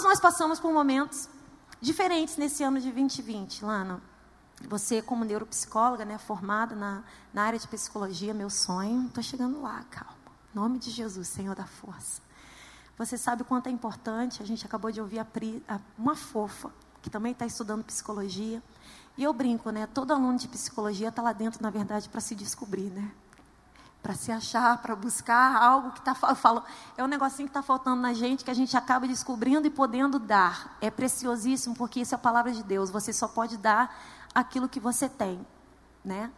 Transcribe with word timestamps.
Todas 0.00 0.12
nós 0.12 0.20
passamos 0.20 0.58
por 0.58 0.72
momentos 0.72 1.28
diferentes 1.78 2.38
nesse 2.38 2.64
ano 2.64 2.80
de 2.80 2.90
2020, 2.90 3.62
Lana. 3.66 4.00
Você, 4.66 5.02
como 5.02 5.26
neuropsicóloga, 5.26 6.06
né, 6.06 6.16
formada 6.16 6.74
na, 6.74 7.04
na 7.34 7.42
área 7.42 7.58
de 7.58 7.68
psicologia, 7.68 8.32
meu 8.32 8.48
sonho, 8.48 9.08
estou 9.08 9.22
chegando 9.22 9.60
lá, 9.60 9.84
calma. 9.90 10.16
Em 10.54 10.58
nome 10.58 10.78
de 10.78 10.90
Jesus, 10.90 11.28
Senhor 11.28 11.54
da 11.54 11.66
força. 11.66 12.22
Você 12.96 13.18
sabe 13.18 13.44
quanto 13.44 13.66
é 13.66 13.70
importante, 13.70 14.42
a 14.42 14.46
gente 14.46 14.64
acabou 14.64 14.90
de 14.90 15.02
ouvir 15.02 15.18
a 15.18 15.24
Pri, 15.26 15.62
a, 15.68 15.78
uma 15.98 16.16
fofa, 16.16 16.70
que 17.02 17.10
também 17.10 17.32
está 17.32 17.44
estudando 17.44 17.84
psicologia. 17.84 18.62
E 19.18 19.22
eu 19.22 19.34
brinco, 19.34 19.68
né? 19.68 19.86
Todo 19.86 20.14
aluno 20.14 20.38
de 20.38 20.48
psicologia 20.48 21.10
está 21.10 21.20
lá 21.20 21.34
dentro, 21.34 21.62
na 21.62 21.68
verdade, 21.68 22.08
para 22.08 22.22
se 22.22 22.34
descobrir, 22.34 22.88
né? 22.88 23.12
Para 24.02 24.14
se 24.14 24.32
achar, 24.32 24.80
para 24.80 24.96
buscar 24.96 25.62
algo 25.62 25.90
que 25.92 25.98
está 25.98 26.14
falo, 26.14 26.62
é 26.96 27.04
um 27.04 27.06
negocinho 27.06 27.46
que 27.46 27.50
está 27.50 27.62
faltando 27.62 28.00
na 28.00 28.14
gente, 28.14 28.44
que 28.44 28.50
a 28.50 28.54
gente 28.54 28.76
acaba 28.76 29.06
descobrindo 29.06 29.66
e 29.66 29.70
podendo 29.70 30.18
dar. 30.18 30.76
É 30.80 30.90
preciosíssimo, 30.90 31.74
porque 31.74 32.00
isso 32.00 32.14
é 32.14 32.16
a 32.16 32.18
palavra 32.18 32.52
de 32.52 32.62
Deus. 32.62 32.90
Você 32.90 33.12
só 33.12 33.28
pode 33.28 33.58
dar 33.58 33.94
aquilo 34.34 34.68
que 34.68 34.80
você 34.80 35.08
tem, 35.08 35.46
né? 36.04 36.30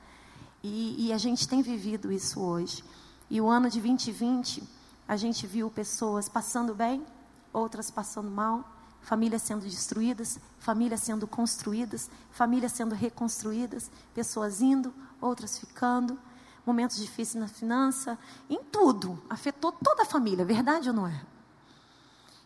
E, 0.62 1.06
e 1.06 1.12
a 1.12 1.19
gente 1.19 1.47
tem 1.47 1.62
vivido 1.62 2.11
isso 2.11 2.41
hoje. 2.41 2.84
E 3.30 3.41
o 3.41 3.48
ano 3.48 3.70
de 3.70 3.81
2020, 3.81 4.62
a 5.06 5.17
gente 5.17 5.47
viu 5.47 5.70
pessoas 5.70 6.29
passando 6.29 6.75
bem, 6.75 7.05
outras 7.53 7.91
passando 7.91 8.31
mal, 8.31 8.65
famílias 9.01 9.42
sendo 9.42 9.62
destruídas, 9.62 10.39
famílias 10.59 11.01
sendo 11.01 11.27
construídas, 11.27 12.11
famílias 12.31 12.73
sendo 12.73 12.95
reconstruídas, 12.95 13.91
pessoas 14.15 14.62
indo, 14.62 14.95
outras 15.20 15.59
ficando, 15.59 16.19
momentos 16.65 16.97
difíceis 16.97 17.41
na 17.41 17.48
finança, 17.48 18.19
em 18.48 18.62
tudo, 18.65 19.23
afetou 19.29 19.73
toda 19.73 20.03
a 20.03 20.07
família, 20.07 20.45
verdade 20.45 20.89
ou 20.89 20.95
não 20.95 21.07
é? 21.07 21.25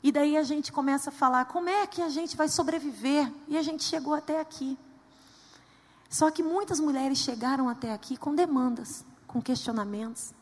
E 0.02 0.12
daí 0.12 0.36
a 0.36 0.42
gente 0.42 0.72
começa 0.72 1.10
a 1.10 1.12
falar 1.12 1.46
como 1.46 1.68
é 1.68 1.86
que 1.86 2.00
a 2.00 2.08
gente 2.08 2.36
vai 2.36 2.48
sobreviver, 2.48 3.32
e 3.48 3.56
a 3.56 3.62
gente 3.62 3.82
chegou 3.82 4.14
até 4.14 4.40
aqui. 4.40 4.78
Só 6.08 6.30
que 6.30 6.42
muitas 6.42 6.78
mulheres 6.78 7.18
chegaram 7.18 7.68
até 7.68 7.92
aqui 7.92 8.16
com 8.16 8.34
demandas, 8.34 9.04
com 9.26 9.42
questionamentos. 9.42 10.32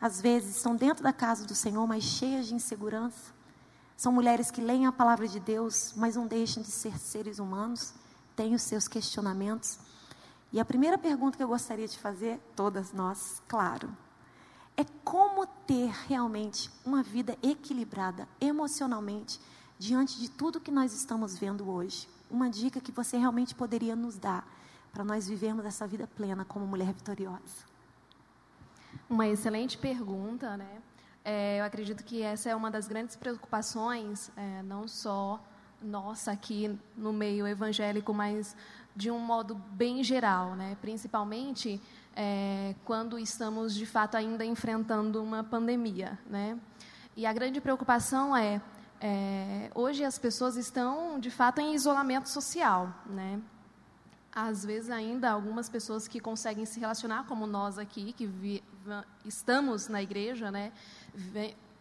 Às 0.00 0.20
vezes 0.20 0.56
estão 0.56 0.74
dentro 0.74 1.02
da 1.02 1.12
casa 1.12 1.44
do 1.44 1.54
Senhor, 1.54 1.86
mas 1.86 2.04
cheias 2.04 2.46
de 2.46 2.54
insegurança. 2.54 3.34
São 3.96 4.10
mulheres 4.10 4.50
que 4.50 4.62
leem 4.62 4.86
a 4.86 4.92
palavra 4.92 5.28
de 5.28 5.38
Deus, 5.38 5.92
mas 5.94 6.16
não 6.16 6.26
deixam 6.26 6.62
de 6.62 6.70
ser 6.70 6.98
seres 6.98 7.38
humanos, 7.38 7.92
têm 8.34 8.54
os 8.54 8.62
seus 8.62 8.88
questionamentos. 8.88 9.78
E 10.52 10.58
a 10.58 10.64
primeira 10.64 10.98
pergunta 10.98 11.36
que 11.36 11.42
eu 11.42 11.48
gostaria 11.48 11.86
de 11.86 11.98
fazer, 11.98 12.40
todas 12.56 12.92
nós, 12.92 13.40
claro, 13.46 13.96
é 14.76 14.84
como 15.04 15.46
ter 15.46 15.90
realmente 16.08 16.70
uma 16.84 17.02
vida 17.02 17.36
equilibrada 17.42 18.26
emocionalmente 18.40 19.40
diante 19.78 20.18
de 20.18 20.28
tudo 20.28 20.60
que 20.60 20.70
nós 20.70 20.92
estamos 20.92 21.38
vendo 21.38 21.70
hoje. 21.70 22.08
Uma 22.28 22.50
dica 22.50 22.80
que 22.80 22.90
você 22.90 23.16
realmente 23.16 23.54
poderia 23.54 23.94
nos 23.94 24.16
dar 24.16 24.46
para 24.92 25.04
nós 25.04 25.28
vivermos 25.28 25.64
essa 25.64 25.86
vida 25.86 26.08
plena 26.16 26.44
como 26.44 26.66
mulher 26.66 26.92
vitoriosa? 26.92 27.70
Uma 29.08 29.28
excelente 29.28 29.78
pergunta, 29.78 30.56
né? 30.56 30.82
É, 31.24 31.60
eu 31.60 31.64
acredito 31.64 32.02
que 32.02 32.22
essa 32.22 32.50
é 32.50 32.56
uma 32.56 32.70
das 32.70 32.88
grandes 32.88 33.14
preocupações, 33.14 34.30
é, 34.36 34.62
não 34.62 34.88
só 34.88 35.40
nossa 35.82 36.32
aqui 36.32 36.78
no 36.96 37.12
meio 37.12 37.46
evangélico, 37.46 38.12
mas 38.12 38.56
de 38.94 39.10
um 39.10 39.18
modo 39.18 39.54
bem 39.54 40.02
geral, 40.02 40.54
né? 40.54 40.76
Principalmente 40.80 41.80
é, 42.14 42.74
quando 42.84 43.18
estamos 43.18 43.74
de 43.74 43.86
fato 43.86 44.16
ainda 44.16 44.44
enfrentando 44.44 45.22
uma 45.22 45.42
pandemia, 45.44 46.18
né? 46.26 46.58
E 47.16 47.26
a 47.26 47.32
grande 47.32 47.60
preocupação 47.60 48.36
é, 48.36 48.60
é 49.00 49.70
hoje 49.74 50.04
as 50.04 50.18
pessoas 50.18 50.56
estão 50.56 51.18
de 51.18 51.30
fato 51.30 51.60
em 51.60 51.74
isolamento 51.74 52.28
social, 52.28 52.94
né? 53.06 53.40
às 54.32 54.64
vezes 54.64 54.90
ainda 54.90 55.30
algumas 55.30 55.68
pessoas 55.68 56.06
que 56.06 56.20
conseguem 56.20 56.64
se 56.64 56.78
relacionar 56.78 57.24
como 57.24 57.46
nós 57.46 57.78
aqui 57.78 58.12
que 58.12 58.26
vi, 58.26 58.62
estamos 59.24 59.88
na 59.88 60.00
igreja 60.00 60.50
né 60.50 60.72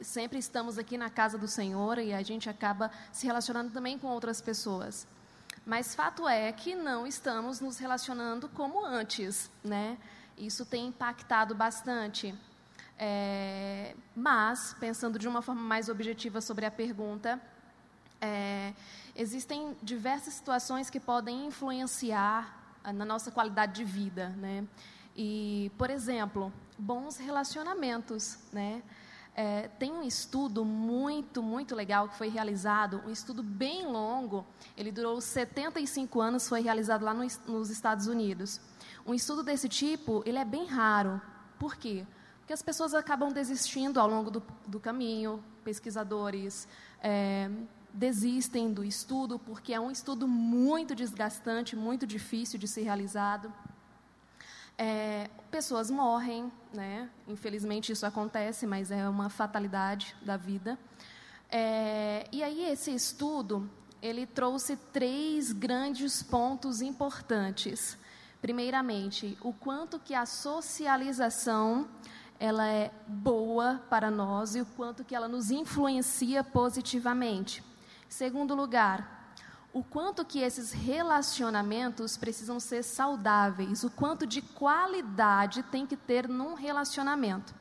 sempre 0.01 0.39
estamos 0.39 0.77
aqui 0.77 0.97
na 0.97 1.09
casa 1.09 1.37
do 1.37 1.47
Senhor 1.47 1.97
e 1.97 2.13
a 2.13 2.21
gente 2.21 2.49
acaba 2.49 2.91
se 3.11 3.25
relacionando 3.25 3.71
também 3.71 3.97
com 3.97 4.07
outras 4.07 4.41
pessoas 4.41 5.07
mas 5.65 5.93
fato 5.93 6.27
é 6.27 6.51
que 6.51 6.75
não 6.75 7.05
estamos 7.05 7.59
nos 7.59 7.77
relacionando 7.77 8.47
como 8.49 8.85
antes 8.85 9.49
né 9.63 9.97
isso 10.37 10.65
tem 10.65 10.87
impactado 10.87 11.53
bastante 11.53 12.33
é, 12.97 13.95
mas 14.15 14.75
pensando 14.79 15.17
de 15.17 15.27
uma 15.27 15.41
forma 15.41 15.61
mais 15.61 15.89
objetiva 15.89 16.41
sobre 16.41 16.65
a 16.65 16.71
pergunta 16.71 17.41
é, 18.21 18.73
existem 19.15 19.75
diversas 19.81 20.33
situações 20.33 20.89
que 20.89 20.99
podem 20.99 21.45
influenciar 21.47 22.77
ah, 22.83 22.93
na 22.93 23.05
nossa 23.05 23.31
qualidade 23.31 23.73
de 23.73 23.83
vida, 23.83 24.29
né? 24.29 24.65
E, 25.15 25.71
por 25.77 25.89
exemplo, 25.89 26.51
bons 26.77 27.17
relacionamentos, 27.17 28.39
né? 28.51 28.81
É, 29.41 29.69
tem 29.79 29.89
um 29.89 30.03
estudo 30.03 30.65
muito, 30.65 31.41
muito 31.41 31.73
legal 31.73 32.09
que 32.09 32.17
foi 32.17 32.27
realizado, 32.27 33.01
um 33.07 33.09
estudo 33.09 33.41
bem 33.41 33.87
longo, 33.87 34.45
ele 34.75 34.91
durou 34.91 35.21
75 35.21 36.19
anos, 36.19 36.49
foi 36.49 36.59
realizado 36.59 37.05
lá 37.05 37.13
no, 37.13 37.25
nos 37.47 37.69
Estados 37.69 38.07
Unidos. 38.07 38.59
Um 39.07 39.13
estudo 39.13 39.41
desse 39.41 39.69
tipo, 39.69 40.21
ele 40.25 40.37
é 40.37 40.43
bem 40.43 40.65
raro. 40.65 41.21
Por 41.57 41.77
quê? 41.77 42.05
Porque 42.41 42.51
as 42.51 42.61
pessoas 42.61 42.93
acabam 42.93 43.31
desistindo 43.31 43.97
ao 43.97 44.09
longo 44.09 44.29
do, 44.29 44.43
do 44.67 44.77
caminho, 44.77 45.41
pesquisadores 45.63 46.67
é, 47.01 47.49
desistem 47.93 48.73
do 48.73 48.83
estudo 48.83 49.39
porque 49.39 49.73
é 49.73 49.79
um 49.79 49.89
estudo 49.89 50.27
muito 50.27 50.93
desgastante, 50.93 51.77
muito 51.77 52.05
difícil 52.05 52.59
de 52.59 52.67
ser 52.67 52.81
realizado. 52.81 53.53
É, 54.81 55.29
pessoas 55.51 55.91
morrem, 55.91 56.49
né? 56.73 57.09
Infelizmente 57.27 57.91
isso 57.91 58.05
acontece, 58.05 58.65
mas 58.65 58.91
é 58.91 59.09
uma 59.09 59.29
fatalidade 59.29 60.15
da 60.21 60.37
vida. 60.37 60.79
É, 61.51 62.25
e 62.31 62.41
aí 62.41 62.63
esse 62.63 62.95
estudo 62.95 63.69
ele 64.01 64.25
trouxe 64.25 64.77
três 64.77 65.51
grandes 65.51 66.23
pontos 66.23 66.81
importantes. 66.81 67.97
Primeiramente, 68.41 69.37
o 69.41 69.51
quanto 69.51 69.99
que 69.99 70.15
a 70.15 70.25
socialização 70.25 71.89
ela 72.39 72.65
é 72.65 72.89
boa 73.05 73.83
para 73.89 74.09
nós 74.09 74.55
e 74.55 74.61
o 74.61 74.65
quanto 74.65 75.03
que 75.03 75.13
ela 75.13 75.27
nos 75.27 75.51
influencia 75.51 76.41
positivamente. 76.41 77.61
Segundo 78.07 78.55
lugar, 78.55 79.18
o 79.71 79.83
quanto 79.83 80.25
que 80.25 80.39
esses 80.39 80.71
relacionamentos 80.71 82.17
precisam 82.17 82.59
ser 82.59 82.83
saudáveis, 82.83 83.83
o 83.83 83.89
quanto 83.89 84.25
de 84.25 84.41
qualidade 84.41 85.61
tem 85.63 85.85
que 85.85 85.95
ter 85.95 86.27
num 86.27 86.55
relacionamento. 86.55 87.53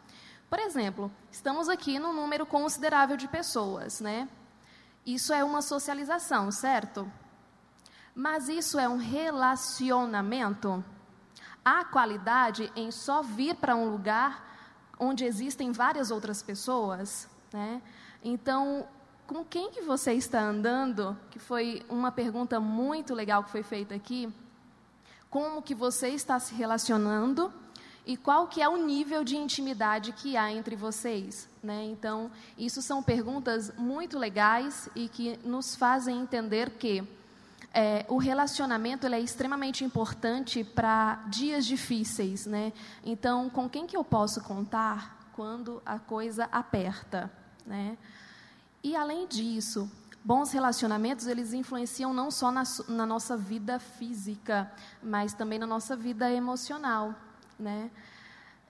Por 0.49 0.59
exemplo, 0.59 1.13
estamos 1.31 1.69
aqui 1.69 1.99
num 1.99 2.15
número 2.15 2.47
considerável 2.47 3.17
de 3.17 3.29
pessoas, 3.29 4.01
né? 4.01 4.29
Isso 5.05 5.33
é 5.33 5.45
uma 5.45 5.61
socialização, 5.61 6.51
certo? 6.51 7.11
Mas 8.15 8.49
isso 8.49 8.79
é 8.79 8.89
um 8.89 8.97
relacionamento? 8.97 10.83
Há 11.63 11.85
qualidade 11.85 12.73
em 12.75 12.91
só 12.91 13.23
vir 13.23 13.55
para 13.57 13.77
um 13.77 13.91
lugar 13.91 14.47
onde 14.99 15.25
existem 15.25 15.71
várias 15.71 16.11
outras 16.11 16.43
pessoas, 16.43 17.29
né? 17.53 17.83
Então, 18.25 18.89
com 19.29 19.45
quem 19.45 19.71
que 19.71 19.83
você 19.83 20.15
está 20.15 20.41
andando? 20.41 21.15
Que 21.31 21.39
foi 21.39 21.83
uma 21.87 22.11
pergunta 22.11 22.59
muito 22.59 23.15
legal 23.15 23.45
que 23.45 23.51
foi 23.51 23.63
feita 23.63 23.95
aqui. 23.95 24.33
Como 25.29 25.61
que 25.61 25.75
você 25.75 26.09
está 26.09 26.41
se 26.41 26.55
relacionando 26.55 27.53
e 28.07 28.17
qual 28.17 28.49
que 28.49 28.63
é 28.63 28.69
o 28.69 28.79
nível 28.79 29.23
de 29.23 29.37
intimidade 29.37 30.13
que 30.13 30.35
há 30.35 30.51
entre 30.51 30.75
vocês, 30.75 31.47
né? 31.63 31.85
Então, 31.85 32.31
isso 32.57 32.81
são 32.81 33.03
perguntas 33.03 33.71
muito 33.77 34.19
legais 34.19 34.89
e 34.97 35.11
que 35.11 35.39
nos 35.45 35.77
fazem 35.77 36.23
entender 36.23 36.71
que 36.71 37.07
é, 37.75 38.07
o 38.09 38.17
relacionamento 38.17 39.07
é 39.07 39.21
extremamente 39.21 39.85
importante 39.85 40.65
para 40.65 41.17
dias 41.27 41.67
difíceis, 41.67 42.47
né? 42.47 42.73
Então, 43.05 43.51
com 43.51 43.69
quem 43.69 43.87
que 43.87 43.97
eu 43.97 44.03
posso 44.03 44.41
contar 44.41 45.31
quando 45.35 45.83
a 45.85 45.99
coisa 45.99 46.49
aperta, 46.51 47.31
né? 47.67 47.99
E 48.83 48.95
além 48.95 49.27
disso, 49.27 49.91
bons 50.25 50.53
relacionamentos 50.53 51.27
eles 51.27 51.53
influenciam 51.53 52.13
não 52.13 52.31
só 52.31 52.51
na, 52.51 52.63
na, 52.89 53.07
nossa 53.07 53.37
vida 53.37 53.79
física, 53.79 54.71
mas 55.03 55.33
também 55.33 55.59
na 55.59 55.67
nossa 55.67 55.97
vida 55.97 56.31
emocional, 56.31 57.15
né? 57.59 57.91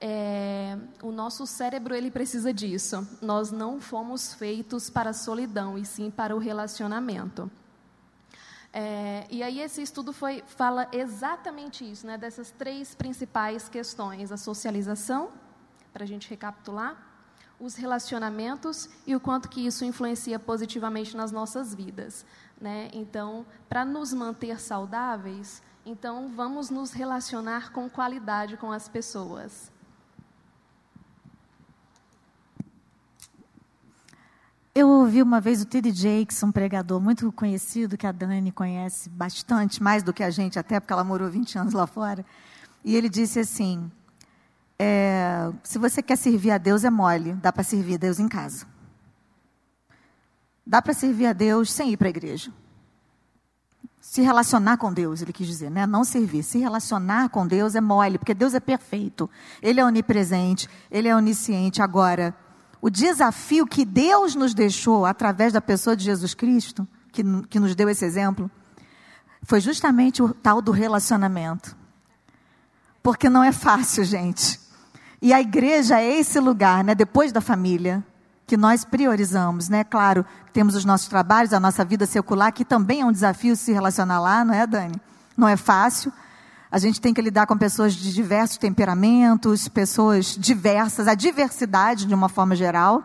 É, 0.01 0.79
o 1.03 1.11
nosso 1.11 1.45
cérebro 1.45 1.93
ele 1.95 2.11
precisa 2.11 2.53
disso. 2.53 3.07
Nós 3.21 3.51
não 3.51 3.81
fomos 3.81 4.33
feitos 4.33 4.89
para 4.89 5.11
a 5.11 5.13
solidão 5.13 5.77
e 5.77 5.85
sim 5.85 6.09
para 6.09 6.37
o 6.37 6.39
relacionamento. 6.39 7.51
É, 8.73 9.27
e 9.29 9.43
aí 9.43 9.61
esse 9.61 9.83
estudo 9.83 10.13
foi, 10.13 10.45
fala 10.47 10.89
exatamente 10.93 11.91
isso, 11.91 12.07
né, 12.07 12.19
dessas 12.19 12.51
três 12.53 12.95
principais 12.95 13.69
questões: 13.69 14.31
a 14.31 14.37
socialização, 14.37 15.31
para 15.93 16.05
a 16.05 16.07
gente 16.07 16.29
recapitular, 16.31 17.08
os 17.61 17.75
relacionamentos 17.75 18.89
e 19.07 19.17
o 19.17 19.21
quanto 19.21 19.49
que 19.49 19.67
isso 19.67 19.85
influencia 19.85 20.39
positivamente 20.39 21.17
nas 21.17 21.33
nossas 21.33 21.75
vidas. 21.75 22.25
Né? 22.61 22.89
Então, 22.93 23.45
para 23.69 23.85
nos 23.85 24.13
manter 24.13 24.61
saudáveis, 24.61 25.63
então 25.85 26.29
vamos 26.29 26.71
nos 26.71 26.93
relacionar 26.93 27.73
com 27.73 27.89
qualidade 27.89 28.57
com 28.57 28.71
as 28.71 28.89
pessoas. 28.89 29.73
Eu 34.75 34.89
ouvi 34.89 35.21
uma 35.21 35.41
vez 35.41 35.61
o 35.61 35.67
T.D. 35.67 35.91
Jakes, 35.91 36.41
um 36.45 36.53
pregador 36.53 37.01
muito 37.01 37.33
conhecido, 37.33 37.97
que 37.97 38.07
a 38.07 38.13
Dani 38.13 38.53
conhece 38.53 39.09
bastante, 39.09 39.83
mais 39.83 40.05
do 40.05 40.13
que 40.13 40.23
a 40.23 40.31
gente, 40.31 40.57
até 40.57 40.79
porque 40.79 40.93
ela 40.93 41.03
morou 41.03 41.29
20 41.29 41.59
anos 41.59 41.75
lá 41.75 41.85
fora. 41.85 42.25
E 42.85 42.95
ele 42.95 43.09
disse 43.09 43.41
assim: 43.41 43.91
é, 44.79 45.51
se 45.63 45.79
você 45.79 46.03
quer 46.03 46.17
servir 46.17 46.53
a 46.53 46.59
Deus, 46.59 46.85
é 46.85 46.91
mole, 46.91 47.33
dá 47.35 47.53
para 47.53 47.65
servir 47.65 47.95
a 47.95 47.99
Deus 47.99 48.21
em 48.21 48.29
casa. 48.29 48.67
Dá 50.65 50.81
para 50.81 50.93
servir 50.93 51.27
a 51.27 51.33
Deus 51.33 51.73
sem 51.73 51.93
ir 51.93 51.97
para 51.97 52.09
a 52.09 52.11
igreja. 52.11 52.53
Se 54.01 54.23
relacionar 54.23 54.77
com 54.77 54.93
Deus, 54.93 55.21
ele 55.21 55.33
quis 55.33 55.47
dizer, 55.47 55.71
né? 55.71 55.87
Não 55.87 56.05
servir. 56.05 56.43
Se 56.43 56.59
relacionar 56.59 57.29
com 57.31 57.47
Deus 57.47 57.75
é 57.75 57.81
mole, 57.81 58.19
porque 58.19 58.35
Deus 58.35 58.55
é 58.55 58.61
perfeito. 58.61 59.29
Ele 59.61 59.81
é 59.81 59.85
onipresente, 59.85 60.69
ele 60.91 61.09
é 61.09 61.17
onisciente. 61.17 61.83
Agora, 61.83 62.35
o 62.81 62.89
desafio 62.89 63.67
que 63.67 63.85
Deus 63.85 64.35
nos 64.35 64.55
deixou 64.55 65.05
através 65.05 65.53
da 65.53 65.61
pessoa 65.61 65.97
de 65.97 66.05
Jesus 66.05 66.35
Cristo, 66.35 66.87
que, 67.11 67.23
que 67.49 67.59
nos 67.59 67.75
deu 67.75 67.89
esse 67.89 68.05
exemplo, 68.05 68.51
foi 69.43 69.61
justamente 69.61 70.23
o 70.23 70.33
tal 70.33 70.63
do 70.63 70.71
relacionamento. 70.71 71.77
Porque 73.03 73.29
não 73.29 73.43
é 73.43 73.53
fácil, 73.53 74.05
gente. 74.07 74.68
E 75.21 75.33
a 75.33 75.41
igreja 75.41 76.01
é 76.01 76.19
esse 76.19 76.39
lugar, 76.39 76.85
né, 76.85 76.95
depois 76.95 77.33
da 77.33 77.41
família, 77.41 78.05
que 78.47 78.57
nós 78.57 78.85
priorizamos, 78.85 79.69
né? 79.69 79.85
Claro, 79.85 80.25
temos 80.53 80.75
os 80.75 80.85
nossos 80.85 81.09
trabalhos, 81.09 81.53
a 81.53 81.61
nossa 81.61 81.85
vida 81.85 82.07
secular, 82.07 82.53
que 82.53 82.65
também 82.65 83.03
é 83.03 83.05
um 83.05 83.13
desafio 83.13 83.55
se 83.55 83.73
relacionar 83.73 84.21
lá, 84.21 84.45
não 84.45 84.55
é, 84.55 84.67
Dani? 84.67 84.95
Não 85.37 85.47
é 85.47 85.57
fácil. 85.57 86.13
A 86.71 86.79
gente 86.79 87.01
tem 87.01 87.13
que 87.13 87.21
lidar 87.21 87.47
com 87.47 87.59
pessoas 87.59 87.95
de 87.95 88.13
diversos 88.13 88.57
temperamentos, 88.57 89.69
pessoas 89.69 90.37
diversas, 90.37 91.09
a 91.09 91.15
diversidade 91.15 92.07
de 92.07 92.15
uma 92.15 92.29
forma 92.29 92.57
geral, 92.57 93.03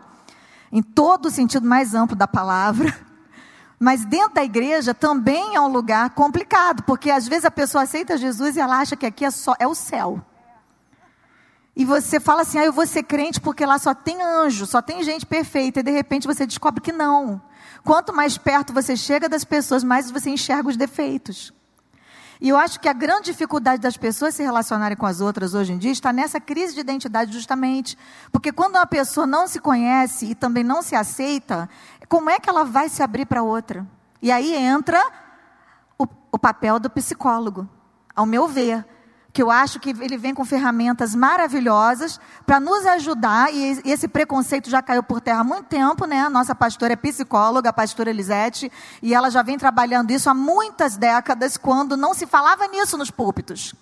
em 0.72 0.82
todo 0.82 1.26
o 1.26 1.30
sentido 1.30 1.66
mais 1.66 1.94
amplo 1.94 2.16
da 2.16 2.26
palavra. 2.26 2.94
Mas 3.78 4.04
dentro 4.04 4.34
da 4.34 4.44
igreja 4.44 4.94
também 4.94 5.56
é 5.56 5.60
um 5.60 5.68
lugar 5.68 6.10
complicado, 6.10 6.82
porque 6.84 7.10
às 7.10 7.28
vezes 7.28 7.44
a 7.44 7.50
pessoa 7.50 7.84
aceita 7.84 8.16
Jesus 8.16 8.56
e 8.56 8.60
ela 8.60 8.78
acha 8.78 8.96
que 8.96 9.04
aqui 9.04 9.24
é 9.24 9.30
só 9.30 9.54
é 9.58 9.66
o 9.66 9.74
céu. 9.74 10.24
E 11.76 11.84
você 11.84 12.20
fala 12.20 12.42
assim: 12.42 12.58
"Ah, 12.58 12.64
eu 12.64 12.72
vou 12.72 12.86
ser 12.86 13.02
crente 13.02 13.40
porque 13.40 13.66
lá 13.66 13.78
só 13.78 13.94
tem 13.94 14.22
anjo, 14.22 14.66
só 14.66 14.80
tem 14.80 15.02
gente 15.02 15.26
perfeita", 15.26 15.80
e 15.80 15.82
de 15.82 15.90
repente 15.90 16.26
você 16.26 16.46
descobre 16.46 16.80
que 16.80 16.92
não. 16.92 17.40
Quanto 17.82 18.14
mais 18.14 18.38
perto 18.38 18.72
você 18.72 18.96
chega 18.96 19.28
das 19.28 19.44
pessoas, 19.44 19.84
mais 19.84 20.10
você 20.10 20.30
enxerga 20.30 20.68
os 20.68 20.76
defeitos. 20.76 21.52
E 22.40 22.48
eu 22.48 22.56
acho 22.56 22.80
que 22.80 22.88
a 22.88 22.92
grande 22.92 23.26
dificuldade 23.26 23.80
das 23.80 23.96
pessoas 23.96 24.34
se 24.34 24.42
relacionarem 24.42 24.96
com 24.96 25.06
as 25.06 25.20
outras 25.20 25.54
hoje 25.54 25.72
em 25.72 25.78
dia 25.78 25.92
está 25.92 26.12
nessa 26.12 26.40
crise 26.40 26.74
de 26.74 26.80
identidade, 26.80 27.32
justamente. 27.32 27.96
Porque 28.32 28.52
quando 28.52 28.76
uma 28.76 28.86
pessoa 28.86 29.26
não 29.26 29.46
se 29.46 29.60
conhece 29.60 30.26
e 30.26 30.34
também 30.34 30.64
não 30.64 30.82
se 30.82 30.94
aceita, 30.94 31.68
como 32.08 32.28
é 32.28 32.38
que 32.38 32.50
ela 32.50 32.64
vai 32.64 32.88
se 32.88 33.02
abrir 33.02 33.26
para 33.26 33.42
outra? 33.42 33.86
E 34.20 34.32
aí 34.32 34.54
entra 34.54 35.00
o, 35.98 36.06
o 36.32 36.38
papel 36.38 36.78
do 36.78 36.90
psicólogo, 36.90 37.68
ao 38.14 38.26
meu 38.26 38.48
ver 38.48 38.84
que 39.34 39.42
eu 39.42 39.50
acho 39.50 39.80
que 39.80 39.90
ele 39.90 40.16
vem 40.16 40.32
com 40.32 40.44
ferramentas 40.44 41.12
maravilhosas 41.12 42.20
para 42.46 42.60
nos 42.60 42.86
ajudar, 42.86 43.52
e 43.52 43.82
esse 43.84 44.06
preconceito 44.06 44.70
já 44.70 44.80
caiu 44.80 45.02
por 45.02 45.20
terra 45.20 45.40
há 45.40 45.44
muito 45.44 45.64
tempo, 45.64 46.06
né? 46.06 46.20
A 46.20 46.30
nossa 46.30 46.54
pastora 46.54 46.92
é 46.92 46.96
psicóloga, 46.96 47.70
a 47.70 47.72
pastora 47.72 48.10
Elisete, 48.10 48.70
e 49.02 49.12
ela 49.12 49.30
já 49.30 49.42
vem 49.42 49.58
trabalhando 49.58 50.12
isso 50.12 50.30
há 50.30 50.34
muitas 50.34 50.96
décadas, 50.96 51.56
quando 51.56 51.96
não 51.96 52.14
se 52.14 52.26
falava 52.26 52.68
nisso 52.68 52.96
nos 52.96 53.10
púlpitos. 53.10 53.74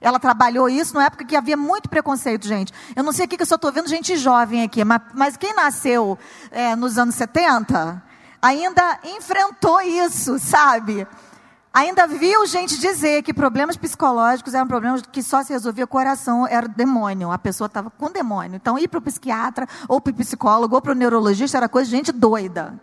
Ela 0.00 0.20
trabalhou 0.20 0.68
isso 0.68 0.94
na 0.94 1.06
época 1.06 1.24
que 1.24 1.34
havia 1.34 1.56
muito 1.56 1.88
preconceito, 1.88 2.46
gente. 2.46 2.72
Eu 2.94 3.02
não 3.02 3.12
sei 3.12 3.26
o 3.26 3.28
que 3.28 3.42
eu 3.42 3.46
só 3.46 3.56
estou 3.56 3.72
vendo 3.72 3.88
gente 3.88 4.16
jovem 4.16 4.62
aqui, 4.62 4.84
mas, 4.84 5.02
mas 5.14 5.36
quem 5.36 5.52
nasceu 5.52 6.16
é, 6.52 6.76
nos 6.76 6.96
anos 6.96 7.16
70 7.16 8.00
ainda 8.40 9.00
enfrentou 9.02 9.80
isso, 9.80 10.38
sabe? 10.38 11.08
Ainda 11.74 12.06
viu 12.06 12.46
gente 12.46 12.78
dizer 12.78 13.22
que 13.22 13.32
problemas 13.32 13.78
psicológicos 13.78 14.52
eram 14.52 14.66
problemas 14.66 15.00
que 15.10 15.22
só 15.22 15.42
se 15.42 15.54
resolvia 15.54 15.86
com 15.86 15.96
o 15.96 16.00
coração, 16.00 16.46
era 16.46 16.68
demônio. 16.68 17.30
A 17.30 17.38
pessoa 17.38 17.66
estava 17.66 17.88
com 17.88 18.10
demônio. 18.10 18.56
Então, 18.56 18.78
ir 18.78 18.88
para 18.88 18.98
o 18.98 19.02
psiquiatra, 19.02 19.66
ou 19.88 19.98
para 19.98 20.10
o 20.10 20.14
psicólogo, 20.14 20.74
ou 20.74 20.82
para 20.82 20.92
o 20.92 20.94
neurologista 20.94 21.56
era 21.56 21.70
coisa 21.70 21.88
de 21.88 21.96
gente 21.96 22.12
doida. 22.12 22.78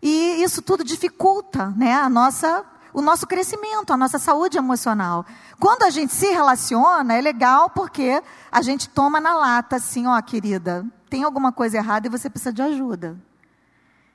E 0.00 0.40
isso 0.40 0.62
tudo 0.62 0.84
dificulta 0.84 1.74
né, 1.76 1.94
a 1.94 2.08
nossa, 2.08 2.64
o 2.94 3.02
nosso 3.02 3.26
crescimento, 3.26 3.92
a 3.92 3.96
nossa 3.96 4.20
saúde 4.20 4.56
emocional. 4.56 5.26
Quando 5.58 5.82
a 5.82 5.90
gente 5.90 6.14
se 6.14 6.26
relaciona, 6.26 7.14
é 7.14 7.20
legal 7.20 7.70
porque 7.70 8.22
a 8.52 8.62
gente 8.62 8.88
toma 8.88 9.20
na 9.20 9.34
lata 9.34 9.76
assim, 9.76 10.06
ó, 10.06 10.22
querida, 10.22 10.86
tem 11.10 11.24
alguma 11.24 11.50
coisa 11.50 11.78
errada 11.78 12.06
e 12.06 12.10
você 12.10 12.30
precisa 12.30 12.52
de 12.52 12.62
ajuda. 12.62 13.18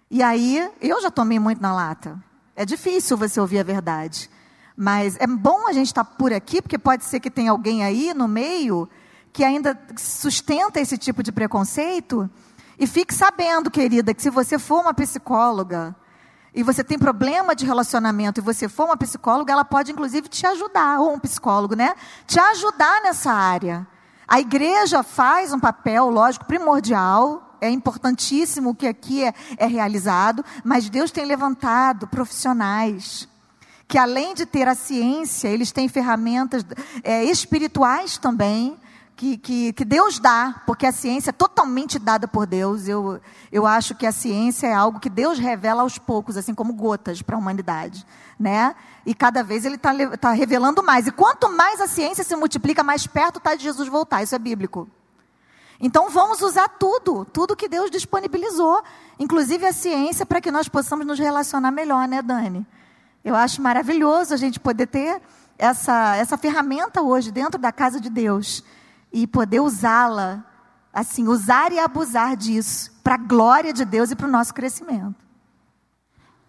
E 0.09 0.23
aí, 0.23 0.71
eu 0.79 1.01
já 1.01 1.11
tomei 1.11 1.39
muito 1.39 1.61
na 1.61 1.73
lata. 1.73 2.17
É 2.55 2.65
difícil 2.65 3.17
você 3.17 3.39
ouvir 3.39 3.59
a 3.59 3.63
verdade. 3.63 4.29
Mas 4.77 5.17
é 5.19 5.27
bom 5.27 5.67
a 5.67 5.73
gente 5.73 5.87
estar 5.87 6.03
por 6.03 6.31
aqui, 6.33 6.61
porque 6.61 6.77
pode 6.77 7.03
ser 7.03 7.19
que 7.19 7.29
tenha 7.29 7.51
alguém 7.51 7.83
aí 7.83 8.13
no 8.13 8.27
meio 8.27 8.89
que 9.33 9.43
ainda 9.43 9.77
sustenta 9.97 10.79
esse 10.79 10.97
tipo 10.97 11.21
de 11.21 11.31
preconceito. 11.31 12.29
E 12.79 12.87
fique 12.87 13.13
sabendo, 13.13 13.69
querida, 13.69 14.13
que 14.13 14.21
se 14.21 14.29
você 14.29 14.57
for 14.57 14.81
uma 14.81 14.93
psicóloga 14.93 15.95
e 16.53 16.63
você 16.63 16.83
tem 16.83 16.97
problema 16.97 17.53
de 17.53 17.65
relacionamento 17.65 18.39
e 18.39 18.43
você 18.43 18.69
for 18.69 18.85
uma 18.85 18.97
psicóloga, 18.97 19.51
ela 19.51 19.65
pode 19.65 19.91
inclusive 19.91 20.29
te 20.29 20.45
ajudar, 20.47 20.99
ou 20.99 21.13
um 21.13 21.19
psicólogo, 21.19 21.75
né? 21.75 21.93
Te 22.25 22.39
ajudar 22.39 23.01
nessa 23.01 23.31
área. 23.31 23.85
A 24.25 24.39
igreja 24.39 25.03
faz 25.03 25.51
um 25.51 25.59
papel, 25.59 26.09
lógico, 26.09 26.45
primordial 26.45 27.54
é 27.61 27.69
importantíssimo 27.69 28.71
o 28.71 28.75
que 28.75 28.87
aqui 28.87 29.23
é, 29.23 29.33
é 29.57 29.65
realizado, 29.65 30.43
mas 30.63 30.89
Deus 30.89 31.11
tem 31.11 31.25
levantado 31.25 32.07
profissionais 32.07 33.27
que 33.87 33.97
além 33.97 34.33
de 34.33 34.45
ter 34.45 34.67
a 34.67 34.75
ciência, 34.75 35.47
eles 35.47 35.71
têm 35.71 35.87
ferramentas 35.87 36.65
é, 37.03 37.23
espirituais 37.23 38.17
também, 38.17 38.77
que, 39.15 39.37
que, 39.37 39.71
que, 39.73 39.85
Deus 39.85 40.19
dá, 40.19 40.61
porque 40.65 40.85
a 40.85 40.91
ciência 40.91 41.29
é 41.29 41.33
totalmente 41.33 41.97
dada 41.97 42.27
por 42.27 42.45
Deus. 42.45 42.87
Eu, 42.87 43.21
eu 43.51 43.65
acho 43.65 43.95
que 43.95 44.05
a 44.05 44.11
ciência 44.11 44.67
é 44.67 44.73
algo 44.73 44.99
que 44.99 45.09
Deus 45.09 45.39
revela 45.39 45.83
aos 45.83 45.97
poucos, 45.97 46.35
assim 46.35 46.53
como 46.53 46.73
gotas 46.73 47.21
para 47.21 47.35
a 47.35 47.39
humanidade. 47.39 48.05
Né? 48.37 48.75
E 49.05 49.13
cada 49.13 49.41
vez 49.41 49.63
ele 49.63 49.75
está 49.75 49.93
tá 50.17 50.31
revelando 50.31 50.83
mais. 50.83 51.07
E 51.07 51.11
quanto 51.11 51.49
mais 51.49 51.79
a 51.79 51.87
ciência 51.87 52.25
se 52.25 52.35
multiplica, 52.35 52.83
mais 52.83 53.07
perto 53.07 53.37
está 53.37 53.55
de 53.55 53.63
Jesus 53.63 53.87
voltar. 53.87 54.21
Isso 54.21 54.35
é 54.35 54.39
bíblico. 54.39 54.89
Então 55.79 56.09
vamos 56.09 56.41
usar 56.41 56.69
tudo, 56.69 57.25
tudo 57.25 57.55
que 57.55 57.67
Deus 57.67 57.91
disponibilizou, 57.91 58.81
inclusive 59.19 59.65
a 59.65 59.73
ciência, 59.73 60.25
para 60.25 60.39
que 60.39 60.51
nós 60.51 60.69
possamos 60.69 61.05
nos 61.05 61.19
relacionar 61.19 61.71
melhor, 61.71 62.07
né, 62.07 62.21
Dani? 62.21 62.65
Eu 63.23 63.35
acho 63.35 63.61
maravilhoso 63.61 64.33
a 64.33 64.37
gente 64.37 64.59
poder 64.59 64.87
ter 64.87 65.21
essa, 65.57 66.15
essa 66.15 66.37
ferramenta 66.37 67.01
hoje 67.01 67.31
dentro 67.31 67.59
da 67.59 67.71
casa 67.71 67.99
de 67.99 68.09
Deus 68.09 68.63
e 69.11 69.25
poder 69.25 69.59
usá-la, 69.59 70.43
assim, 70.93 71.27
usar 71.27 71.71
e 71.71 71.79
abusar 71.79 72.35
disso 72.35 72.91
para 73.03 73.15
a 73.15 73.17
glória 73.17 73.73
de 73.73 73.83
Deus 73.83 74.11
e 74.11 74.15
para 74.15 74.27
o 74.27 74.31
nosso 74.31 74.53
crescimento. 74.53 75.24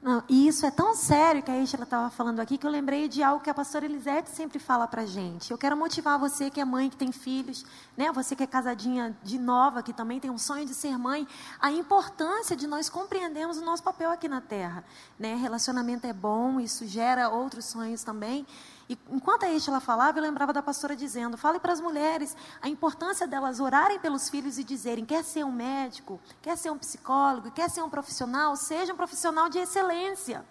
Não, 0.07 0.23
e 0.29 0.47
isso 0.47 0.65
é 0.65 0.71
tão 0.71 0.95
sério 0.95 1.43
que 1.43 1.51
a 1.51 1.59
Estela 1.59 1.83
estava 1.83 2.09
falando 2.11 2.39
aqui 2.39 2.57
que 2.57 2.65
eu 2.65 2.71
lembrei 2.71 3.09
de 3.09 3.25
algo 3.25 3.43
que 3.43 3.51
a 3.51 3.55
pastora 3.55 3.87
Elisete 3.87 4.31
sempre 4.31 4.61
fala 4.61 4.87
para 4.87 5.05
gente. 5.05 5.51
Eu 5.51 5.59
quero 5.59 5.77
motivar 5.77 6.17
você 6.17 6.49
que 6.49 6.61
é 6.61 6.65
mãe, 6.65 6.89
que 6.89 6.97
tem 6.97 7.11
filhos, 7.11 7.67
né? 7.97 8.13
Você 8.13 8.37
que 8.37 8.45
é 8.45 8.47
casadinha 8.47 9.19
de 9.25 9.37
nova, 9.37 9.83
que 9.83 9.93
também 9.93 10.21
tem 10.21 10.31
um 10.31 10.39
sonho 10.39 10.65
de 10.65 10.75
ser 10.75 10.97
mãe, 10.97 11.27
a 11.59 11.73
importância 11.73 12.55
de 12.55 12.69
nós 12.69 12.89
compreendermos 12.89 13.57
o 13.57 13.65
nosso 13.65 13.83
papel 13.83 14.13
aqui 14.13 14.29
na 14.29 14.41
Terra, 14.41 14.85
né? 15.19 15.35
Relacionamento 15.35 16.07
é 16.07 16.13
bom, 16.13 16.61
isso 16.61 16.87
gera 16.87 17.29
outros 17.29 17.65
sonhos 17.65 18.05
também. 18.05 18.47
E 18.89 18.97
enquanto 19.11 19.43
a 19.43 19.49
ela 19.49 19.81
falava, 19.81 20.19
eu 20.19 20.23
lembrava 20.23 20.53
da 20.53 20.63
pastora 20.63 20.95
dizendo: 20.95 21.37
fale 21.37 21.59
para 21.59 21.73
as 21.73 21.81
mulheres 21.81 22.37
a 22.63 22.69
importância 22.69 23.27
delas 23.27 23.59
orarem 23.59 23.99
pelos 23.99 24.29
filhos 24.29 24.59
e 24.59 24.65
dizerem: 24.65 25.05
quer 25.05 25.25
ser 25.25 25.45
um 25.45 25.51
médico, 25.51 26.21
quer 26.41 26.57
ser 26.57 26.71
um 26.71 26.79
psicólogo, 26.79 27.51
quer 27.51 27.69
ser 27.69 27.83
um 27.83 27.91
profissional, 27.91 28.55
seja 28.55 28.93
um 28.93 28.97
profissional 28.97 29.49
de 29.49 29.59
excelência. 29.59 30.45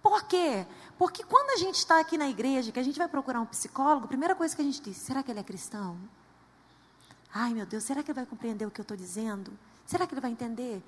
Por 0.00 0.24
quê? 0.24 0.64
Porque 0.96 1.24
quando 1.24 1.50
a 1.50 1.56
gente 1.56 1.74
está 1.74 1.98
aqui 1.98 2.16
na 2.16 2.28
igreja, 2.28 2.70
que 2.70 2.78
a 2.78 2.82
gente 2.82 2.98
vai 2.98 3.08
procurar 3.08 3.40
um 3.40 3.46
psicólogo, 3.46 4.04
a 4.04 4.08
primeira 4.08 4.34
coisa 4.34 4.54
que 4.54 4.62
a 4.62 4.64
gente 4.64 4.80
diz: 4.80 4.96
será 4.96 5.22
que 5.22 5.30
ele 5.30 5.40
é 5.40 5.44
cristão? 5.44 5.98
Ai 7.34 7.52
meu 7.52 7.66
Deus, 7.66 7.82
será 7.84 8.02
que 8.02 8.10
ele 8.10 8.16
vai 8.16 8.26
compreender 8.26 8.66
o 8.66 8.70
que 8.70 8.80
eu 8.80 8.84
estou 8.84 8.96
dizendo? 8.96 9.52
Será 9.86 10.06
que 10.06 10.14
ele 10.14 10.20
vai 10.20 10.30
entender? 10.30 10.82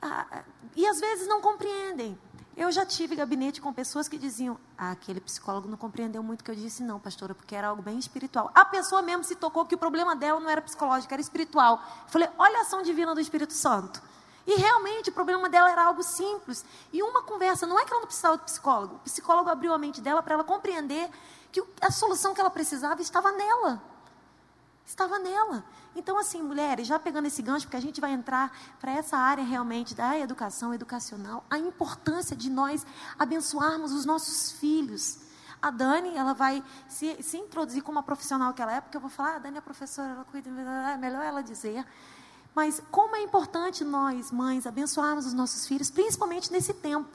Ah, 0.00 0.44
e 0.76 0.86
às 0.86 1.00
vezes 1.00 1.26
não 1.26 1.40
compreendem. 1.40 2.18
Eu 2.56 2.70
já 2.70 2.86
tive 2.86 3.16
gabinete 3.16 3.60
com 3.60 3.72
pessoas 3.72 4.08
que 4.08 4.16
diziam: 4.16 4.56
ah, 4.78 4.92
aquele 4.92 5.20
psicólogo 5.20 5.68
não 5.68 5.76
compreendeu 5.76 6.22
muito 6.22 6.40
o 6.40 6.44
que 6.44 6.50
eu 6.50 6.54
disse, 6.54 6.82
não, 6.82 7.00
pastora, 7.00 7.34
porque 7.34 7.54
era 7.54 7.68
algo 7.68 7.82
bem 7.82 7.98
espiritual. 7.98 8.50
A 8.54 8.64
pessoa 8.64 9.02
mesmo 9.02 9.24
se 9.24 9.34
tocou 9.34 9.66
que 9.66 9.74
o 9.74 9.78
problema 9.78 10.14
dela 10.14 10.38
não 10.38 10.48
era 10.48 10.62
psicológico, 10.62 11.12
era 11.12 11.20
espiritual. 11.20 11.82
Eu 12.04 12.08
falei: 12.08 12.28
olha 12.38 12.58
a 12.58 12.62
ação 12.62 12.82
divina 12.82 13.14
do 13.14 13.20
Espírito 13.20 13.52
Santo. 13.52 14.00
E 14.46 14.56
realmente 14.56 15.10
o 15.10 15.12
problema 15.12 15.48
dela 15.48 15.70
era 15.70 15.84
algo 15.84 16.02
simples. 16.02 16.64
E 16.92 17.02
uma 17.02 17.22
conversa, 17.22 17.66
não 17.66 17.78
é 17.78 17.84
que 17.84 17.90
ela 17.90 18.00
não 18.00 18.06
precisava 18.06 18.36
de 18.36 18.44
psicólogo. 18.44 18.96
O 18.96 19.00
psicólogo 19.00 19.48
abriu 19.48 19.72
a 19.72 19.78
mente 19.78 20.00
dela 20.00 20.22
para 20.22 20.34
ela 20.34 20.44
compreender 20.44 21.10
que 21.50 21.64
a 21.80 21.90
solução 21.90 22.34
que 22.34 22.40
ela 22.40 22.50
precisava 22.50 23.00
estava 23.00 23.32
nela. 23.32 23.82
Estava 24.86 25.18
nela. 25.18 25.64
Então, 25.96 26.18
assim, 26.18 26.42
mulheres, 26.42 26.86
já 26.86 26.98
pegando 26.98 27.26
esse 27.26 27.40
gancho, 27.40 27.66
porque 27.66 27.76
a 27.76 27.80
gente 27.80 28.00
vai 28.00 28.12
entrar 28.12 28.52
para 28.80 28.92
essa 28.92 29.16
área 29.16 29.42
realmente 29.42 29.94
da 29.94 30.18
educação 30.18 30.74
educacional, 30.74 31.44
a 31.48 31.58
importância 31.58 32.36
de 32.36 32.50
nós 32.50 32.84
abençoarmos 33.18 33.92
os 33.92 34.04
nossos 34.04 34.52
filhos. 34.52 35.20
A 35.62 35.70
Dani, 35.70 36.14
ela 36.14 36.34
vai 36.34 36.62
se, 36.86 37.22
se 37.22 37.38
introduzir 37.38 37.82
como 37.82 37.98
a 37.98 38.02
profissional 38.02 38.52
que 38.52 38.60
ela 38.60 38.74
é, 38.74 38.80
porque 38.80 38.96
eu 38.96 39.00
vou 39.00 39.08
falar, 39.08 39.32
ah, 39.32 39.36
a 39.36 39.38
Dani 39.38 39.58
é 39.58 39.60
professora, 39.60 40.10
ela 40.10 40.24
cuida, 40.24 40.50
é 40.50 40.96
melhor 40.98 41.24
ela 41.24 41.42
dizer. 41.42 41.86
Mas 42.54 42.82
como 42.90 43.16
é 43.16 43.22
importante 43.22 43.82
nós, 43.82 44.30
mães, 44.30 44.66
abençoarmos 44.66 45.24
os 45.24 45.32
nossos 45.32 45.66
filhos, 45.66 45.90
principalmente 45.90 46.52
nesse 46.52 46.74
tempo. 46.74 47.08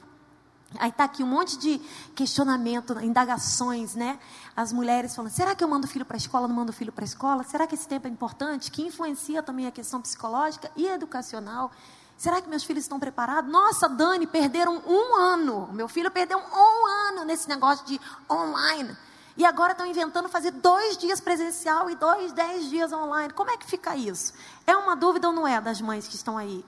Aí 0.78 0.90
está 0.90 1.04
aqui 1.04 1.22
um 1.22 1.26
monte 1.26 1.58
de 1.58 1.78
questionamento, 2.14 2.98
indagações, 3.00 3.94
né? 3.94 4.20
As 4.56 4.72
mulheres 4.72 5.14
falando: 5.14 5.30
será 5.30 5.54
que 5.54 5.62
eu 5.62 5.68
mando 5.68 5.86
filho 5.86 6.04
para 6.04 6.16
a 6.16 6.18
escola, 6.18 6.48
não 6.48 6.54
mando 6.54 6.72
filho 6.72 6.92
para 6.92 7.04
a 7.04 7.06
escola? 7.06 7.42
Será 7.44 7.66
que 7.66 7.74
esse 7.74 7.86
tempo 7.86 8.06
é 8.06 8.10
importante? 8.10 8.70
Que 8.70 8.82
influencia 8.82 9.42
também 9.42 9.66
a 9.66 9.70
questão 9.70 10.00
psicológica 10.00 10.70
e 10.76 10.86
educacional. 10.86 11.70
Será 12.16 12.42
que 12.42 12.50
meus 12.50 12.64
filhos 12.64 12.84
estão 12.84 13.00
preparados? 13.00 13.50
Nossa, 13.50 13.88
Dani, 13.88 14.26
perderam 14.26 14.82
um 14.86 15.16
ano. 15.16 15.70
Meu 15.72 15.88
filho 15.88 16.10
perdeu 16.10 16.38
um 16.38 16.86
ano 17.08 17.24
nesse 17.24 17.48
negócio 17.48 17.86
de 17.86 17.98
online. 18.30 18.94
E 19.36 19.44
agora 19.46 19.72
estão 19.72 19.86
inventando 19.86 20.28
fazer 20.28 20.50
dois 20.50 20.98
dias 20.98 21.18
presencial 21.18 21.88
e 21.88 21.94
dois, 21.94 22.32
dez 22.32 22.68
dias 22.68 22.92
online. 22.92 23.32
Como 23.32 23.50
é 23.50 23.56
que 23.56 23.64
fica 23.64 23.96
isso? 23.96 24.34
É 24.66 24.76
uma 24.76 24.94
dúvida 24.94 25.28
ou 25.28 25.32
não 25.32 25.48
é 25.48 25.58
das 25.62 25.80
mães 25.80 26.06
que 26.06 26.14
estão 26.14 26.36
aí? 26.36 26.62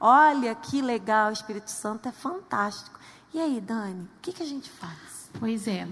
Olha 0.00 0.54
que 0.54 0.80
legal, 0.80 1.28
o 1.28 1.32
Espírito 1.32 1.70
Santo 1.70 2.08
é 2.08 2.12
fantástico. 2.12 2.98
E 3.34 3.40
aí, 3.40 3.60
Dani, 3.60 4.04
o 4.04 4.20
que, 4.22 4.32
que 4.32 4.42
a 4.42 4.46
gente 4.46 4.70
faz? 4.70 5.23
Pois 5.38 5.66
é. 5.66 5.86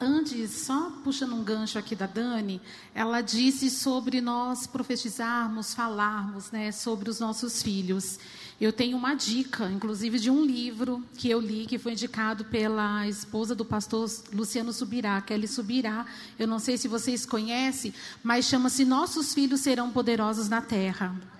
Antes, 0.00 0.52
só 0.52 0.92
puxando 1.02 1.34
um 1.34 1.42
gancho 1.42 1.76
aqui 1.76 1.96
da 1.96 2.06
Dani, 2.06 2.60
ela 2.94 3.20
disse 3.20 3.68
sobre 3.68 4.20
nós 4.20 4.64
profetizarmos, 4.64 5.74
falarmos 5.74 6.52
né, 6.52 6.70
sobre 6.70 7.10
os 7.10 7.18
nossos 7.18 7.60
filhos. 7.60 8.18
Eu 8.60 8.72
tenho 8.72 8.96
uma 8.96 9.14
dica, 9.14 9.68
inclusive, 9.68 10.20
de 10.20 10.30
um 10.30 10.44
livro 10.44 11.02
que 11.16 11.28
eu 11.28 11.40
li, 11.40 11.66
que 11.66 11.78
foi 11.78 11.92
indicado 11.92 12.44
pela 12.44 13.08
esposa 13.08 13.56
do 13.56 13.64
pastor 13.64 14.08
Luciano 14.32 14.72
Subirá, 14.72 15.20
Kelly 15.20 15.48
Subirá. 15.48 16.06
Eu 16.38 16.46
não 16.46 16.60
sei 16.60 16.76
se 16.76 16.86
vocês 16.86 17.26
conhecem, 17.26 17.92
mas 18.22 18.44
chama-se 18.44 18.84
Nossos 18.84 19.34
Filhos 19.34 19.62
Serão 19.62 19.90
Poderosos 19.90 20.48
na 20.48 20.60
Terra. 20.60 21.37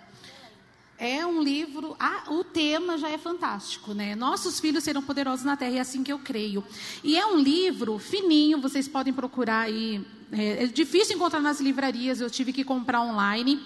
É 1.01 1.25
um 1.25 1.41
livro, 1.41 1.95
ah, 2.01 2.25
o 2.29 2.43
tema 2.43 2.99
já 2.99 3.09
é 3.09 3.17
fantástico, 3.17 3.95
né? 3.95 4.17
Nossos 4.17 4.59
filhos 4.59 4.83
serão 4.83 5.01
poderosos 5.01 5.45
na 5.45 5.57
terra, 5.57 5.77
é 5.77 5.81
assim 5.81 6.03
que 6.03 6.13
eu 6.13 6.19
creio. 6.19 6.65
E 7.05 7.17
é 7.17 7.25
um 7.25 7.39
livro 7.39 8.01
fininho, 8.01 8.61
vocês 8.61 8.89
podem 8.89 9.13
procurar 9.13 9.61
aí. 9.61 10.05
É, 10.33 10.65
é 10.65 10.67
difícil 10.67 11.15
encontrar 11.15 11.39
nas 11.39 11.61
livrarias, 11.61 12.21
eu 12.21 12.29
tive 12.29 12.53
que 12.53 12.65
comprar 12.65 13.01
online. 13.01 13.63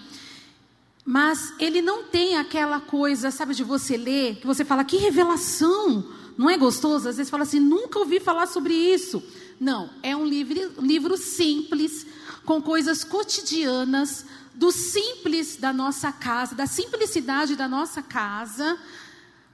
Mas 1.03 1.55
ele 1.59 1.81
não 1.81 2.03
tem 2.03 2.37
aquela 2.37 2.79
coisa, 2.79 3.31
sabe, 3.31 3.55
de 3.55 3.63
você 3.63 3.97
ler, 3.97 4.35
que 4.35 4.45
você 4.45 4.63
fala, 4.63 4.83
que 4.83 4.97
revelação! 4.97 6.05
Não 6.37 6.47
é 6.47 6.55
gostoso? 6.55 7.09
Às 7.09 7.17
vezes 7.17 7.31
fala 7.31 7.43
assim, 7.43 7.59
nunca 7.59 7.97
ouvi 7.97 8.19
falar 8.19 8.45
sobre 8.45 8.75
isso. 8.75 9.23
Não, 9.59 9.89
é 10.03 10.15
um 10.15 10.25
livro, 10.25 10.71
livro 10.79 11.17
simples, 11.17 12.05
com 12.45 12.61
coisas 12.61 13.03
cotidianas, 13.03 14.23
do 14.53 14.71
simples 14.71 15.57
da 15.57 15.73
nossa 15.73 16.11
casa, 16.11 16.55
da 16.55 16.65
simplicidade 16.65 17.55
da 17.55 17.67
nossa 17.67 18.01
casa, 18.01 18.77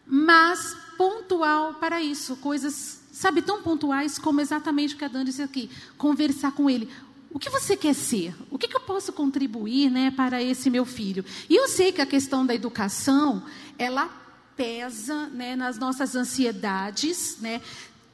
mas 0.05 0.75
pontual 0.97 1.75
para 1.75 2.01
isso, 2.01 2.35
coisas, 2.37 3.01
sabe, 3.11 3.41
tão 3.41 3.61
pontuais 3.61 4.19
como 4.19 4.41
exatamente 4.41 4.95
o 4.95 4.97
que 4.97 5.05
a 5.05 5.07
Dani 5.07 5.25
disse 5.25 5.41
aqui, 5.41 5.69
conversar 5.97 6.51
com 6.51 6.69
ele. 6.69 6.89
O 7.31 7.37
que 7.37 7.49
você 7.49 7.77
quer 7.77 7.93
ser? 7.93 8.35
O 8.49 8.57
que, 8.57 8.67
que 8.67 8.75
eu 8.75 8.81
posso 8.81 9.13
contribuir, 9.13 9.89
né, 9.89 10.11
para 10.11 10.41
esse 10.41 10.69
meu 10.69 10.83
filho? 10.83 11.23
E 11.47 11.55
eu 11.55 11.67
sei 11.67 11.91
que 11.91 12.01
a 12.01 12.05
questão 12.05 12.45
da 12.45 12.55
educação, 12.55 13.43
ela 13.77 14.09
pesa, 14.57 15.27
né, 15.27 15.55
nas 15.55 15.77
nossas 15.77 16.15
ansiedades, 16.15 17.37
né? 17.39 17.61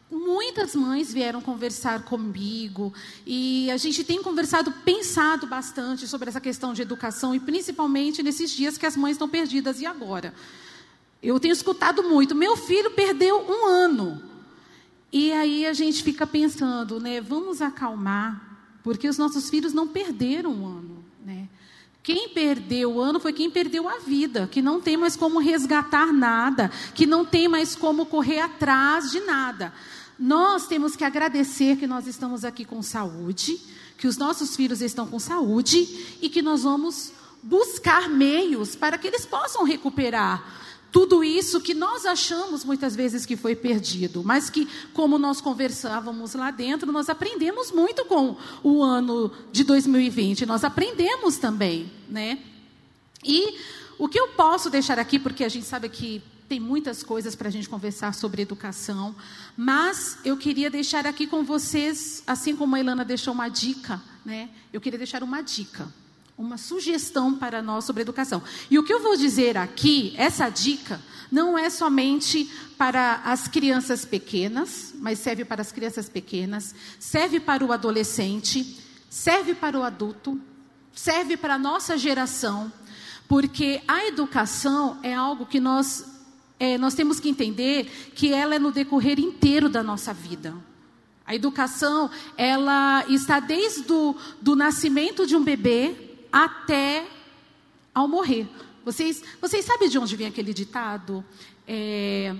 Muitas 0.10 0.76
mães 0.76 1.12
vieram 1.12 1.42
conversar 1.42 2.04
comigo 2.04 2.94
e 3.26 3.70
a 3.72 3.78
gente 3.78 4.04
tem 4.04 4.22
conversado, 4.22 4.72
pensado 4.72 5.48
bastante 5.48 6.08
sobre 6.08 6.30
essa 6.30 6.40
questão 6.40 6.74
de 6.74 6.84
educação 6.84 7.34
e 7.34 7.40
principalmente 7.40 8.22
nesses 8.22 8.52
dias 8.52 8.78
que 8.78 8.86
as 8.86 8.96
mães 8.96 9.14
estão 9.14 9.28
perdidas 9.28 9.82
e 9.82 9.86
agora. 9.86 10.34
Eu 11.24 11.40
tenho 11.40 11.54
escutado 11.54 12.04
muito, 12.04 12.36
meu 12.36 12.56
filho 12.56 12.92
perdeu 12.92 13.40
um 13.50 13.66
ano. 13.66 14.22
E 15.12 15.32
aí 15.32 15.66
a 15.66 15.74
gente 15.74 16.04
fica 16.04 16.28
pensando, 16.28 17.00
né, 17.00 17.20
vamos 17.20 17.62
acalmar, 17.62 18.60
porque 18.84 19.08
os 19.08 19.18
nossos 19.18 19.50
filhos 19.50 19.74
não 19.74 19.88
perderam 19.88 20.52
um 20.52 20.68
ano, 20.68 21.06
né? 21.26 21.50
Quem 22.06 22.30
perdeu 22.30 22.94
o 22.94 23.02
ano 23.02 23.20
foi 23.20 23.34
quem 23.34 23.50
perdeu 23.50 23.90
a 23.90 23.98
vida, 23.98 24.48
que 24.52 24.62
não 24.62 24.80
tem 24.80 24.96
mais 24.96 25.16
como 25.16 25.40
resgatar 25.40 26.14
nada, 26.14 26.70
que 26.94 27.08
não 27.08 27.26
tem 27.26 27.48
mais 27.48 27.76
como 27.76 28.06
correr 28.06 28.42
atrás 28.42 29.10
de 29.10 29.22
nada. 29.22 29.74
Nós 30.20 30.68
temos 30.68 30.96
que 30.96 31.04
agradecer 31.04 31.78
que 31.78 31.88
nós 31.88 32.06
estamos 32.06 32.46
aqui 32.46 32.64
com 32.64 32.80
saúde, 32.84 33.60
que 33.98 34.06
os 34.06 34.18
nossos 34.18 34.56
filhos 34.56 34.82
estão 34.82 35.08
com 35.08 35.18
saúde 35.18 36.18
e 36.22 36.30
que 36.30 36.44
nós 36.44 36.62
vamos 36.62 37.12
buscar 37.42 38.08
meios 38.08 38.76
para 38.76 39.00
que 39.00 39.08
eles 39.08 39.26
possam 39.26 39.64
recuperar 39.64 40.65
tudo 40.96 41.26
isso 41.26 41.60
que 41.60 41.74
nós 41.74 42.06
achamos 42.06 42.64
muitas 42.64 42.96
vezes 42.96 43.26
que 43.26 43.36
foi 43.36 43.54
perdido, 43.54 44.24
mas 44.24 44.50
que, 44.50 44.66
como 44.94 45.18
nós 45.18 45.42
conversávamos 45.42 46.34
lá 46.36 46.52
dentro, 46.52 46.90
nós 46.90 47.10
aprendemos 47.10 47.70
muito 47.70 48.06
com 48.06 48.38
o 48.64 48.82
ano 48.82 49.30
de 49.52 49.66
2020, 49.66 50.46
nós 50.46 50.64
aprendemos 50.64 51.36
também, 51.36 51.92
né? 52.08 52.40
E 53.26 53.58
o 54.00 54.08
que 54.08 54.18
eu 54.18 54.30
posso 54.30 54.70
deixar 54.70 54.98
aqui, 54.98 55.20
porque 55.20 55.44
a 55.44 55.50
gente 55.50 55.66
sabe 55.66 55.90
que 55.90 56.24
tem 56.48 56.62
muitas 56.62 57.04
coisas 57.04 57.36
para 57.36 57.50
a 57.50 57.52
gente 57.52 57.68
conversar 57.68 58.14
sobre 58.14 58.44
educação, 58.44 59.14
mas 59.58 60.18
eu 60.24 60.38
queria 60.38 60.70
deixar 60.70 61.06
aqui 61.06 61.28
com 61.28 61.44
vocês, 61.44 62.24
assim 62.26 62.56
como 62.56 62.74
a 62.74 62.80
Ilana 62.80 63.04
deixou 63.04 63.34
uma 63.34 63.50
dica, 63.50 64.02
né? 64.24 64.50
Eu 64.72 64.80
queria 64.80 64.98
deixar 64.98 65.24
uma 65.24 65.42
dica, 65.42 65.92
uma 66.38 66.58
sugestão 66.58 67.34
para 67.34 67.62
nós 67.62 67.86
sobre 67.86 68.02
educação. 68.02 68.42
E 68.70 68.78
o 68.78 68.84
que 68.84 68.94
eu 68.94 69.02
vou 69.02 69.16
dizer 69.16 69.58
aqui, 69.58 70.14
essa 70.18 70.50
dica, 70.50 71.02
não 71.32 71.58
é 71.58 71.70
somente 71.70 72.50
para 72.78 73.22
as 73.24 73.48
crianças 73.48 74.04
pequenas, 74.04 74.94
mas 74.98 75.20
serve 75.20 75.46
para 75.46 75.62
as 75.62 75.72
crianças 75.72 76.10
pequenas, 76.10 76.76
serve 77.00 77.40
para 77.40 77.64
o 77.64 77.72
adolescente, 77.72 78.84
serve 79.10 79.54
para 79.54 79.80
o 79.80 79.84
adulto, 79.84 80.40
serve 80.94 81.38
para 81.38 81.56
a 81.56 81.60
nossa 81.60 81.98
geração, 81.98 82.72
porque 83.28 83.82
a 83.88 84.06
educação 84.06 85.00
é 85.02 85.14
algo 85.14 85.46
que 85.46 85.60
nós 85.60 86.14
é, 86.58 86.78
nós 86.78 86.94
temos 86.94 87.20
que 87.20 87.28
entender 87.28 88.12
que 88.16 88.32
ela 88.32 88.56
é 88.56 88.60
no 88.60 88.72
decorrer 88.72 89.20
inteiro 89.20 89.68
da 89.68 89.84
nossa 89.84 90.14
vida. 90.14 90.56
A 91.26 91.36
educação, 91.36 92.10
ela 92.38 93.04
está 93.10 93.42
desde 93.42 93.92
o 93.92 94.16
do 94.42 94.56
nascimento 94.56 95.26
de 95.26 95.36
um 95.36 95.44
bebê 95.44 96.05
até 96.36 97.08
ao 97.94 98.10
morrer. 98.10 98.46
Vocês, 98.84 99.24
vocês 99.40 99.64
sabem 99.64 99.88
de 99.88 99.98
onde 99.98 100.18
vem 100.18 100.28
aquele 100.28 100.54
ditado? 100.54 101.24
É, 101.66 102.36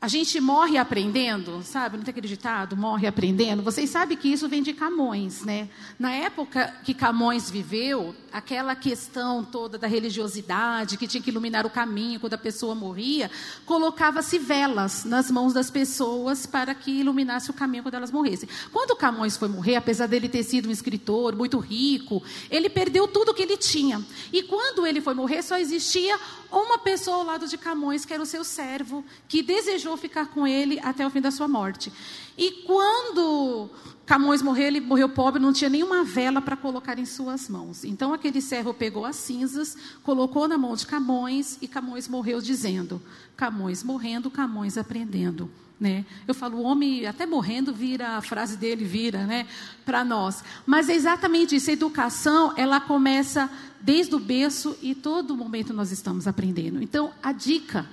a 0.00 0.06
gente 0.06 0.40
morre 0.40 0.78
aprendendo, 0.78 1.60
sabe? 1.64 1.96
Não 1.96 2.04
tem 2.04 2.12
aquele 2.12 2.28
ditado, 2.28 2.76
morre 2.76 3.08
aprendendo. 3.08 3.64
Vocês 3.64 3.90
sabem 3.90 4.16
que 4.16 4.28
isso 4.28 4.48
vem 4.48 4.62
de 4.62 4.72
Camões, 4.72 5.42
né? 5.42 5.68
Na 5.98 6.12
época 6.12 6.72
que 6.84 6.94
Camões 6.94 7.50
viveu, 7.50 8.14
aquela 8.32 8.76
questão 8.76 9.44
toda 9.44 9.76
da 9.76 9.88
religiosidade, 9.88 10.96
que 10.96 11.08
tinha 11.08 11.20
que 11.20 11.30
iluminar 11.30 11.66
o 11.66 11.70
caminho 11.70 12.20
quando 12.20 12.34
a 12.34 12.38
pessoa 12.38 12.76
morria, 12.76 13.28
colocava-se 13.66 14.38
velas 14.38 15.04
nas 15.04 15.32
mãos 15.32 15.52
das 15.52 15.68
pessoas 15.68 16.46
para 16.46 16.76
que 16.76 16.92
iluminasse 16.92 17.50
o 17.50 17.54
caminho 17.54 17.82
quando 17.82 17.94
elas 17.94 18.12
morressem. 18.12 18.48
Quando 18.72 18.94
Camões 18.94 19.36
foi 19.36 19.48
morrer, 19.48 19.74
apesar 19.74 20.06
dele 20.06 20.28
ter 20.28 20.44
sido 20.44 20.68
um 20.68 20.72
escritor 20.72 21.34
muito 21.34 21.58
rico, 21.58 22.22
ele 22.48 22.70
perdeu 22.70 23.08
tudo 23.08 23.34
que 23.34 23.42
ele 23.42 23.56
tinha. 23.56 24.00
E 24.32 24.44
quando 24.44 24.86
ele 24.86 25.00
foi 25.00 25.14
morrer, 25.14 25.42
só 25.42 25.58
existia 25.58 26.16
uma 26.52 26.78
pessoa 26.78 27.18
ao 27.18 27.24
lado 27.24 27.48
de 27.48 27.58
Camões, 27.58 28.04
que 28.04 28.14
era 28.14 28.22
o 28.22 28.26
seu 28.26 28.44
servo, 28.44 29.04
que 29.28 29.42
desejou 29.42 29.87
desejou 29.88 29.96
ficar 29.96 30.26
com 30.26 30.46
ele 30.46 30.78
até 30.82 31.06
o 31.06 31.10
fim 31.10 31.20
da 31.20 31.30
sua 31.30 31.48
morte. 31.48 31.92
E 32.36 32.62
quando 32.66 33.70
Camões 34.04 34.42
morreu, 34.42 34.66
ele 34.66 34.80
morreu 34.80 35.08
pobre, 35.08 35.40
não 35.40 35.52
tinha 35.52 35.70
nenhuma 35.70 36.04
vela 36.04 36.40
para 36.40 36.56
colocar 36.56 36.98
em 36.98 37.06
suas 37.06 37.48
mãos. 37.48 37.84
Então 37.84 38.12
aquele 38.12 38.40
servo 38.40 38.74
pegou 38.74 39.04
as 39.04 39.16
cinzas, 39.16 39.76
colocou 40.02 40.46
na 40.46 40.58
mão 40.58 40.74
de 40.74 40.86
Camões 40.86 41.58
e 41.62 41.68
Camões 41.68 42.06
morreu 42.06 42.40
dizendo: 42.40 43.00
Camões 43.36 43.82
morrendo, 43.82 44.30
Camões 44.30 44.76
aprendendo. 44.76 45.50
Né? 45.80 46.04
Eu 46.26 46.34
falo, 46.34 46.58
o 46.58 46.62
homem 46.62 47.06
até 47.06 47.24
morrendo 47.24 47.72
vira, 47.72 48.16
a 48.16 48.20
frase 48.20 48.56
dele 48.56 48.84
vira, 48.84 49.24
né, 49.24 49.46
para 49.86 50.04
nós. 50.04 50.42
Mas 50.66 50.88
é 50.88 50.94
exatamente 50.94 51.54
isso, 51.54 51.70
a 51.70 51.72
educação, 51.72 52.52
ela 52.56 52.80
começa 52.80 53.48
desde 53.80 54.12
o 54.12 54.18
berço 54.18 54.76
e 54.82 54.92
todo 54.92 55.36
momento 55.36 55.72
nós 55.72 55.92
estamos 55.92 56.26
aprendendo. 56.26 56.82
Então, 56.82 57.12
a 57.22 57.30
dica 57.30 57.86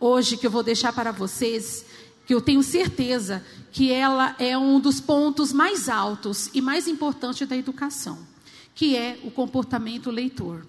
hoje 0.00 0.36
que 0.36 0.46
eu 0.46 0.50
vou 0.50 0.62
deixar 0.62 0.92
para 0.92 1.12
vocês, 1.12 1.84
que 2.26 2.34
eu 2.34 2.40
tenho 2.40 2.62
certeza 2.62 3.44
que 3.72 3.92
ela 3.92 4.34
é 4.38 4.56
um 4.56 4.78
dos 4.78 5.00
pontos 5.00 5.52
mais 5.52 5.88
altos 5.88 6.50
e 6.52 6.60
mais 6.60 6.86
importantes 6.86 7.46
da 7.48 7.56
educação, 7.56 8.18
que 8.74 8.96
é 8.96 9.18
o 9.24 9.30
comportamento 9.30 10.10
leitor. 10.10 10.66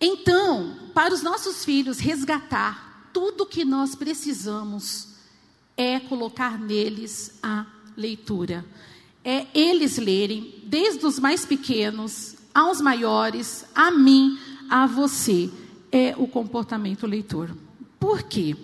Então, 0.00 0.90
para 0.92 1.14
os 1.14 1.22
nossos 1.22 1.64
filhos 1.64 1.98
resgatar 1.98 3.10
tudo 3.12 3.46
que 3.46 3.64
nós 3.64 3.94
precisamos 3.94 5.08
é 5.76 6.00
colocar 6.00 6.58
neles 6.58 7.38
a 7.42 7.64
leitura. 7.96 8.64
É 9.24 9.46
eles 9.54 9.96
lerem, 9.96 10.62
desde 10.64 11.06
os 11.06 11.18
mais 11.18 11.46
pequenos 11.46 12.34
aos 12.52 12.80
maiores, 12.80 13.64
a 13.74 13.90
mim, 13.90 14.38
a 14.68 14.86
você. 14.86 15.50
É 15.96 16.12
o 16.18 16.26
comportamento 16.26 17.06
leitor. 17.06 17.56
Por 18.00 18.24
quê? 18.24 18.56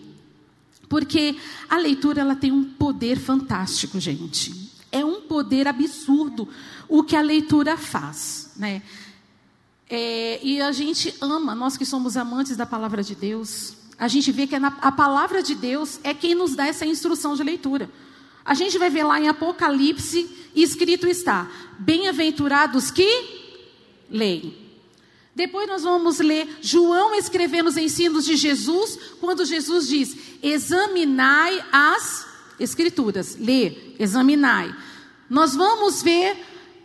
Porque 0.88 1.36
a 1.68 1.78
leitura 1.78 2.22
ela 2.22 2.34
tem 2.34 2.50
um 2.50 2.64
poder 2.64 3.20
fantástico, 3.20 4.00
gente. 4.00 4.52
É 4.90 5.04
um 5.04 5.20
poder 5.20 5.68
absurdo 5.68 6.48
o 6.88 7.04
que 7.04 7.14
a 7.14 7.20
leitura 7.20 7.76
faz, 7.76 8.50
né? 8.56 8.82
É, 9.88 10.40
e 10.42 10.60
a 10.60 10.72
gente 10.72 11.14
ama, 11.20 11.54
nós 11.54 11.76
que 11.76 11.86
somos 11.86 12.16
amantes 12.16 12.56
da 12.56 12.66
palavra 12.66 13.00
de 13.00 13.14
Deus, 13.14 13.74
a 13.96 14.08
gente 14.08 14.32
vê 14.32 14.48
que 14.48 14.56
é 14.56 14.58
na, 14.58 14.76
a 14.80 14.90
palavra 14.90 15.40
de 15.40 15.54
Deus 15.54 16.00
é 16.02 16.12
quem 16.12 16.34
nos 16.34 16.56
dá 16.56 16.66
essa 16.66 16.84
instrução 16.84 17.36
de 17.36 17.44
leitura. 17.44 17.88
A 18.44 18.54
gente 18.54 18.76
vai 18.76 18.90
ver 18.90 19.04
lá 19.04 19.20
em 19.20 19.28
Apocalipse, 19.28 20.28
escrito 20.52 21.06
está: 21.06 21.48
Bem-aventurados 21.78 22.90
que 22.90 23.06
leem. 24.10 24.69
Depois 25.40 25.66
nós 25.66 25.84
vamos 25.84 26.18
ler 26.18 26.58
João 26.60 27.14
escrevendo 27.14 27.68
os 27.68 27.78
ensinos 27.78 28.26
de 28.26 28.36
Jesus, 28.36 28.98
quando 29.20 29.46
Jesus 29.46 29.88
diz: 29.88 30.14
examinai 30.42 31.64
as 31.72 32.26
escrituras. 32.58 33.38
Lê, 33.40 33.74
examinai. 33.98 34.70
Nós 35.30 35.54
vamos 35.54 36.02
ver 36.02 36.36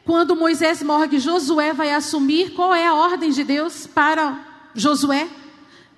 quando 0.06 0.38
Moisés 0.38 0.82
morre 0.82 1.10
que 1.10 1.20
Josué 1.20 1.74
vai 1.74 1.92
assumir, 1.92 2.52
qual 2.52 2.74
é 2.74 2.88
a 2.88 2.94
ordem 2.94 3.30
de 3.30 3.44
Deus 3.44 3.88
para 3.88 4.42
Josué? 4.74 5.28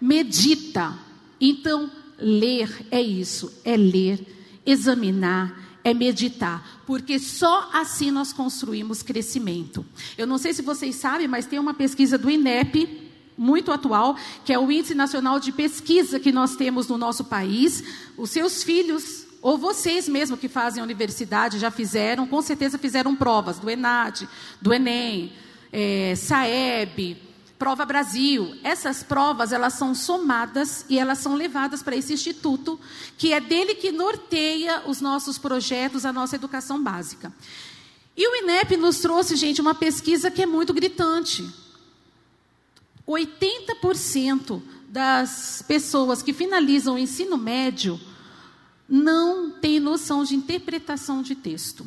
Medita. 0.02 0.96
Então, 1.40 1.92
ler 2.18 2.88
é 2.90 3.00
isso, 3.00 3.54
é 3.64 3.78
ler, 3.78 4.20
examinar, 4.66 5.67
é 5.88 5.94
meditar, 5.94 6.82
porque 6.86 7.18
só 7.18 7.70
assim 7.74 8.12
nós 8.12 8.34
construímos 8.34 9.02
crescimento. 9.02 9.86
Eu 10.18 10.28
não 10.28 10.38
sei 10.38 10.54
se 10.54 10.62
vocês 10.62 10.96
sabem, 10.96 11.28
mas 11.28 11.46
tem 11.46 11.58
uma 11.60 11.74
pesquisa 11.74 12.18
do 12.18 12.30
INEP 12.30 13.08
muito 13.38 13.72
atual, 13.72 14.18
que 14.44 14.52
é 14.52 14.60
o 14.60 14.70
Índice 14.70 14.94
Nacional 14.94 15.40
de 15.40 15.52
Pesquisa 15.52 16.20
que 16.20 16.32
nós 16.32 16.56
temos 16.56 16.88
no 16.88 16.98
nosso 16.98 17.24
país. 17.24 17.84
Os 18.18 18.32
seus 18.32 18.64
filhos, 18.64 19.26
ou 19.42 19.58
vocês 19.58 20.10
mesmo 20.10 20.36
que 20.36 20.50
fazem 20.50 20.84
universidade, 20.84 21.60
já 21.60 21.72
fizeram, 21.72 22.28
com 22.28 22.42
certeza 22.42 22.78
fizeram 22.78 23.16
provas 23.16 23.60
do 23.60 23.70
ENAD, 23.70 24.28
do 24.62 24.74
ENEM, 24.74 25.32
é, 25.72 26.16
SAEB, 26.16 27.27
Prova 27.58 27.86
Brasil. 27.86 28.56
Essas 28.64 29.04
provas, 29.04 29.52
elas 29.52 29.74
são 29.74 29.96
somadas 29.96 30.86
e 30.90 31.00
elas 31.00 31.18
são 31.18 31.36
levadas 31.36 31.82
para 31.82 31.96
esse 31.96 32.14
instituto, 32.14 32.80
que 33.18 33.34
é 33.34 33.40
dele 33.40 33.76
que 33.76 33.92
norteia 33.92 34.84
os 34.86 35.02
nossos 35.02 35.38
projetos, 35.38 36.06
a 36.06 36.14
nossa 36.14 36.36
educação 36.36 36.82
básica. 36.82 37.34
E 38.16 38.28
o 38.28 38.36
INEP 38.44 38.78
nos 38.78 39.00
trouxe, 39.00 39.36
gente, 39.36 39.62
uma 39.62 39.76
pesquisa 39.76 40.32
que 40.32 40.42
é 40.42 40.46
muito 40.46 40.74
gritante. 40.74 41.48
80% 43.08 44.62
das 44.90 45.64
pessoas 45.68 46.22
que 46.22 46.34
finalizam 46.34 46.96
o 46.96 47.00
ensino 47.00 47.38
médio 47.38 48.00
não 48.88 49.52
têm 49.52 49.80
noção 49.80 50.24
de 50.24 50.36
interpretação 50.36 51.22
de 51.22 51.36
texto. 51.36 51.86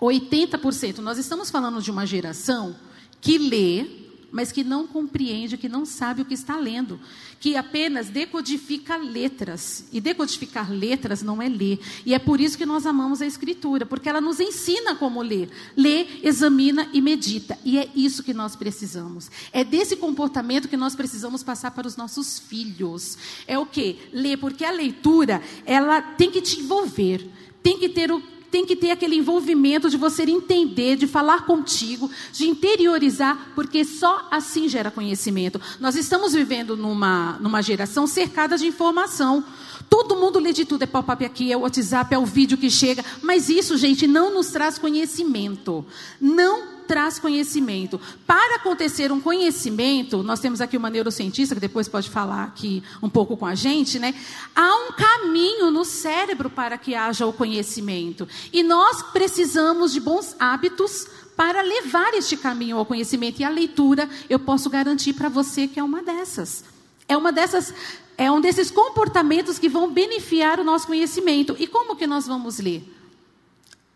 80%. 0.00 0.98
Nós 0.98 1.18
estamos 1.18 1.50
falando 1.50 1.80
de 1.82 1.90
uma 1.90 2.06
geração 2.06 2.76
que 3.20 3.38
lê, 3.38 4.03
mas 4.34 4.50
que 4.50 4.64
não 4.64 4.84
compreende, 4.84 5.56
que 5.56 5.68
não 5.68 5.86
sabe 5.86 6.22
o 6.22 6.24
que 6.24 6.34
está 6.34 6.56
lendo, 6.56 6.98
que 7.38 7.54
apenas 7.54 8.08
decodifica 8.08 8.96
letras. 8.96 9.84
E 9.92 10.00
decodificar 10.00 10.72
letras 10.72 11.22
não 11.22 11.40
é 11.40 11.48
ler. 11.48 11.78
E 12.04 12.12
é 12.12 12.18
por 12.18 12.40
isso 12.40 12.58
que 12.58 12.66
nós 12.66 12.84
amamos 12.84 13.22
a 13.22 13.26
Escritura, 13.26 13.86
porque 13.86 14.08
ela 14.08 14.20
nos 14.20 14.40
ensina 14.40 14.96
como 14.96 15.22
ler. 15.22 15.50
Lê, 15.76 16.06
examina 16.20 16.88
e 16.92 17.00
medita. 17.00 17.56
E 17.64 17.78
é 17.78 17.88
isso 17.94 18.24
que 18.24 18.34
nós 18.34 18.56
precisamos. 18.56 19.30
É 19.52 19.62
desse 19.62 19.94
comportamento 19.94 20.66
que 20.66 20.76
nós 20.76 20.96
precisamos 20.96 21.44
passar 21.44 21.70
para 21.70 21.86
os 21.86 21.96
nossos 21.96 22.40
filhos. 22.40 23.16
É 23.46 23.56
o 23.56 23.64
que? 23.64 24.00
Ler, 24.12 24.36
porque 24.38 24.64
a 24.64 24.72
leitura, 24.72 25.40
ela 25.64 26.02
tem 26.02 26.28
que 26.28 26.42
te 26.42 26.58
envolver. 26.58 27.24
Tem 27.62 27.78
que 27.78 27.88
ter 27.88 28.10
o 28.10 28.20
tem 28.54 28.64
que 28.64 28.76
ter 28.76 28.92
aquele 28.92 29.16
envolvimento 29.16 29.90
de 29.90 29.96
você 29.96 30.22
entender, 30.22 30.94
de 30.94 31.08
falar 31.08 31.44
contigo, 31.44 32.08
de 32.32 32.46
interiorizar, 32.46 33.50
porque 33.52 33.84
só 33.84 34.28
assim 34.30 34.68
gera 34.68 34.92
conhecimento. 34.92 35.60
Nós 35.80 35.96
estamos 35.96 36.34
vivendo 36.34 36.76
numa, 36.76 37.32
numa 37.40 37.60
geração 37.60 38.06
cercada 38.06 38.56
de 38.56 38.64
informação. 38.64 39.42
Todo 39.90 40.14
mundo 40.14 40.38
lê 40.38 40.52
de 40.52 40.64
tudo, 40.64 40.84
é 40.84 40.86
pop-up 40.86 41.24
aqui, 41.24 41.50
é 41.50 41.56
o 41.56 41.62
WhatsApp, 41.62 42.14
é 42.14 42.18
o 42.18 42.24
vídeo 42.24 42.56
que 42.56 42.70
chega. 42.70 43.04
Mas 43.20 43.48
isso, 43.48 43.76
gente, 43.76 44.06
não 44.06 44.32
nos 44.32 44.50
traz 44.50 44.78
conhecimento. 44.78 45.84
Não 46.20 46.73
traz 46.86 47.18
conhecimento. 47.18 48.00
Para 48.26 48.56
acontecer 48.56 49.10
um 49.10 49.20
conhecimento, 49.20 50.22
nós 50.22 50.40
temos 50.40 50.60
aqui 50.60 50.76
uma 50.76 50.90
neurocientista 50.90 51.54
que 51.54 51.60
depois 51.60 51.88
pode 51.88 52.08
falar 52.08 52.44
aqui 52.44 52.82
um 53.02 53.08
pouco 53.08 53.36
com 53.36 53.46
a 53.46 53.54
gente, 53.54 53.98
né? 53.98 54.14
Há 54.54 54.74
um 54.86 54.92
caminho 54.92 55.70
no 55.70 55.84
cérebro 55.84 56.48
para 56.48 56.78
que 56.78 56.94
haja 56.94 57.26
o 57.26 57.32
conhecimento. 57.32 58.28
E 58.52 58.62
nós 58.62 59.02
precisamos 59.02 59.92
de 59.92 60.00
bons 60.00 60.36
hábitos 60.38 61.06
para 61.36 61.62
levar 61.62 62.14
este 62.14 62.36
caminho 62.36 62.78
ao 62.78 62.86
conhecimento. 62.86 63.40
E 63.40 63.44
a 63.44 63.48
leitura, 63.48 64.08
eu 64.28 64.38
posso 64.38 64.70
garantir 64.70 65.14
para 65.14 65.28
você 65.28 65.66
que 65.66 65.80
é 65.80 65.82
uma 65.82 66.02
dessas. 66.02 66.64
É 67.08 67.16
uma 67.16 67.32
dessas, 67.32 67.74
é 68.16 68.30
um 68.30 68.40
desses 68.40 68.70
comportamentos 68.70 69.58
que 69.58 69.68
vão 69.68 69.90
beneficiar 69.90 70.60
o 70.60 70.64
nosso 70.64 70.86
conhecimento. 70.86 71.56
E 71.58 71.66
como 71.66 71.96
que 71.96 72.06
nós 72.06 72.26
vamos 72.26 72.58
ler? 72.58 72.90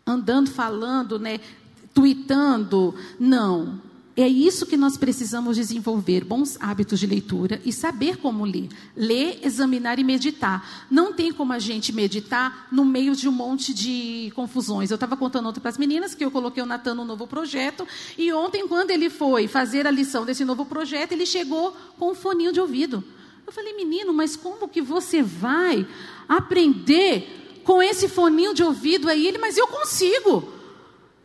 Andando, 0.05 0.51
falando, 0.51 1.19
né? 1.19 1.39
Tweetando. 1.99 2.95
Não. 3.19 3.81
É 4.15 4.27
isso 4.27 4.65
que 4.65 4.75
nós 4.75 4.97
precisamos 4.97 5.55
desenvolver: 5.55 6.23
bons 6.23 6.57
hábitos 6.59 6.99
de 6.99 7.07
leitura 7.07 7.61
e 7.65 7.71
saber 7.71 8.17
como 8.17 8.45
ler. 8.45 8.67
Ler, 8.95 9.39
examinar 9.43 9.99
e 9.99 10.03
meditar. 10.03 10.87
Não 10.89 11.13
tem 11.13 11.31
como 11.31 11.53
a 11.53 11.59
gente 11.59 11.93
meditar 11.93 12.67
no 12.71 12.83
meio 12.83 13.15
de 13.15 13.29
um 13.29 13.31
monte 13.31 13.73
de 13.73 14.31
confusões. 14.35 14.91
Eu 14.91 14.95
estava 14.95 15.15
contando 15.15 15.47
ontem 15.47 15.59
para 15.59 15.69
as 15.69 15.77
meninas 15.77 16.15
que 16.15 16.23
eu 16.23 16.31
coloquei 16.31 16.61
o 16.61 16.65
Natan 16.65 16.95
no 16.95 17.05
novo 17.05 17.27
projeto, 17.27 17.87
e 18.17 18.31
ontem, 18.33 18.67
quando 18.67 18.91
ele 18.91 19.09
foi 19.09 19.47
fazer 19.47 19.87
a 19.87 19.91
lição 19.91 20.25
desse 20.25 20.43
novo 20.43 20.65
projeto, 20.65 21.13
ele 21.13 21.25
chegou 21.25 21.75
com 21.97 22.11
um 22.11 22.15
foninho 22.15 22.51
de 22.51 22.59
ouvido. 22.59 23.03
Eu 23.47 23.53
falei, 23.53 23.73
menino, 23.73 24.13
mas 24.13 24.35
como 24.35 24.67
que 24.67 24.81
você 24.81 25.23
vai 25.23 25.87
aprender 26.27 27.61
com 27.63 27.81
esse 27.81 28.09
foninho 28.09 28.53
de 28.53 28.63
ouvido 28.63 29.09
aí? 29.09 29.25
Ele, 29.25 29.37
mas 29.37 29.57
eu 29.57 29.67
consigo. 29.67 30.58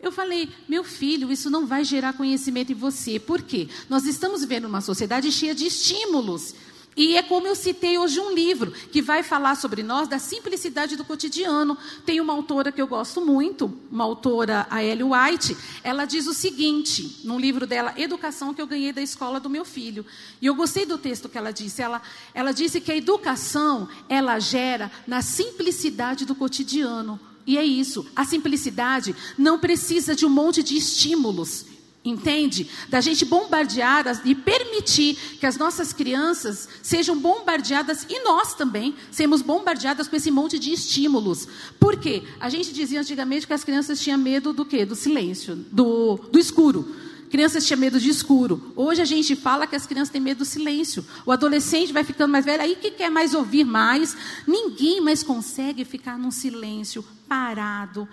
Eu 0.06 0.12
falei, 0.12 0.48
meu 0.68 0.84
filho, 0.84 1.32
isso 1.32 1.48
não 1.50 1.66
vai 1.66 1.84
gerar 1.84 2.12
conhecimento 2.12 2.72
em 2.72 2.74
você. 2.74 3.18
Por 3.18 3.42
quê? 3.42 3.68
Nós 3.88 4.04
estamos 4.04 4.42
vivendo 4.42 4.66
uma 4.66 4.80
sociedade 4.80 5.30
cheia 5.32 5.54
de 5.54 5.66
estímulos. 5.66 6.54
E 6.96 7.16
é 7.16 7.22
como 7.22 7.46
eu 7.46 7.56
citei 7.56 7.98
hoje 7.98 8.20
um 8.20 8.32
livro 8.32 8.70
que 8.70 9.02
vai 9.02 9.22
falar 9.22 9.56
sobre 9.56 9.82
nós 9.82 10.06
da 10.06 10.18
simplicidade 10.18 10.96
do 10.96 11.04
cotidiano. 11.04 11.76
Tem 12.06 12.20
uma 12.20 12.32
autora 12.32 12.70
que 12.70 12.80
eu 12.80 12.86
gosto 12.86 13.20
muito, 13.20 13.72
uma 13.90 14.04
autora, 14.04 14.66
a 14.70 14.82
Ellie 14.82 15.02
White. 15.02 15.56
Ela 15.82 16.04
diz 16.04 16.26
o 16.26 16.34
seguinte, 16.34 17.20
num 17.24 17.38
livro 17.38 17.66
dela, 17.66 17.92
Educação, 17.96 18.54
que 18.54 18.62
eu 18.62 18.66
ganhei 18.66 18.92
da 18.92 19.02
escola 19.02 19.40
do 19.40 19.50
meu 19.50 19.64
filho. 19.64 20.06
E 20.40 20.46
eu 20.46 20.54
gostei 20.54 20.86
do 20.86 20.96
texto 20.96 21.28
que 21.28 21.36
ela 21.36 21.52
disse. 21.52 21.82
Ela, 21.82 22.00
ela 22.32 22.52
disse 22.52 22.80
que 22.80 22.92
a 22.92 22.96
educação, 22.96 23.88
ela 24.08 24.38
gera 24.38 24.90
na 25.06 25.20
simplicidade 25.20 26.24
do 26.24 26.34
cotidiano. 26.34 27.18
E 27.46 27.59
é 27.59 27.64
isso. 27.64 28.07
A 28.14 28.24
simplicidade 28.24 29.14
não 29.37 29.59
precisa 29.59 30.14
de 30.14 30.24
um 30.24 30.30
monte 30.30 30.62
de 30.62 30.76
estímulos. 30.76 31.66
Entende? 32.04 32.68
Da 32.90 33.00
gente 33.00 33.24
bombardear 33.24 34.20
e 34.26 34.35
permitir 34.35 35.16
que 35.40 35.46
as 35.46 35.57
nossas 35.57 35.90
crianças 35.90 36.68
sejam 36.83 37.18
bombardeadas, 37.18 38.04
e 38.11 38.22
nós 38.22 38.52
também, 38.52 38.94
sermos 39.11 39.40
bombardeadas 39.40 40.07
com 40.07 40.14
esse 40.14 40.30
monte 40.30 40.59
de 40.59 40.70
estímulos. 40.70 41.48
Por 41.80 41.96
quê? 41.96 42.22
A 42.38 42.50
gente 42.50 42.74
dizia 42.74 43.00
antigamente 43.00 43.46
que 43.46 43.54
as 43.54 43.64
crianças 43.64 44.00
tinham 44.00 44.18
medo 44.18 44.52
do 44.52 44.66
quê? 44.66 44.85
Do 44.85 44.94
silêncio, 44.94 45.57
do, 45.72 46.20
do 46.30 46.38
escuro. 46.38 46.94
Crianças 47.34 47.66
tinham 47.66 47.80
medo 47.80 47.98
de 47.98 48.08
escuro. 48.08 48.72
Hoje 48.76 49.02
a 49.02 49.04
gente 49.04 49.34
fala 49.34 49.66
que 49.66 49.74
as 49.74 49.84
crianças 49.88 50.08
têm 50.08 50.20
medo 50.20 50.38
do 50.38 50.44
silêncio. 50.44 51.04
O 51.26 51.32
adolescente 51.32 51.92
vai 51.92 52.04
ficando 52.04 52.30
mais 52.30 52.44
velho, 52.44 52.62
aí 52.62 52.76
que 52.76 52.92
quer 52.92 53.10
mais 53.10 53.34
ouvir 53.34 53.64
mais. 53.64 54.16
Ninguém 54.46 55.00
mais 55.00 55.24
consegue 55.24 55.84
ficar 55.84 56.16
num 56.16 56.30
silêncio 56.30 57.04
parado, 57.26 58.08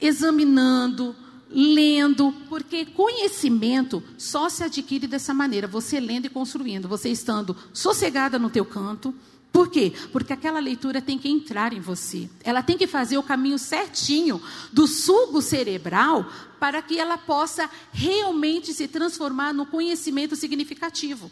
examinando 0.00 1.16
lendo, 1.50 2.32
porque 2.48 2.84
conhecimento 2.84 4.00
só 4.16 4.48
se 4.48 4.62
adquire 4.62 5.08
dessa 5.08 5.34
maneira, 5.34 5.66
você 5.66 5.98
lendo 5.98 6.26
e 6.26 6.30
construindo, 6.30 6.86
você 6.86 7.08
estando 7.08 7.56
sossegada 7.72 8.38
no 8.38 8.48
teu 8.48 8.64
canto. 8.64 9.12
Por 9.52 9.68
quê? 9.68 9.92
Porque 10.12 10.32
aquela 10.32 10.60
leitura 10.60 11.02
tem 11.02 11.18
que 11.18 11.28
entrar 11.28 11.72
em 11.72 11.80
você. 11.80 12.28
Ela 12.44 12.62
tem 12.62 12.78
que 12.78 12.86
fazer 12.86 13.18
o 13.18 13.22
caminho 13.22 13.58
certinho 13.58 14.40
do 14.72 14.86
sugo 14.86 15.42
cerebral 15.42 16.30
para 16.58 16.80
que 16.80 16.98
ela 16.98 17.18
possa 17.18 17.68
realmente 17.92 18.72
se 18.72 18.86
transformar 18.86 19.52
no 19.52 19.66
conhecimento 19.66 20.36
significativo. 20.36 21.30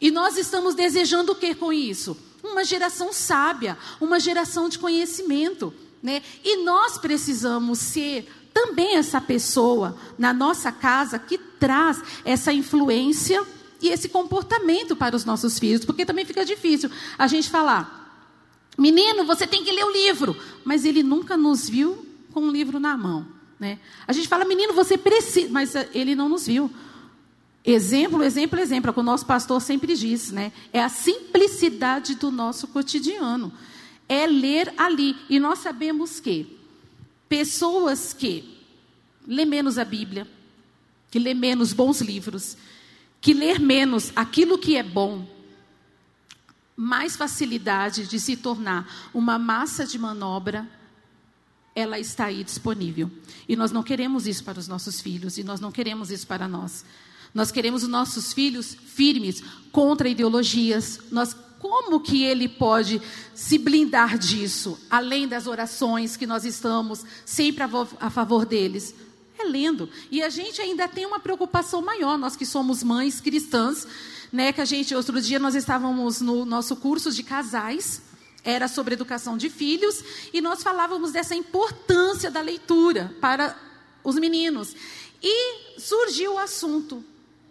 E 0.00 0.10
nós 0.10 0.36
estamos 0.36 0.74
desejando 0.74 1.32
o 1.32 1.34
que 1.34 1.54
com 1.54 1.72
isso? 1.72 2.16
Uma 2.42 2.64
geração 2.64 3.12
sábia, 3.12 3.78
uma 4.00 4.20
geração 4.20 4.68
de 4.68 4.78
conhecimento. 4.78 5.72
Né? 6.02 6.22
E 6.44 6.62
nós 6.64 6.98
precisamos 6.98 7.78
ser 7.78 8.28
também 8.52 8.96
essa 8.96 9.20
pessoa 9.20 9.96
na 10.18 10.32
nossa 10.32 10.70
casa 10.70 11.18
que 11.18 11.38
traz 11.38 12.02
essa 12.24 12.52
influência 12.52 13.44
e 13.84 13.90
esse 13.90 14.08
comportamento 14.08 14.96
para 14.96 15.14
os 15.14 15.24
nossos 15.24 15.58
filhos, 15.58 15.84
porque 15.84 16.04
também 16.04 16.24
fica 16.24 16.44
difícil 16.44 16.90
a 17.18 17.26
gente 17.26 17.50
falar, 17.50 18.28
menino, 18.76 19.24
você 19.24 19.46
tem 19.46 19.64
que 19.64 19.70
ler 19.70 19.84
o 19.84 19.90
livro, 19.90 20.36
mas 20.64 20.84
ele 20.84 21.02
nunca 21.02 21.36
nos 21.36 21.68
viu 21.68 22.06
com 22.32 22.40
um 22.40 22.50
livro 22.50 22.80
na 22.80 22.96
mão. 22.96 23.26
Né? 23.58 23.78
A 24.06 24.12
gente 24.12 24.28
fala, 24.28 24.44
menino, 24.44 24.72
você 24.72 24.98
precisa, 24.98 25.48
mas 25.50 25.74
eh, 25.74 25.88
ele 25.94 26.14
não 26.14 26.28
nos 26.28 26.46
viu. 26.46 26.70
Exemplo, 27.64 28.22
exemplo, 28.22 28.58
exemplo, 28.58 28.88
é 28.88 28.90
o 28.90 28.94
que 28.94 29.00
o 29.00 29.04
nosso 29.04 29.24
pastor 29.24 29.60
sempre 29.62 29.96
diz, 29.96 30.30
né? 30.30 30.52
É 30.70 30.82
a 30.82 30.88
simplicidade 30.90 32.14
do 32.16 32.30
nosso 32.30 32.68
cotidiano. 32.68 33.50
É 34.06 34.26
ler 34.26 34.74
ali. 34.76 35.16
E 35.30 35.40
nós 35.40 35.60
sabemos 35.60 36.20
que 36.20 36.54
Pessoas 37.28 38.12
que 38.12 38.44
lê 39.26 39.44
menos 39.44 39.78
a 39.78 39.84
Bíblia, 39.84 40.24
que 41.10 41.18
lê 41.18 41.34
menos 41.34 41.72
bons 41.72 42.00
livros, 42.00 42.56
que 43.24 43.32
lê 43.32 43.58
menos 43.58 44.12
aquilo 44.14 44.58
que 44.58 44.76
é 44.76 44.82
bom, 44.82 45.26
mais 46.76 47.16
facilidade 47.16 48.06
de 48.06 48.20
se 48.20 48.36
tornar 48.36 49.08
uma 49.14 49.38
massa 49.38 49.86
de 49.86 49.98
manobra, 49.98 50.68
ela 51.74 51.98
está 51.98 52.26
aí 52.26 52.44
disponível. 52.44 53.10
E 53.48 53.56
nós 53.56 53.72
não 53.72 53.82
queremos 53.82 54.26
isso 54.26 54.44
para 54.44 54.58
os 54.58 54.68
nossos 54.68 55.00
filhos, 55.00 55.38
e 55.38 55.42
nós 55.42 55.58
não 55.58 55.72
queremos 55.72 56.10
isso 56.10 56.26
para 56.26 56.46
nós. 56.46 56.84
Nós 57.32 57.50
queremos 57.50 57.82
os 57.82 57.88
nossos 57.88 58.34
filhos 58.34 58.74
firmes 58.74 59.42
contra 59.72 60.06
ideologias. 60.06 61.00
Nós 61.10 61.34
como 61.58 62.00
que 62.00 62.22
ele 62.24 62.46
pode 62.46 63.00
se 63.34 63.56
blindar 63.56 64.18
disso, 64.18 64.78
além 64.90 65.26
das 65.26 65.46
orações 65.46 66.14
que 66.14 66.26
nós 66.26 66.44
estamos 66.44 67.02
sempre 67.24 67.64
a 67.98 68.10
favor 68.10 68.44
deles? 68.44 68.94
Lendo. 69.44 69.88
E 70.10 70.22
a 70.22 70.28
gente 70.28 70.60
ainda 70.60 70.88
tem 70.88 71.06
uma 71.06 71.20
preocupação 71.20 71.80
maior, 71.82 72.18
nós 72.18 72.36
que 72.36 72.46
somos 72.46 72.82
mães 72.82 73.20
cristãs, 73.20 73.86
né, 74.32 74.52
que 74.52 74.60
a 74.60 74.64
gente, 74.64 74.94
outro 74.94 75.20
dia 75.20 75.38
nós 75.38 75.54
estávamos 75.54 76.20
no 76.20 76.44
nosso 76.44 76.76
curso 76.76 77.10
de 77.12 77.22
casais, 77.22 78.02
era 78.42 78.68
sobre 78.68 78.94
educação 78.94 79.36
de 79.36 79.48
filhos, 79.48 80.02
e 80.32 80.40
nós 80.40 80.62
falávamos 80.62 81.12
dessa 81.12 81.34
importância 81.34 82.30
da 82.30 82.40
leitura 82.40 83.14
para 83.20 83.56
os 84.02 84.16
meninos. 84.16 84.74
E 85.22 85.78
surgiu 85.78 86.34
o 86.34 86.38
assunto 86.38 87.02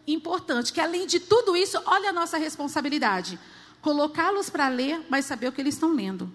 importante, 0.06 0.74
que 0.74 0.82
além 0.82 1.08
de 1.08 1.20
tudo 1.20 1.56
isso, 1.56 1.82
olha 1.86 2.10
a 2.10 2.14
nossa 2.14 2.38
responsabilidade 2.38 3.40
colocá-los 3.84 4.50
para 4.50 4.70
ler, 4.70 5.06
mas 5.10 5.26
saber 5.26 5.50
o 5.50 5.52
que 5.52 5.62
eles 5.62 5.76
estão 5.76 5.94
lendo. 5.94 6.32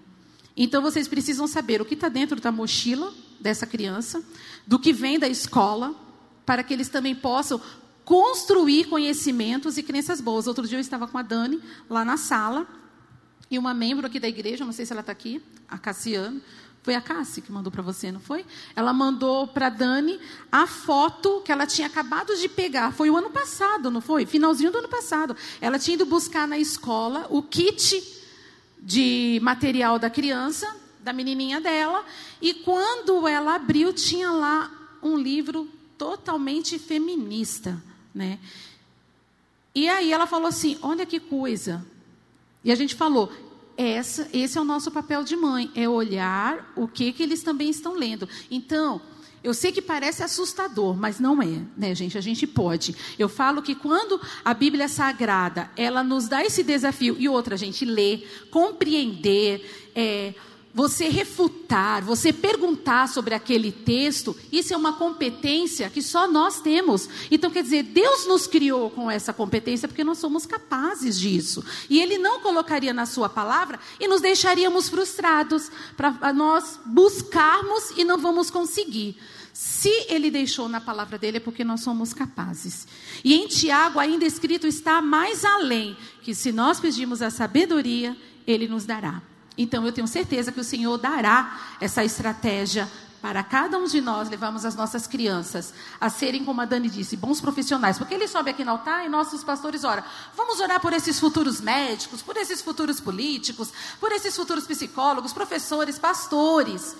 Então 0.55 0.81
vocês 0.81 1.07
precisam 1.07 1.47
saber 1.47 1.81
o 1.81 1.85
que 1.85 1.95
está 1.95 2.07
dentro 2.07 2.39
da 2.39 2.51
mochila 2.51 3.11
dessa 3.39 3.65
criança, 3.65 4.23
do 4.65 4.79
que 4.79 4.91
vem 4.93 5.19
da 5.19 5.27
escola, 5.27 5.95
para 6.45 6.63
que 6.63 6.73
eles 6.73 6.89
também 6.89 7.15
possam 7.15 7.61
construir 8.03 8.85
conhecimentos 8.85 9.77
e 9.77 9.83
crenças 9.83 10.19
boas. 10.19 10.47
Outro 10.47 10.67
dia 10.67 10.77
eu 10.77 10.81
estava 10.81 11.07
com 11.07 11.17
a 11.17 11.21
Dani 11.21 11.61
lá 11.89 12.03
na 12.03 12.17
sala 12.17 12.67
e 13.51 13.57
uma 13.57 13.73
membro 13.73 14.07
aqui 14.07 14.19
da 14.19 14.27
igreja, 14.27 14.65
não 14.65 14.71
sei 14.71 14.85
se 14.85 14.91
ela 14.91 15.01
está 15.01 15.11
aqui, 15.11 15.41
a 15.67 15.77
Cassiano, 15.77 16.41
foi 16.81 16.95
a 16.95 17.01
Cassi 17.01 17.41
que 17.41 17.51
mandou 17.51 17.71
para 17.71 17.81
você, 17.81 18.11
não 18.11 18.19
foi? 18.19 18.45
Ela 18.75 18.93
mandou 18.93 19.47
para 19.47 19.69
Dani 19.69 20.19
a 20.51 20.65
foto 20.65 21.41
que 21.41 21.51
ela 21.51 21.67
tinha 21.67 21.87
acabado 21.87 22.35
de 22.35 22.47
pegar. 22.47 22.93
Foi 22.93 23.09
o 23.09 23.17
ano 23.17 23.29
passado, 23.29 23.91
não 23.91 24.01
foi? 24.01 24.25
Finalzinho 24.25 24.71
do 24.71 24.77
ano 24.77 24.87
passado. 24.87 25.35
Ela 25.59 25.77
tinha 25.77 25.95
ido 25.95 26.05
buscar 26.05 26.47
na 26.47 26.57
escola 26.57 27.27
o 27.29 27.43
kit 27.43 28.01
de 28.79 29.39
material 29.43 29.99
da 29.99 30.09
criança, 30.09 30.73
da 31.01 31.13
menininha 31.13 31.61
dela, 31.61 32.05
e 32.41 32.53
quando 32.53 33.27
ela 33.27 33.55
abriu, 33.55 33.93
tinha 33.93 34.31
lá 34.31 34.71
um 35.01 35.17
livro 35.17 35.67
totalmente 35.97 36.77
feminista, 36.77 37.81
né? 38.13 38.39
E 39.73 39.87
aí 39.87 40.11
ela 40.11 40.27
falou 40.27 40.47
assim: 40.47 40.77
"Olha 40.81 41.05
que 41.05 41.19
coisa". 41.19 41.85
E 42.63 42.71
a 42.71 42.75
gente 42.75 42.95
falou: 42.95 43.31
essa, 43.77 44.27
esse 44.33 44.57
é 44.57 44.61
o 44.61 44.65
nosso 44.65 44.91
papel 44.91 45.23
de 45.23 45.37
mãe, 45.37 45.71
é 45.73 45.87
olhar 45.87 46.73
o 46.75 46.85
que, 46.85 47.13
que 47.13 47.23
eles 47.23 47.41
também 47.41 47.69
estão 47.69 47.93
lendo. 47.93 48.27
Então, 48.51 49.01
eu 49.41 49.53
sei 49.53 49.71
que 49.71 49.81
parece 49.81 50.21
assustador, 50.21 50.97
mas 50.97 51.17
não 51.17 51.41
é, 51.41 51.61
né, 51.77 51.95
gente? 51.95 52.17
A 52.17 52.21
gente 52.21 52.45
pode. 52.45 52.93
Eu 53.17 53.29
falo 53.29 53.61
que 53.61 53.73
quando 53.73 54.19
a 54.43 54.53
Bíblia 54.53 54.89
Sagrada, 54.89 55.71
ela 55.77 56.03
nos 56.03 56.27
dá 56.27 56.43
esse 56.43 56.61
desafio, 56.61 57.15
e 57.17 57.29
outra, 57.29 57.55
gente, 57.55 57.85
ler, 57.85 58.47
compreender, 58.51 59.91
é, 59.95 60.33
você 60.73 61.09
refutar, 61.09 62.03
você 62.03 62.31
perguntar 62.31 63.09
sobre 63.09 63.33
aquele 63.33 63.71
texto, 63.71 64.35
isso 64.51 64.73
é 64.73 64.77
uma 64.77 64.93
competência 64.93 65.89
que 65.89 66.01
só 66.01 66.27
nós 66.27 66.61
temos. 66.61 67.09
Então, 67.31 67.49
quer 67.49 67.63
dizer, 67.63 67.83
Deus 67.83 68.27
nos 68.27 68.45
criou 68.45 68.89
com 68.91 69.09
essa 69.09 69.33
competência 69.33 69.87
porque 69.87 70.03
nós 70.03 70.19
somos 70.19 70.45
capazes 70.45 71.19
disso. 71.19 71.63
E 71.89 71.99
Ele 71.99 72.17
não 72.17 72.39
colocaria 72.39 72.93
na 72.93 73.05
Sua 73.05 73.27
palavra 73.27 73.79
e 73.99 74.07
nos 74.07 74.21
deixaríamos 74.21 74.89
frustrados 74.89 75.71
para 75.97 76.31
nós 76.31 76.79
buscarmos 76.85 77.91
e 77.97 78.03
não 78.03 78.17
vamos 78.17 78.51
conseguir. 78.51 79.17
Se 79.51 80.05
Ele 80.07 80.29
deixou 80.29 80.69
na 80.69 80.79
palavra 80.79 81.17
dele 81.17 81.37
é 81.37 81.41
porque 81.41 81.63
nós 81.63 81.81
somos 81.81 82.13
capazes. 82.13 82.87
E 83.23 83.33
em 83.33 83.47
Tiago, 83.47 83.99
ainda 83.99 84.23
escrito 84.23 84.67
está 84.67 85.01
mais 85.01 85.43
além, 85.43 85.97
que 86.21 86.35
se 86.35 86.51
nós 86.51 86.79
pedirmos 86.79 87.21
a 87.21 87.31
sabedoria, 87.31 88.15
Ele 88.45 88.67
nos 88.67 88.85
dará. 88.85 89.28
Então 89.61 89.85
eu 89.85 89.91
tenho 89.91 90.07
certeza 90.07 90.53
que 90.53 90.59
o 90.61 90.63
Senhor 90.63 90.97
dará 90.97 91.59
essa 91.81 92.01
estratégia 92.01 92.89
para 93.21 93.43
cada 93.43 93.77
um 93.77 93.83
de 93.83 93.99
nós 93.99 94.29
levarmos 94.29 94.63
as 94.63 94.73
nossas 94.73 95.05
crianças 95.05 95.73
a 95.99 96.09
serem, 96.09 96.45
como 96.45 96.61
a 96.61 96.65
Dani 96.65 96.89
disse, 96.89 97.17
bons 97.17 97.41
profissionais. 97.41 97.97
Porque 97.97 98.13
ele 98.13 98.25
sobe 98.29 98.51
aqui 98.51 98.63
no 98.63 98.71
altar 98.71 99.05
e 99.05 99.09
nossos 99.09 99.43
pastores 99.43 99.83
oram. 99.83 100.01
Vamos 100.33 100.61
orar 100.61 100.79
por 100.79 100.93
esses 100.93 101.19
futuros 101.19 101.59
médicos, 101.59 102.21
por 102.21 102.37
esses 102.37 102.61
futuros 102.61 103.01
políticos, 103.01 103.73
por 103.99 104.13
esses 104.13 104.33
futuros 104.33 104.65
psicólogos, 104.65 105.33
professores, 105.33 105.99
pastores. 105.99 106.95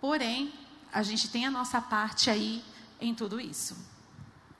Porém, 0.00 0.54
a 0.92 1.02
gente 1.02 1.28
tem 1.28 1.44
a 1.44 1.50
nossa 1.50 1.80
parte 1.80 2.30
aí 2.30 2.62
em 3.00 3.12
tudo 3.12 3.40
isso. 3.40 3.76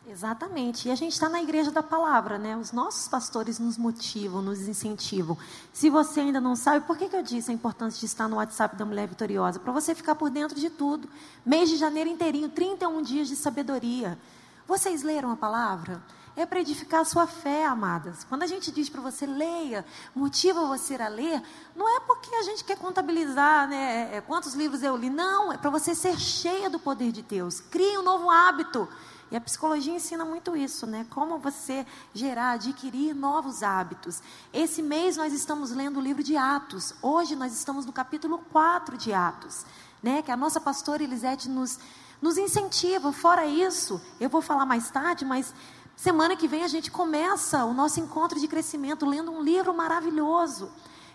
Exatamente. 0.07 0.88
E 0.88 0.91
a 0.91 0.97
gente 0.97 1.12
está 1.12 1.29
na 1.29 1.41
igreja 1.41 1.71
da 1.71 1.83
palavra, 1.83 2.37
né? 2.37 2.57
Os 2.57 2.73
nossos 2.73 3.07
pastores 3.07 3.59
nos 3.59 3.79
motivam, 3.79 4.43
nos 4.43 4.67
incentivam. 4.67 5.38
Se 5.73 5.88
você 5.88 6.21
ainda 6.21 6.41
não 6.41 6.57
sabe, 6.57 6.85
por 6.85 6.99
que, 6.99 7.09
que 7.09 7.15
eu 7.15 7.23
disse 7.23 7.51
a 7.51 7.55
importância 7.55 8.01
de 8.01 8.07
estar 8.07 8.29
no 8.29 8.37
WhatsApp 8.37 8.77
da 8.77 8.85
Mulher 8.85 9.07
Vitoriosa? 9.07 9.61
Para 9.61 9.73
você 9.73 9.95
ficar 9.95 10.17
por 10.17 10.29
dentro 10.29 10.59
de 10.59 10.71
tudo. 10.71 11.09
Mês 11.47 11.71
de 11.71 11.77
janeiro 11.77 12.11
inteirinho, 12.11 12.49
31 12.49 13.01
dias 13.03 13.29
de 13.29 13.37
sabedoria. 13.37 14.19
Vocês 14.67 15.03
leram 15.03 15.31
a 15.31 15.37
palavra? 15.37 16.03
É 16.35 16.47
para 16.47 16.61
edificar 16.61 17.03
a 17.03 17.05
sua 17.05 17.27
fé, 17.27 17.67
amadas. 17.67 18.25
Quando 18.25 18.43
a 18.43 18.47
gente 18.47 18.73
diz 18.73 18.88
para 18.88 19.03
você 19.03 19.27
leia, 19.27 19.85
motiva 20.15 20.67
você 20.67 20.95
a 20.95 21.09
ler, 21.09 21.43
não 21.77 21.87
é 21.88 22.01
porque 22.01 22.35
a 22.35 22.43
gente 22.43 22.65
quer 22.65 22.79
contabilizar 22.79 23.69
né, 23.69 24.17
é, 24.17 24.21
quantos 24.21 24.55
livros 24.55 24.83
eu 24.83 24.97
li. 24.97 25.11
Não, 25.11 25.53
é 25.53 25.59
para 25.59 25.71
você 25.71 25.95
ser 25.95 26.19
cheia 26.19 26.71
do 26.71 26.79
poder 26.79 27.12
de 27.12 27.23
Deus. 27.23 27.61
Crie 27.61 27.99
um 27.99 28.03
novo 28.03 28.31
hábito. 28.31 28.88
E 29.33 29.37
a 29.37 29.40
psicologia 29.40 29.95
ensina 29.95 30.27
muito 30.27 30.55
isso, 30.55 30.87
né? 30.87 31.07
Como 31.09 31.38
você 31.38 31.87
gerar, 32.12 32.51
adquirir 32.51 33.14
novos 33.14 33.62
hábitos. 33.62 34.23
Esse 34.53 34.83
mês 34.83 35.16
nós 35.16 35.33
estamos 35.33 35.71
lendo 35.71 35.99
o 35.99 36.03
livro 36.03 36.23
de 36.23 36.37
Atos. 36.37 36.92
Hoje 37.01 37.35
nós 37.35 37.51
estamos 37.55 37.87
no 37.87 37.95
capítulo 37.95 38.37
4 38.53 38.99
de 38.99 39.11
Atos, 39.14 39.64
né? 40.03 40.21
Que 40.21 40.31
a 40.31 40.37
nossa 40.37 40.61
pastora 40.61 41.03
Elisete 41.03 41.49
nos 41.49 41.79
nos 42.21 42.37
incentiva. 42.37 43.11
Fora 43.11 43.47
isso, 43.47 44.03
eu 44.21 44.29
vou 44.29 44.42
falar 44.42 44.66
mais 44.66 44.90
tarde, 44.90 45.25
mas 45.25 45.55
semana 45.97 46.37
que 46.37 46.47
vem 46.47 46.62
a 46.62 46.68
gente 46.68 46.90
começa 46.90 47.64
o 47.64 47.73
nosso 47.73 48.01
encontro 48.01 48.38
de 48.38 48.47
crescimento 48.47 49.07
lendo 49.07 49.33
um 49.33 49.42
livro 49.42 49.73
maravilhoso. 49.73 50.71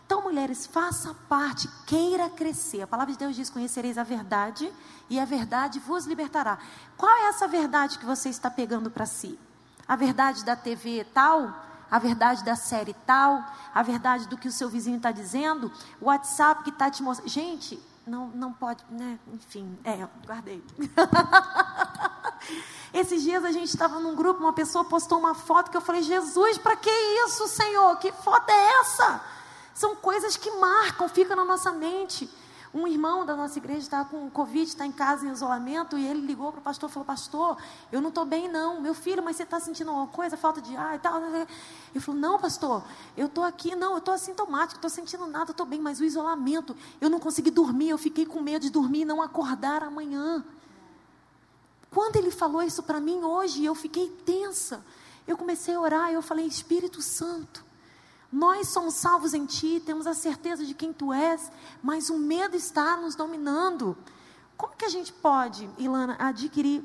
Então, 0.07 0.21
mulheres, 0.21 0.65
faça 0.65 1.13
parte, 1.27 1.67
queira 1.85 2.29
crescer. 2.29 2.81
A 2.81 2.87
palavra 2.87 3.11
de 3.11 3.19
Deus 3.19 3.35
diz: 3.35 3.49
Conhecereis 3.49 3.97
a 3.97 4.03
verdade, 4.03 4.73
e 5.09 5.19
a 5.19 5.25
verdade 5.25 5.79
vos 5.79 6.05
libertará. 6.05 6.57
Qual 6.95 7.13
é 7.13 7.27
essa 7.27 7.45
verdade 7.45 7.99
que 7.99 8.05
você 8.05 8.29
está 8.29 8.49
pegando 8.49 8.89
para 8.89 9.05
si? 9.05 9.37
A 9.85 9.97
verdade 9.97 10.45
da 10.45 10.55
TV 10.55 11.05
tal? 11.13 11.53
A 11.91 11.99
verdade 11.99 12.41
da 12.45 12.55
série 12.55 12.93
tal? 13.05 13.43
A 13.75 13.83
verdade 13.83 14.29
do 14.29 14.37
que 14.37 14.47
o 14.47 14.51
seu 14.51 14.69
vizinho 14.69 14.95
está 14.95 15.11
dizendo? 15.11 15.69
O 15.99 16.05
WhatsApp 16.05 16.63
que 16.63 16.69
está 16.69 16.89
te 16.89 17.03
mostrando. 17.03 17.27
Gente, 17.27 17.77
não, 18.05 18.27
não 18.27 18.53
pode, 18.53 18.85
né? 18.89 19.19
Enfim, 19.33 19.77
é, 19.83 20.07
guardei. 20.25 20.63
Esses 22.93 23.23
dias 23.23 23.43
a 23.43 23.51
gente 23.51 23.67
estava 23.67 23.99
num 23.99 24.15
grupo, 24.15 24.39
uma 24.39 24.53
pessoa 24.53 24.85
postou 24.85 25.19
uma 25.19 25.35
foto 25.35 25.69
que 25.69 25.75
eu 25.75 25.81
falei: 25.81 26.01
Jesus, 26.01 26.57
para 26.57 26.77
que 26.77 26.89
isso, 27.25 27.45
Senhor? 27.49 27.97
Que 27.97 28.13
foto 28.13 28.49
é 28.49 28.79
essa? 28.79 29.36
São 29.77 29.95
coisas 29.95 30.35
que 30.35 30.49
marcam, 30.49 31.07
ficam 31.07 31.35
na 31.35 31.45
nossa 31.45 31.71
mente. 31.71 32.27
Um 32.73 32.87
irmão 32.87 33.23
da 33.23 33.35
nossa 33.35 33.59
igreja 33.59 33.81
está 33.81 34.03
com 34.03 34.27
Covid, 34.27 34.67
está 34.67 34.87
em 34.87 34.91
casa 34.91 35.27
em 35.27 35.31
isolamento, 35.31 35.95
e 35.99 36.07
ele 36.07 36.21
ligou 36.21 36.51
para 36.51 36.59
o 36.59 36.63
pastor 36.63 36.89
e 36.89 36.93
falou: 36.93 37.05
Pastor, 37.05 37.57
eu 37.91 38.01
não 38.01 38.09
estou 38.09 38.25
bem, 38.25 38.49
não. 38.49 38.81
Meu 38.81 38.95
filho, 38.95 39.21
mas 39.21 39.35
você 39.35 39.43
está 39.43 39.59
sentindo 39.59 39.91
alguma 39.91 40.07
coisa, 40.07 40.35
falta 40.35 40.59
de 40.59 40.75
ar 40.75 40.95
e 40.95 40.99
tal? 40.99 41.21
Ele 41.23 41.99
falou: 41.99 42.19
Não, 42.19 42.39
pastor, 42.39 42.83
eu 43.15 43.27
estou 43.27 43.43
aqui, 43.43 43.75
não, 43.75 43.91
eu 43.91 43.97
estou 43.99 44.15
assintomático, 44.15 44.79
estou 44.79 44.89
sentindo 44.89 45.27
nada, 45.27 45.51
estou 45.51 45.63
bem, 45.63 45.79
mas 45.79 45.99
o 45.99 46.03
isolamento, 46.03 46.75
eu 46.99 47.07
não 47.07 47.19
consegui 47.19 47.51
dormir, 47.51 47.89
eu 47.89 47.99
fiquei 47.99 48.25
com 48.25 48.41
medo 48.41 48.63
de 48.63 48.71
dormir 48.71 49.01
e 49.01 49.05
não 49.05 49.21
acordar 49.21 49.83
amanhã. 49.83 50.43
Quando 51.91 52.15
ele 52.15 52.31
falou 52.31 52.63
isso 52.63 52.81
para 52.81 52.99
mim 52.99 53.23
hoje, 53.23 53.63
eu 53.63 53.75
fiquei 53.75 54.09
tensa. 54.25 54.83
Eu 55.27 55.37
comecei 55.37 55.75
a 55.75 55.79
orar, 55.79 56.11
eu 56.11 56.23
falei: 56.23 56.47
Espírito 56.47 56.99
Santo, 56.99 57.66
nós 58.31 58.69
somos 58.69 58.95
salvos 58.95 59.33
em 59.33 59.45
Ti, 59.45 59.81
temos 59.85 60.05
a 60.05 60.13
certeza 60.13 60.65
de 60.65 60.73
quem 60.73 60.91
Tu 60.91 61.13
és, 61.13 61.51
mas 61.81 62.09
o 62.09 62.17
medo 62.17 62.55
está 62.55 62.97
nos 62.97 63.15
dominando. 63.15 63.97
Como 64.57 64.75
que 64.75 64.85
a 64.85 64.89
gente 64.89 65.13
pode, 65.13 65.69
Ilana, 65.77 66.15
adquirir 66.19 66.83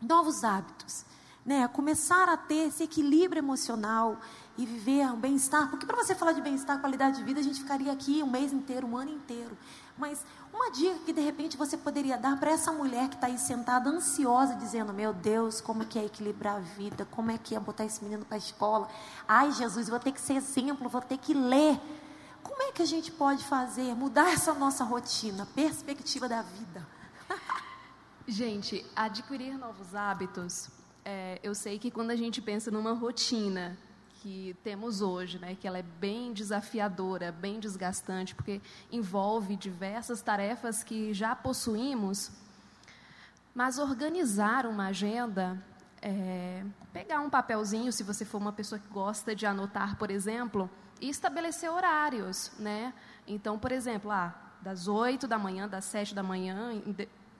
novos 0.00 0.42
hábitos? 0.42 1.04
Né? 1.44 1.66
Começar 1.68 2.28
a 2.28 2.36
ter 2.36 2.68
esse 2.68 2.82
equilíbrio 2.82 3.40
emocional 3.40 4.18
e 4.56 4.66
viver 4.66 5.06
um 5.06 5.18
bem-estar. 5.18 5.70
Porque 5.70 5.86
para 5.86 5.96
você 5.96 6.14
falar 6.14 6.32
de 6.32 6.40
bem-estar, 6.40 6.80
qualidade 6.80 7.18
de 7.18 7.24
vida, 7.24 7.40
a 7.40 7.42
gente 7.42 7.60
ficaria 7.60 7.92
aqui 7.92 8.22
um 8.22 8.30
mês 8.30 8.52
inteiro, 8.52 8.86
um 8.86 8.96
ano 8.96 9.10
inteiro. 9.10 9.56
Mas 9.96 10.24
uma 10.62 10.70
dica 10.70 10.96
que 11.04 11.12
de 11.12 11.20
repente 11.20 11.56
você 11.56 11.76
poderia 11.76 12.16
dar 12.16 12.38
para 12.38 12.52
essa 12.52 12.70
mulher 12.70 13.08
que 13.08 13.16
está 13.16 13.26
aí 13.26 13.36
sentada, 13.36 13.90
ansiosa, 13.90 14.54
dizendo: 14.54 14.92
Meu 14.92 15.12
Deus, 15.12 15.60
como 15.60 15.84
que 15.84 15.98
é 15.98 16.04
equilibrar 16.04 16.56
a 16.56 16.60
vida? 16.60 17.04
Como 17.06 17.32
é 17.32 17.38
que 17.38 17.56
é 17.56 17.60
botar 17.60 17.84
esse 17.84 18.02
menino 18.04 18.24
para 18.24 18.36
a 18.36 18.38
escola? 18.38 18.88
Ai, 19.26 19.50
Jesus, 19.50 19.88
vou 19.88 19.98
ter 19.98 20.12
que 20.12 20.20
ser 20.20 20.34
exemplo, 20.34 20.88
vou 20.88 21.00
ter 21.00 21.18
que 21.18 21.34
ler. 21.34 21.80
Como 22.44 22.62
é 22.62 22.70
que 22.70 22.82
a 22.82 22.86
gente 22.86 23.10
pode 23.10 23.44
fazer, 23.44 23.94
mudar 23.94 24.32
essa 24.32 24.54
nossa 24.54 24.84
rotina, 24.84 25.46
perspectiva 25.54 26.28
da 26.28 26.42
vida? 26.42 26.86
gente, 28.26 28.86
adquirir 28.94 29.58
novos 29.58 29.94
hábitos, 29.94 30.68
é, 31.04 31.40
eu 31.42 31.54
sei 31.54 31.78
que 31.78 31.90
quando 31.90 32.12
a 32.12 32.16
gente 32.16 32.40
pensa 32.40 32.70
numa 32.70 32.92
rotina, 32.92 33.76
que 34.22 34.56
temos 34.62 35.02
hoje, 35.02 35.36
né, 35.40 35.56
que 35.56 35.66
ela 35.66 35.78
é 35.78 35.82
bem 35.82 36.32
desafiadora, 36.32 37.32
bem 37.32 37.58
desgastante, 37.58 38.36
porque 38.36 38.60
envolve 38.90 39.56
diversas 39.56 40.22
tarefas 40.22 40.84
que 40.84 41.12
já 41.12 41.34
possuímos, 41.34 42.30
mas 43.52 43.78
organizar 43.80 44.64
uma 44.64 44.86
agenda, 44.86 45.60
é, 46.00 46.64
pegar 46.92 47.20
um 47.20 47.28
papelzinho, 47.28 47.92
se 47.92 48.04
você 48.04 48.24
for 48.24 48.38
uma 48.38 48.52
pessoa 48.52 48.78
que 48.78 48.86
gosta 48.92 49.34
de 49.34 49.44
anotar, 49.44 49.96
por 49.96 50.08
exemplo, 50.08 50.70
e 51.00 51.08
estabelecer 51.08 51.68
horários, 51.68 52.52
né? 52.60 52.94
Então, 53.26 53.58
por 53.58 53.72
exemplo, 53.72 54.12
ah, 54.12 54.32
das 54.60 54.86
8 54.86 55.26
da 55.26 55.36
manhã, 55.36 55.68
das 55.68 55.84
7 55.86 56.14
da 56.14 56.22
manhã, 56.22 56.80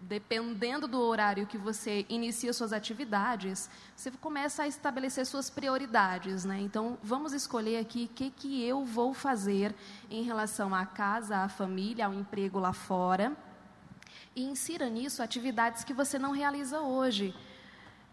dependendo 0.03 0.88
do 0.88 1.01
horário 1.01 1.47
que 1.47 1.57
você 1.57 2.05
inicia 2.09 2.53
suas 2.53 2.73
atividades, 2.73 3.71
você 3.95 4.11
começa 4.11 4.65
a 4.65 4.69
estabelecer 4.69 5.25
suas 5.27 5.49
prioridades, 5.49 6.45
né? 6.45 6.61
Então, 6.61 6.99
vamos 7.03 7.33
escolher 7.33 7.79
aqui 7.79 8.09
o 8.11 8.15
que, 8.15 8.31
que 8.31 8.65
eu 8.67 8.85
vou 8.85 9.15
fazer 9.15 9.75
em 10.11 10.23
relação 10.23 10.75
à 10.75 10.85
casa, 10.85 11.38
à 11.38 11.49
família, 11.49 12.07
ao 12.07 12.15
emprego 12.15 12.59
lá 12.59 12.73
fora. 12.73 13.37
E 14.35 14.43
insira 14.43 14.88
nisso 14.88 15.23
atividades 15.23 15.85
que 15.85 15.93
você 15.93 16.19
não 16.19 16.33
realiza 16.33 16.81
hoje. 16.81 17.35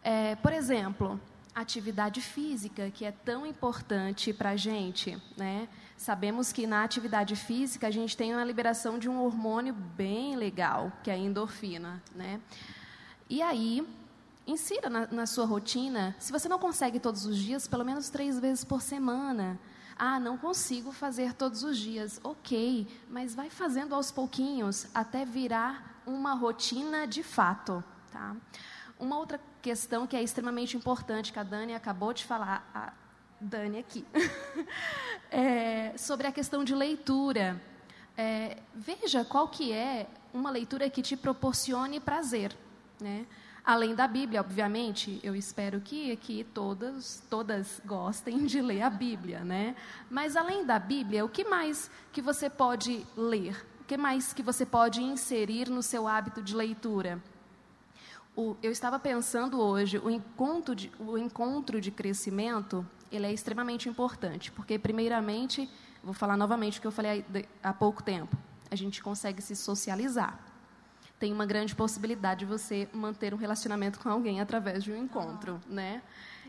É, 0.03 0.35
por 0.35 0.53
exemplo, 0.53 1.19
atividade 1.55 2.21
física, 2.21 2.91
que 2.91 3.03
é 3.03 3.11
tão 3.11 3.45
importante 3.45 4.31
para 4.31 4.51
a 4.51 4.55
gente, 4.55 5.17
né? 5.35 5.67
Sabemos 5.99 6.53
que 6.53 6.65
na 6.65 6.85
atividade 6.85 7.35
física 7.35 7.87
a 7.87 7.91
gente 7.91 8.15
tem 8.15 8.33
uma 8.33 8.45
liberação 8.45 8.97
de 8.97 9.09
um 9.09 9.21
hormônio 9.21 9.73
bem 9.73 10.33
legal, 10.37 10.93
que 11.03 11.11
é 11.11 11.13
a 11.13 11.17
endorfina, 11.17 12.01
né? 12.15 12.39
E 13.29 13.41
aí, 13.41 13.85
insira 14.47 14.89
na, 14.89 15.07
na 15.07 15.25
sua 15.25 15.45
rotina, 15.45 16.15
se 16.17 16.31
você 16.31 16.47
não 16.47 16.57
consegue 16.57 17.01
todos 17.01 17.25
os 17.25 17.35
dias, 17.35 17.67
pelo 17.67 17.83
menos 17.83 18.09
três 18.09 18.39
vezes 18.39 18.63
por 18.63 18.81
semana. 18.81 19.59
Ah, 19.97 20.21
não 20.21 20.37
consigo 20.37 20.93
fazer 20.93 21.33
todos 21.33 21.65
os 21.65 21.77
dias. 21.77 22.17
Ok, 22.23 22.87
mas 23.09 23.35
vai 23.35 23.49
fazendo 23.49 23.93
aos 23.93 24.09
pouquinhos 24.09 24.87
até 24.95 25.25
virar 25.25 26.01
uma 26.07 26.33
rotina 26.33 27.05
de 27.05 27.23
fato, 27.23 27.83
tá? 28.09 28.37
Uma 28.97 29.17
outra 29.17 29.37
questão 29.61 30.07
que 30.07 30.15
é 30.15 30.23
extremamente 30.23 30.77
importante, 30.77 31.33
que 31.33 31.39
a 31.39 31.43
Dani 31.43 31.75
acabou 31.75 32.13
de 32.13 32.23
falar, 32.23 32.65
a 32.73 32.93
Dani 33.41 33.79
aqui, 33.79 34.05
é, 35.31 35.93
sobre 35.97 36.27
a 36.27 36.31
questão 36.31 36.63
de 36.63 36.75
leitura. 36.75 37.61
É, 38.17 38.57
veja 38.75 39.23
qual 39.23 39.47
que 39.47 39.71
é 39.71 40.07
uma 40.33 40.51
leitura 40.51 40.89
que 40.89 41.01
te 41.01 41.15
proporcione 41.15 41.99
prazer, 41.99 42.55
né? 42.99 43.25
Além 43.63 43.93
da 43.93 44.07
Bíblia, 44.07 44.41
obviamente, 44.41 45.19
eu 45.21 45.35
espero 45.35 45.79
que 45.79 46.11
aqui 46.11 46.45
todas, 46.53 47.23
todas 47.29 47.81
gostem 47.85 48.45
de 48.45 48.61
ler 48.61 48.81
a 48.81 48.89
Bíblia, 48.89 49.41
né? 49.41 49.75
Mas 50.09 50.35
além 50.35 50.65
da 50.65 50.79
Bíblia, 50.79 51.23
o 51.23 51.29
que 51.29 51.43
mais 51.43 51.89
que 52.11 52.21
você 52.21 52.49
pode 52.49 53.05
ler? 53.15 53.55
O 53.81 53.83
que 53.85 53.95
mais 53.95 54.33
que 54.33 54.41
você 54.41 54.65
pode 54.65 55.01
inserir 55.01 55.69
no 55.69 55.83
seu 55.83 56.07
hábito 56.07 56.41
de 56.41 56.55
leitura? 56.55 57.21
O, 58.35 58.55
eu 58.63 58.71
estava 58.71 58.97
pensando 58.97 59.61
hoje, 59.61 59.97
o 59.97 60.09
encontro, 60.09 60.73
de, 60.73 60.91
o 60.99 61.17
encontro 61.17 61.79
de 61.79 61.91
crescimento, 61.91 62.85
ele 63.11 63.25
é 63.25 63.33
extremamente 63.33 63.87
importante, 63.89 64.51
porque 64.51 64.77
primeiramente, 64.77 65.69
vou 66.03 66.13
falar 66.13 66.37
novamente 66.37 66.79
o 66.79 66.81
que 66.81 66.87
eu 66.87 66.91
falei 66.91 67.25
há 67.61 67.73
pouco 67.73 68.03
tempo, 68.03 68.37
a 68.69 68.75
gente 68.75 69.01
consegue 69.01 69.41
se 69.41 69.55
socializar. 69.55 70.39
Tem 71.19 71.33
uma 71.33 71.45
grande 71.45 71.75
possibilidade 71.75 72.41
de 72.41 72.45
você 72.45 72.87
manter 72.93 73.33
um 73.33 73.37
relacionamento 73.37 73.99
com 73.99 74.09
alguém 74.09 74.39
através 74.39 74.83
de 74.83 74.91
um 74.91 74.95
encontro, 74.95 75.59
né? 75.67 76.01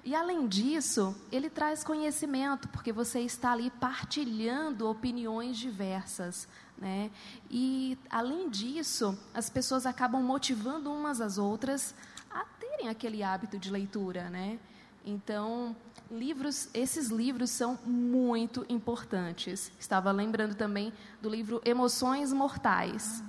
E 0.03 0.15
além 0.15 0.49
disso, 0.49 1.15
ele 1.31 1.51
traz 1.51 1.85
conhecimento, 1.85 2.69
porque 2.69 2.93
você 2.93 3.21
está 3.21 3.53
ali 3.53 3.71
partilhando 3.71 4.89
opiniões 4.89 5.59
diversas. 5.59 6.49
Né? 6.79 7.11
E, 7.51 7.99
além 8.09 8.49
disso, 8.49 9.19
as 9.35 9.51
pessoas 9.51 9.85
acabam 9.85 10.23
motivando 10.23 10.91
umas 10.91 11.21
às 11.21 11.37
outras 11.37 11.95
a 12.31 12.45
terem 12.59 12.89
aquele 12.89 13.23
hábito 13.23 13.59
de 13.59 13.71
leitura. 13.71 14.31
Né? 14.31 14.59
Então, 15.05 15.77
livros, 16.11 16.69
esses 16.75 17.09
livros 17.09 17.51
são 17.51 17.79
muito 17.85 18.67
importantes. 18.69 19.71
Estava 19.79 20.11
lembrando 20.11 20.55
também 20.55 20.93
do 21.23 21.29
livro 21.29 21.61
Emoções 21.65 22.33
Mortais. 22.33 23.23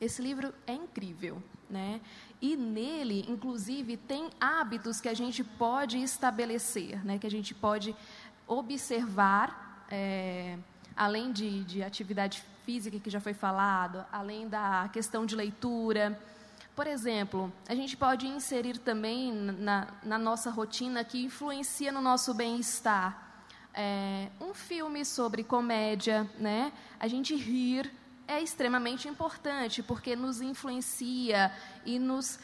Esse 0.00 0.22
livro 0.22 0.54
é 0.66 0.72
incrível, 0.72 1.42
né? 1.68 2.00
E 2.40 2.56
nele, 2.56 3.24
inclusive, 3.28 3.96
tem 3.96 4.30
hábitos 4.40 5.00
que 5.00 5.08
a 5.08 5.14
gente 5.14 5.44
pode 5.44 5.98
estabelecer, 5.98 7.04
né? 7.04 7.18
Que 7.18 7.26
a 7.26 7.30
gente 7.30 7.54
pode 7.54 7.94
observar 8.46 9.84
é, 9.90 10.56
além 10.96 11.32
de, 11.32 11.64
de 11.64 11.82
atividade 11.82 12.42
física 12.64 12.98
que 12.98 13.10
já 13.10 13.20
foi 13.20 13.34
falado, 13.34 14.04
além 14.10 14.48
da 14.48 14.88
questão 14.92 15.26
de 15.26 15.36
leitura. 15.36 16.18
Por 16.80 16.86
exemplo, 16.86 17.52
a 17.68 17.74
gente 17.74 17.94
pode 17.94 18.26
inserir 18.26 18.78
também 18.78 19.30
na, 19.34 19.88
na 20.02 20.18
nossa 20.18 20.50
rotina 20.50 21.04
que 21.04 21.22
influencia 21.22 21.92
no 21.92 22.00
nosso 22.00 22.32
bem-estar. 22.32 23.44
É, 23.74 24.30
um 24.40 24.54
filme 24.54 25.04
sobre 25.04 25.44
comédia, 25.44 26.26
né? 26.38 26.72
A 26.98 27.06
gente 27.06 27.36
rir 27.36 27.92
é 28.26 28.40
extremamente 28.40 29.06
importante 29.06 29.82
porque 29.82 30.16
nos 30.16 30.40
influencia 30.40 31.52
e 31.84 31.98
nos 31.98 32.38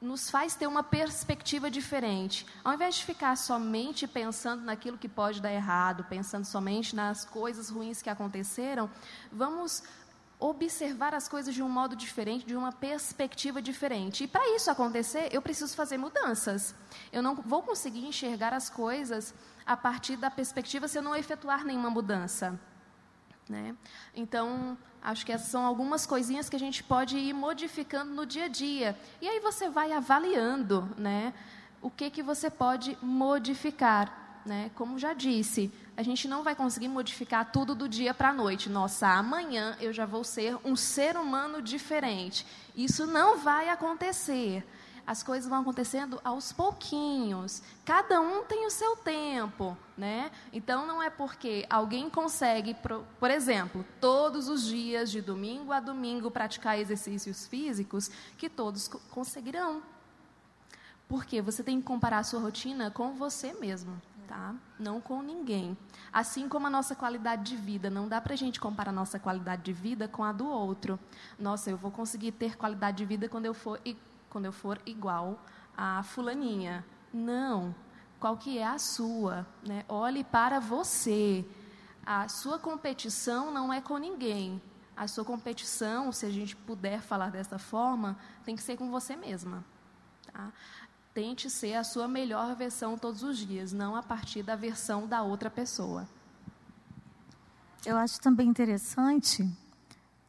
nos 0.00 0.30
faz 0.30 0.54
ter 0.54 0.68
uma 0.68 0.84
perspectiva 0.84 1.68
diferente. 1.68 2.46
Ao 2.62 2.72
invés 2.72 2.94
de 2.94 3.04
ficar 3.04 3.36
somente 3.36 4.06
pensando 4.06 4.62
naquilo 4.62 4.96
que 4.96 5.08
pode 5.08 5.42
dar 5.42 5.52
errado, 5.52 6.04
pensando 6.04 6.44
somente 6.44 6.94
nas 6.94 7.24
coisas 7.24 7.68
ruins 7.68 8.00
que 8.00 8.08
aconteceram, 8.08 8.88
vamos 9.32 9.82
observar 10.38 11.14
as 11.14 11.28
coisas 11.28 11.52
de 11.52 11.62
um 11.62 11.68
modo 11.68 11.96
diferente, 11.96 12.46
de 12.46 12.54
uma 12.54 12.70
perspectiva 12.70 13.60
diferente. 13.60 14.24
E 14.24 14.28
para 14.28 14.54
isso 14.54 14.70
acontecer, 14.70 15.28
eu 15.32 15.42
preciso 15.42 15.74
fazer 15.74 15.98
mudanças. 15.98 16.74
Eu 17.12 17.22
não 17.22 17.34
vou 17.34 17.62
conseguir 17.62 18.06
enxergar 18.06 18.54
as 18.54 18.70
coisas 18.70 19.34
a 19.66 19.76
partir 19.76 20.16
da 20.16 20.30
perspectiva 20.30 20.86
se 20.86 20.96
eu 20.96 21.02
não 21.02 21.14
efetuar 21.14 21.64
nenhuma 21.64 21.90
mudança. 21.90 22.58
Né? 23.48 23.74
Então, 24.14 24.78
acho 25.02 25.26
que 25.26 25.32
essas 25.32 25.48
são 25.48 25.64
algumas 25.64 26.06
coisinhas 26.06 26.48
que 26.48 26.56
a 26.56 26.58
gente 26.58 26.84
pode 26.84 27.16
ir 27.16 27.32
modificando 27.32 28.12
no 28.12 28.24
dia 28.24 28.44
a 28.44 28.48
dia. 28.48 28.96
E 29.20 29.28
aí 29.28 29.40
você 29.40 29.68
vai 29.68 29.92
avaliando 29.92 30.88
né, 30.96 31.34
o 31.82 31.90
que, 31.90 32.10
que 32.10 32.22
você 32.22 32.48
pode 32.48 32.96
modificar. 33.02 34.27
Né? 34.48 34.70
Como 34.74 34.98
já 34.98 35.12
disse, 35.12 35.70
a 35.94 36.02
gente 36.02 36.26
não 36.26 36.42
vai 36.42 36.54
conseguir 36.54 36.88
modificar 36.88 37.52
tudo 37.52 37.74
do 37.74 37.86
dia 37.86 38.14
para 38.14 38.30
a 38.30 38.32
noite. 38.32 38.70
Nossa, 38.70 39.06
amanhã 39.06 39.76
eu 39.78 39.92
já 39.92 40.06
vou 40.06 40.24
ser 40.24 40.56
um 40.64 40.74
ser 40.74 41.18
humano 41.18 41.60
diferente. 41.60 42.46
Isso 42.74 43.06
não 43.06 43.36
vai 43.36 43.68
acontecer. 43.68 44.66
As 45.06 45.22
coisas 45.22 45.50
vão 45.50 45.60
acontecendo 45.60 46.18
aos 46.24 46.50
pouquinhos. 46.50 47.62
Cada 47.84 48.22
um 48.22 48.42
tem 48.42 48.64
o 48.64 48.70
seu 48.70 48.96
tempo, 48.96 49.76
né? 49.98 50.30
Então 50.50 50.86
não 50.86 51.02
é 51.02 51.10
porque 51.10 51.66
alguém 51.68 52.08
consegue, 52.08 52.74
por 53.20 53.30
exemplo, 53.30 53.84
todos 54.00 54.48
os 54.48 54.64
dias 54.64 55.10
de 55.10 55.20
domingo 55.20 55.72
a 55.72 55.80
domingo 55.80 56.30
praticar 56.30 56.78
exercícios 56.78 57.46
físicos 57.46 58.10
que 58.38 58.48
todos 58.48 58.88
conseguirão. 59.10 59.82
Porque 61.06 61.42
você 61.42 61.62
tem 61.62 61.78
que 61.80 61.86
comparar 61.86 62.20
a 62.20 62.24
sua 62.24 62.40
rotina 62.40 62.90
com 62.90 63.12
você 63.12 63.52
mesmo 63.52 64.00
tá? 64.28 64.54
Não 64.78 65.00
com 65.00 65.22
ninguém. 65.22 65.76
Assim 66.12 66.48
como 66.48 66.66
a 66.66 66.70
nossa 66.70 66.94
qualidade 66.94 67.42
de 67.44 67.56
vida, 67.56 67.88
não 67.88 68.06
dá 68.06 68.20
para 68.20 68.34
a 68.34 68.36
gente 68.36 68.60
comparar 68.60 68.90
a 68.90 68.92
nossa 68.92 69.18
qualidade 69.18 69.62
de 69.62 69.72
vida 69.72 70.06
com 70.06 70.22
a 70.22 70.30
do 70.30 70.46
outro. 70.46 71.00
Nossa, 71.38 71.70
eu 71.70 71.76
vou 71.76 71.90
conseguir 71.90 72.32
ter 72.32 72.56
qualidade 72.56 72.98
de 72.98 73.06
vida 73.06 73.28
quando 73.28 73.46
eu 73.46 73.54
for, 73.54 73.80
quando 74.28 74.44
eu 74.44 74.52
for 74.52 74.80
igual 74.84 75.42
a 75.76 76.02
fulaninha. 76.02 76.84
Não. 77.12 77.74
Qual 78.20 78.36
que 78.36 78.58
é 78.58 78.66
a 78.66 78.78
sua? 78.78 79.46
Né? 79.66 79.84
Olhe 79.88 80.22
para 80.22 80.60
você. 80.60 81.44
A 82.04 82.28
sua 82.28 82.58
competição 82.58 83.50
não 83.50 83.72
é 83.72 83.80
com 83.80 83.96
ninguém. 83.96 84.60
A 84.96 85.06
sua 85.06 85.24
competição, 85.24 86.12
se 86.12 86.26
a 86.26 86.30
gente 86.30 86.54
puder 86.54 87.00
falar 87.00 87.30
dessa 87.30 87.58
forma, 87.58 88.18
tem 88.44 88.56
que 88.56 88.62
ser 88.62 88.76
com 88.76 88.90
você 88.90 89.14
mesma. 89.16 89.64
Tá? 90.32 90.52
Tente 91.18 91.50
ser 91.50 91.74
a 91.74 91.82
sua 91.82 92.06
melhor 92.06 92.54
versão 92.54 92.96
todos 92.96 93.24
os 93.24 93.38
dias, 93.38 93.72
não 93.72 93.96
a 93.96 94.02
partir 94.04 94.40
da 94.40 94.54
versão 94.54 95.04
da 95.04 95.20
outra 95.20 95.50
pessoa. 95.50 96.08
Eu 97.84 97.96
acho 97.96 98.20
também 98.20 98.46
interessante 98.46 99.44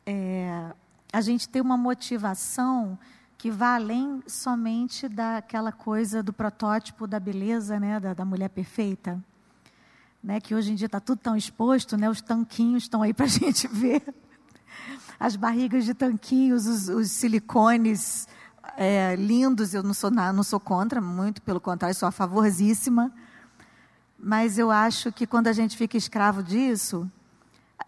é, 0.03 0.73
a 1.13 1.21
gente 1.21 1.47
ter 1.47 1.61
uma 1.61 1.77
motivação 1.77 2.97
que 3.37 3.51
vá 3.51 3.75
além 3.75 4.23
somente 4.25 5.07
daquela 5.07 5.71
coisa 5.71 6.23
do 6.23 6.33
protótipo 6.33 7.05
da 7.05 7.19
beleza, 7.19 7.79
né, 7.79 7.99
da, 7.99 8.15
da 8.15 8.25
mulher 8.25 8.49
perfeita, 8.49 9.23
né, 10.23 10.41
que 10.41 10.55
hoje 10.55 10.71
em 10.71 10.75
dia 10.75 10.87
está 10.87 10.99
tudo 10.99 11.19
tão 11.19 11.37
exposto, 11.37 11.97
né, 11.97 12.09
os 12.09 12.19
tanquinhos 12.19 12.85
estão 12.85 13.03
aí 13.03 13.13
para 13.13 13.25
a 13.25 13.29
gente 13.37 13.67
ver, 13.67 14.01
as 15.19 15.35
barrigas 15.35 15.85
de 15.85 15.93
tanquinhos, 15.93 16.65
os, 16.65 16.89
os 16.89 17.11
silicones 17.11 18.27
é, 18.81 19.13
lindos, 19.17 19.73
eu 19.73 19.83
não 19.83 19.93
sou, 19.93 20.09
não 20.09 20.41
sou 20.41 20.57
contra, 20.57 21.01
muito 21.01 21.41
pelo 21.41 21.59
contrário, 21.59 21.93
sou 21.93 22.07
a 22.07 22.13
favorzíssima. 22.13 23.11
Mas 24.17 24.57
eu 24.57 24.71
acho 24.71 25.11
que 25.11 25.27
quando 25.27 25.47
a 25.47 25.51
gente 25.51 25.75
fica 25.75 25.97
escravo 25.97 26.41
disso, 26.41 27.11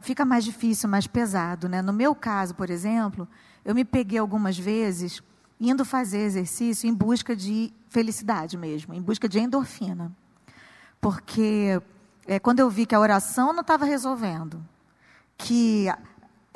fica 0.02 0.26
mais 0.26 0.44
difícil, 0.44 0.90
mais 0.90 1.08
pesado. 1.08 1.70
Né? 1.70 1.82
No 1.82 1.94
meu 1.94 2.14
caso, 2.14 2.54
por 2.54 2.70
exemplo, 2.70 3.26
eu 3.64 3.74
me 3.74 3.86
peguei 3.86 4.20
algumas 4.20 4.58
vezes 4.58 5.24
indo 5.62 5.86
fazer 5.86 6.26
exercício 6.26 6.90
em 6.90 6.94
busca 6.94 7.38
de 7.38 7.72
felicidade 7.88 8.58
mesmo, 8.58 8.94
em 8.94 9.02
busca 9.02 9.30
de 9.30 9.40
endorfina. 9.40 10.12
Porque 11.00 11.82
é, 12.28 12.38
quando 12.38 12.60
eu 12.60 12.70
vi 12.70 12.86
que 12.86 12.96
a 12.96 13.00
oração 13.00 13.54
não 13.54 13.62
estava 13.62 13.86
resolvendo, 13.86 14.62
que 15.38 15.88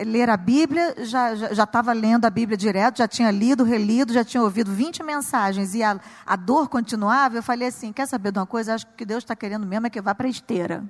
ler 0.03 0.29
a 0.29 0.35
Bíblia, 0.35 0.93
já 1.05 1.33
estava 1.33 1.93
lendo 1.93 2.25
a 2.25 2.29
Bíblia 2.29 2.57
direto, 2.57 2.97
já 2.97 3.07
tinha 3.07 3.31
lido, 3.31 3.63
relido, 3.63 4.11
já 4.11 4.25
tinha 4.25 4.43
ouvido 4.43 4.71
20 4.71 5.03
mensagens 5.03 5.73
e 5.73 5.81
a, 5.81 5.99
a 6.25 6.35
dor 6.35 6.67
continuava, 6.67 7.37
eu 7.37 7.43
falei 7.43 7.69
assim: 7.69 7.93
quer 7.93 8.05
saber 8.05 8.31
de 8.31 8.39
uma 8.39 8.45
coisa? 8.45 8.73
Acho 8.73 8.87
que 8.87 9.05
Deus 9.05 9.23
está 9.23 9.35
querendo 9.35 9.65
mesmo 9.65 9.87
é 9.87 9.89
que 9.89 9.99
eu 9.99 10.03
vá 10.03 10.13
para 10.13 10.27
a 10.27 10.29
esteira. 10.29 10.83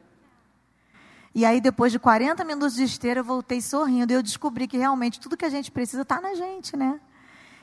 E 1.36 1.46
aí, 1.46 1.60
depois 1.60 1.92
de 1.92 2.00
40 2.00 2.46
minutos 2.46 2.76
de 2.76 2.84
esteira, 2.84 3.20
eu 3.20 3.24
voltei 3.24 3.60
sorrindo 3.62 4.12
e 4.12 4.16
eu 4.16 4.24
descobri 4.24 4.68
que 4.68 4.78
realmente 4.78 5.20
tudo 5.20 5.36
que 5.36 5.44
a 5.44 5.50
gente 5.50 5.70
precisa 5.70 6.04
está 6.04 6.22
na 6.22 6.34
gente, 6.34 6.78
né? 6.78 6.98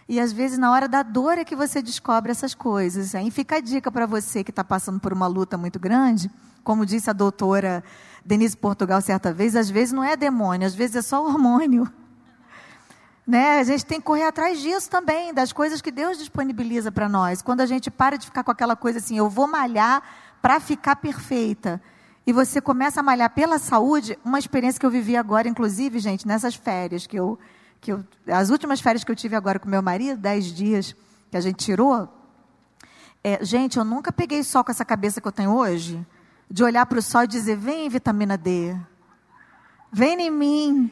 E 0.06 0.20
às 0.20 0.30
vezes, 0.30 0.58
na 0.58 0.70
hora 0.70 0.86
da 0.86 1.02
dor, 1.02 1.38
é 1.38 1.44
que 1.44 1.56
você 1.56 1.80
descobre 1.80 2.30
essas 2.30 2.54
coisas. 2.54 3.14
Aí 3.14 3.30
fica 3.30 3.56
a 3.56 3.60
dica 3.60 3.90
para 3.90 4.04
você 4.04 4.44
que 4.44 4.50
está 4.50 4.62
passando 4.62 5.00
por 5.00 5.10
uma 5.12 5.26
luta 5.26 5.56
muito 5.56 5.80
grande, 5.80 6.30
como 6.62 6.84
disse 6.84 7.08
a 7.08 7.14
doutora 7.14 7.82
Denise 8.24 8.56
Portugal 8.56 9.00
certa 9.00 9.32
vez, 9.32 9.56
às 9.56 9.68
vezes 9.68 9.92
não 9.92 10.04
é 10.04 10.16
demônio, 10.16 10.66
às 10.66 10.74
vezes 10.74 10.96
é 10.96 11.02
só 11.02 11.24
hormônio. 11.24 11.90
Né? 13.24 13.60
A 13.60 13.62
gente 13.62 13.86
tem 13.86 14.00
que 14.00 14.04
correr 14.04 14.24
atrás 14.24 14.60
disso 14.60 14.90
também, 14.90 15.32
das 15.32 15.52
coisas 15.52 15.80
que 15.80 15.92
Deus 15.92 16.18
disponibiliza 16.18 16.90
para 16.90 17.08
nós. 17.08 17.40
Quando 17.40 17.60
a 17.60 17.66
gente 17.66 17.88
para 17.88 18.16
de 18.16 18.26
ficar 18.26 18.42
com 18.42 18.50
aquela 18.50 18.74
coisa 18.74 18.98
assim, 18.98 19.16
eu 19.16 19.30
vou 19.30 19.46
malhar 19.46 20.02
para 20.42 20.58
ficar 20.58 20.96
perfeita. 20.96 21.80
E 22.26 22.32
você 22.32 22.60
começa 22.60 22.98
a 22.98 23.02
malhar 23.02 23.30
pela 23.30 23.60
saúde, 23.60 24.18
uma 24.24 24.40
experiência 24.40 24.78
que 24.78 24.84
eu 24.84 24.90
vivi 24.90 25.16
agora, 25.16 25.48
inclusive, 25.48 26.00
gente, 26.00 26.26
nessas 26.26 26.56
férias 26.56 27.06
que 27.06 27.16
eu, 27.16 27.38
que 27.80 27.92
eu, 27.92 28.04
as 28.26 28.50
últimas 28.50 28.80
férias 28.80 29.04
que 29.04 29.12
eu 29.12 29.16
tive 29.16 29.36
agora 29.36 29.60
com 29.60 29.68
meu 29.68 29.82
marido, 29.82 30.20
dez 30.20 30.46
dias 30.46 30.92
que 31.30 31.36
a 31.36 31.40
gente 31.40 31.64
tirou, 31.64 32.08
é, 33.22 33.44
gente, 33.44 33.78
eu 33.78 33.84
nunca 33.84 34.10
peguei 34.10 34.42
sol 34.42 34.64
com 34.64 34.72
essa 34.72 34.84
cabeça 34.84 35.20
que 35.20 35.28
eu 35.28 35.32
tenho 35.32 35.54
hoje 35.54 36.04
de 36.52 36.62
olhar 36.62 36.84
para 36.84 36.98
o 36.98 37.02
sol 37.02 37.22
e 37.22 37.26
dizer: 37.26 37.56
vem 37.56 37.88
vitamina 37.88 38.36
D, 38.36 38.76
vem 39.90 40.20
em 40.20 40.30
mim. 40.30 40.90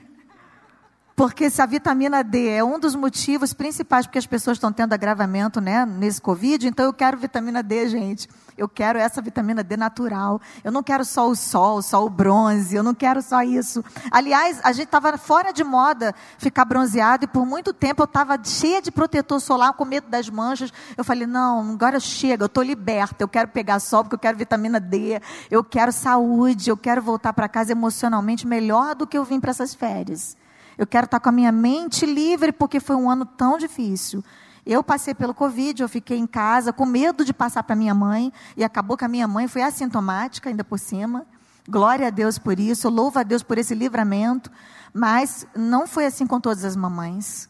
Porque 1.14 1.50
se 1.50 1.60
a 1.60 1.66
vitamina 1.66 2.24
D 2.24 2.48
é 2.48 2.64
um 2.64 2.78
dos 2.78 2.94
motivos 2.94 3.52
principais 3.52 4.06
porque 4.06 4.16
as 4.16 4.26
pessoas 4.26 4.56
estão 4.56 4.72
tendo 4.72 4.94
agravamento 4.94 5.60
né, 5.60 5.84
nesse 5.84 6.18
Covid, 6.18 6.66
então 6.66 6.86
eu 6.86 6.94
quero 6.94 7.18
vitamina 7.18 7.62
D, 7.62 7.90
gente. 7.90 8.26
Eu 8.60 8.68
quero 8.68 8.98
essa 8.98 9.22
vitamina 9.22 9.64
D 9.64 9.74
natural. 9.74 10.38
Eu 10.62 10.70
não 10.70 10.82
quero 10.82 11.02
só 11.02 11.30
o 11.30 11.34
sol, 11.34 11.80
só 11.80 12.04
o 12.04 12.10
bronze. 12.10 12.76
Eu 12.76 12.82
não 12.82 12.92
quero 12.92 13.22
só 13.22 13.42
isso. 13.42 13.82
Aliás, 14.10 14.60
a 14.62 14.70
gente 14.70 14.84
estava 14.84 15.16
fora 15.16 15.50
de 15.50 15.64
moda 15.64 16.14
ficar 16.36 16.66
bronzeado 16.66 17.24
e 17.24 17.26
por 17.26 17.46
muito 17.46 17.72
tempo 17.72 18.02
eu 18.02 18.04
estava 18.04 18.38
cheia 18.44 18.82
de 18.82 18.90
protetor 18.90 19.40
solar 19.40 19.72
com 19.72 19.86
medo 19.86 20.10
das 20.10 20.28
manchas. 20.28 20.70
Eu 20.94 21.02
falei, 21.02 21.26
não, 21.26 21.72
agora 21.72 21.98
chega, 21.98 22.42
eu 22.42 22.48
estou 22.48 22.62
liberta. 22.62 23.24
Eu 23.24 23.28
quero 23.28 23.48
pegar 23.48 23.80
sol 23.80 24.04
porque 24.04 24.16
eu 24.16 24.18
quero 24.18 24.36
vitamina 24.36 24.78
D. 24.78 25.22
Eu 25.50 25.64
quero 25.64 25.90
saúde. 25.90 26.68
Eu 26.68 26.76
quero 26.76 27.00
voltar 27.00 27.32
para 27.32 27.48
casa 27.48 27.72
emocionalmente 27.72 28.46
melhor 28.46 28.94
do 28.94 29.06
que 29.06 29.16
eu 29.16 29.24
vim 29.24 29.40
para 29.40 29.52
essas 29.52 29.74
férias. 29.74 30.36
Eu 30.76 30.86
quero 30.86 31.06
estar 31.06 31.18
com 31.18 31.30
a 31.30 31.32
minha 31.32 31.50
mente 31.50 32.04
livre 32.04 32.52
porque 32.52 32.78
foi 32.78 32.96
um 32.96 33.08
ano 33.08 33.24
tão 33.24 33.56
difícil. 33.56 34.22
Eu 34.64 34.82
passei 34.82 35.14
pelo 35.14 35.34
Covid, 35.34 35.82
eu 35.82 35.88
fiquei 35.88 36.18
em 36.18 36.26
casa 36.26 36.72
com 36.72 36.84
medo 36.84 37.24
de 37.24 37.32
passar 37.32 37.62
para 37.62 37.76
minha 37.76 37.94
mãe, 37.94 38.32
e 38.56 38.64
acabou 38.64 38.96
que 38.96 39.04
a 39.04 39.08
minha 39.08 39.26
mãe 39.26 39.48
foi 39.48 39.62
assintomática 39.62 40.48
ainda 40.48 40.64
por 40.64 40.78
cima. 40.78 41.26
Glória 41.68 42.08
a 42.08 42.10
Deus 42.10 42.38
por 42.38 42.58
isso, 42.58 42.88
louvo 42.88 43.18
a 43.18 43.22
Deus 43.22 43.42
por 43.42 43.58
esse 43.58 43.74
livramento, 43.74 44.50
mas 44.92 45.46
não 45.54 45.86
foi 45.86 46.06
assim 46.06 46.26
com 46.26 46.40
todas 46.40 46.64
as 46.64 46.76
mamães. 46.76 47.48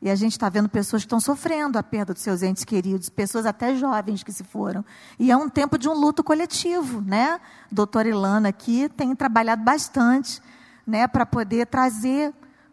E 0.00 0.08
a 0.08 0.14
gente 0.14 0.32
está 0.32 0.48
vendo 0.48 0.68
pessoas 0.68 1.02
que 1.02 1.06
estão 1.06 1.18
sofrendo 1.18 1.76
a 1.76 1.82
perda 1.82 2.14
dos 2.14 2.22
seus 2.22 2.42
entes 2.42 2.64
queridos, 2.64 3.08
pessoas 3.08 3.46
até 3.46 3.74
jovens 3.74 4.22
que 4.22 4.32
se 4.32 4.44
foram. 4.44 4.84
E 5.18 5.30
é 5.30 5.36
um 5.36 5.48
tempo 5.48 5.76
de 5.76 5.88
um 5.88 5.92
luto 5.92 6.22
coletivo, 6.22 7.00
né? 7.00 7.40
Doutora 7.70 8.08
Ilana 8.08 8.48
aqui 8.48 8.88
tem 8.88 9.14
trabalhado 9.14 9.62
bastante, 9.64 10.40
né, 10.86 11.06
para 11.06 11.26
poder 11.26 11.66
trazer 11.66 12.32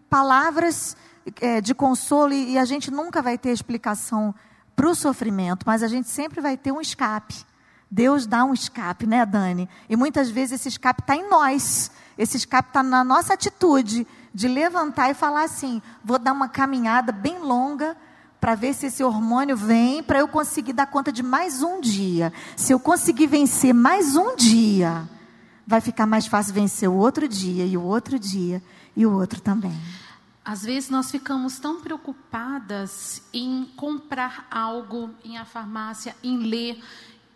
palavras 0.09 0.95
é, 1.41 1.61
de 1.61 1.73
consolo 1.73 2.33
e, 2.33 2.53
e 2.53 2.57
a 2.57 2.65
gente 2.65 2.91
nunca 2.91 3.21
vai 3.21 3.37
ter 3.37 3.51
explicação 3.51 4.33
para 4.75 4.89
o 4.89 4.95
sofrimento, 4.95 5.63
mas 5.65 5.81
a 5.81 5.87
gente 5.87 6.09
sempre 6.09 6.41
vai 6.41 6.57
ter 6.57 6.71
um 6.71 6.81
escape. 6.81 7.35
Deus 7.89 8.25
dá 8.25 8.43
um 8.43 8.53
escape, 8.53 9.07
né, 9.07 9.25
Dani? 9.25 9.69
E 9.89 9.95
muitas 9.95 10.29
vezes 10.29 10.59
esse 10.59 10.69
escape 10.69 11.01
está 11.01 11.15
em 11.15 11.29
nós. 11.29 11.91
Esse 12.17 12.37
escape 12.37 12.69
está 12.69 12.83
na 12.83 13.03
nossa 13.03 13.33
atitude 13.33 14.05
de 14.33 14.47
levantar 14.47 15.09
e 15.09 15.13
falar 15.13 15.43
assim: 15.43 15.81
vou 16.03 16.19
dar 16.19 16.33
uma 16.33 16.49
caminhada 16.49 17.11
bem 17.11 17.39
longa 17.39 17.95
para 18.39 18.53
ver 18.53 18.73
se 18.73 18.87
esse 18.87 19.03
hormônio 19.03 19.55
vem, 19.55 20.03
para 20.03 20.19
eu 20.19 20.27
conseguir 20.27 20.73
dar 20.73 20.85
conta 20.87 21.11
de 21.11 21.23
mais 21.23 21.63
um 21.63 21.79
dia. 21.79 22.33
Se 22.55 22.73
eu 22.73 22.79
conseguir 22.79 23.27
vencer 23.27 23.73
mais 23.73 24.15
um 24.15 24.35
dia, 24.35 25.07
vai 25.65 25.81
ficar 25.81 26.05
mais 26.05 26.27
fácil 26.27 26.53
vencer 26.53 26.89
o 26.89 26.93
outro 26.93 27.27
dia, 27.27 27.65
e 27.65 27.77
o 27.77 27.81
outro 27.81 28.19
dia, 28.19 28.61
e 28.95 29.05
o 29.05 29.11
outro 29.11 29.41
também. 29.41 29.75
Às 30.45 30.63
vezes 30.63 30.91
nós 30.91 31.09
ficamos 31.09 31.57
tão 31.57 31.81
preocupadas 31.81 33.23
em 33.33 33.65
comprar 33.75 34.45
algo 34.51 35.09
em 35.23 35.39
a 35.39 35.43
farmácia, 35.43 36.15
em 36.23 36.37
ler, 36.37 36.79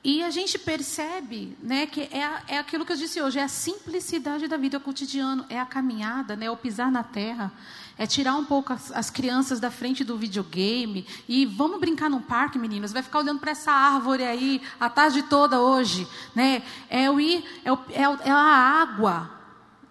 E 0.02 0.24
a 0.24 0.30
gente 0.30 0.58
percebe 0.58 1.58
né, 1.62 1.86
que 1.86 2.02
é, 2.02 2.44
é 2.48 2.58
aquilo 2.60 2.86
que 2.86 2.94
eu 2.94 2.96
disse 2.96 3.22
hoje, 3.22 3.38
é 3.38 3.44
a 3.44 3.50
simplicidade 3.50 4.48
da 4.48 4.56
vida 4.56 4.80
cotidiana, 4.80 5.46
é 5.50 5.60
a 5.60 5.66
caminhada, 5.66 6.38
né, 6.38 6.46
é 6.46 6.52
o 6.52 6.56
pisar 6.56 6.90
na 6.90 7.04
terra, 7.04 7.52
é 7.98 8.08
tirar 8.08 8.36
um 8.36 8.46
pouco 8.46 8.72
as, 8.72 8.94
as, 8.94 9.10
crianças 9.10 9.60
da 9.60 9.70
frente 9.70 10.06
do 10.06 10.18
videogame 10.18 11.06
e 11.28 11.46
vamos 11.46 11.82
brincar 11.82 12.10
no 12.10 12.22
parque, 12.22 12.58
meninas. 12.58 12.94
Vai 12.94 13.04
ficar 13.04 13.20
olhando 13.20 13.40
para 13.40 13.52
essa 13.52 13.74
árvore 13.74 14.24
aí 14.24 14.62
a 14.80 14.90
tarde 14.90 15.24
toda 15.24 15.60
hoje, 15.60 16.08
né? 16.34 16.64
É 16.90 17.12
o 17.12 17.20
ir, 17.20 17.44
é, 17.66 17.74
o, 17.74 17.80
é, 17.90 18.30
é 18.30 18.32
a 18.32 18.82
água, 18.82 19.30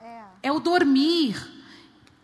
é. 0.01 0.22
é 0.45 0.53
o 0.53 0.59
dormir, 0.59 1.57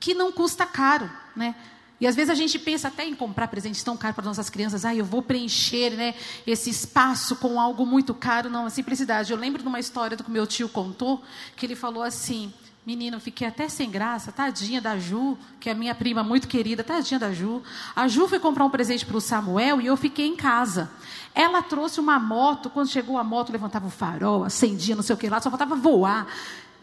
que 0.05 0.13
não 0.13 0.31
custa 0.31 0.67
caro, 0.67 1.11
né? 1.35 1.55
E 1.99 2.07
às 2.07 2.15
vezes 2.15 2.29
a 2.29 2.35
gente 2.35 2.59
pensa 2.59 2.89
até 2.89 3.07
em 3.07 3.15
comprar 3.15 3.49
presentes 3.49 3.83
tão 3.83 3.97
caros 3.97 4.15
para 4.17 4.25
nossas 4.27 4.51
crianças. 4.51 4.85
Ah, 4.85 4.95
eu 4.95 5.05
vou 5.05 5.23
preencher 5.23 5.97
né, 5.97 6.15
esse 6.47 6.69
espaço 6.69 7.37
com 7.37 7.59
algo 7.59 7.87
muito 7.87 8.13
caro. 8.13 8.51
Não, 8.51 8.67
a 8.67 8.71
simplicidade. 8.71 9.33
Eu 9.33 9.39
lembro 9.39 9.63
de 9.63 9.69
uma 9.69 9.81
história 9.81 10.15
que 10.15 10.31
meu 10.31 10.47
tio 10.47 10.69
contou, 10.69 11.23
que 11.57 11.65
ele 11.65 11.75
falou 11.75 12.03
assim: 12.03 12.53
Menino, 12.85 13.19
fiquei 13.19 13.47
até 13.47 13.67
sem 13.67 13.91
graça, 13.91 14.31
tadinha 14.31 14.79
da 14.79 14.99
Ju, 14.99 15.39
que 15.59 15.71
é 15.71 15.75
minha 15.75 15.95
prima 15.95 16.23
muito 16.23 16.49
querida, 16.49 16.85
tadinha 16.85 17.19
da 17.19 17.33
Ju. 17.33 17.63
A 17.97 18.07
Ju 18.07 18.29
foi 18.29 18.39
comprar 18.39 18.67
um 18.67 18.71
presente 18.71 19.07
para 19.07 19.17
o 19.17 19.23
Samuel 19.23 19.81
e 19.81 19.87
eu 19.87 19.97
fiquei 19.97 20.27
em 20.27 20.37
casa. 20.37 20.91
Ela 21.35 21.63
trouxe 21.63 21.99
uma 21.99 22.19
moto, 22.19 22.69
quando 22.69 22.91
chegou 22.91 23.17
a 23.17 23.25
moto, 23.25 23.51
levantava 23.51 23.87
o 23.87 23.91
farol, 23.91 24.45
acendia, 24.45 24.95
não 24.95 25.03
sei 25.03 25.15
o 25.15 25.19
que 25.19 25.31
lá, 25.31 25.41
só 25.41 25.49
faltava 25.49 25.75
voar. 25.75 26.27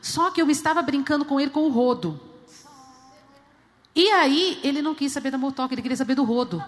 Só 0.01 0.32
que 0.32 0.41
eu 0.41 0.49
estava 0.49 0.82
brincando 0.82 1.24
com 1.24 1.39
ele 1.39 1.51
com 1.51 1.67
o 1.67 1.69
rodo. 1.69 2.30
E 3.95 4.07
aí, 4.09 4.59
ele 4.63 4.81
não 4.81 4.95
quis 4.95 5.11
saber 5.11 5.31
da 5.31 5.37
motoca, 5.37 5.73
ele 5.73 5.81
queria 5.81 5.97
saber 5.97 6.15
do 6.15 6.23
rodo. 6.23 6.63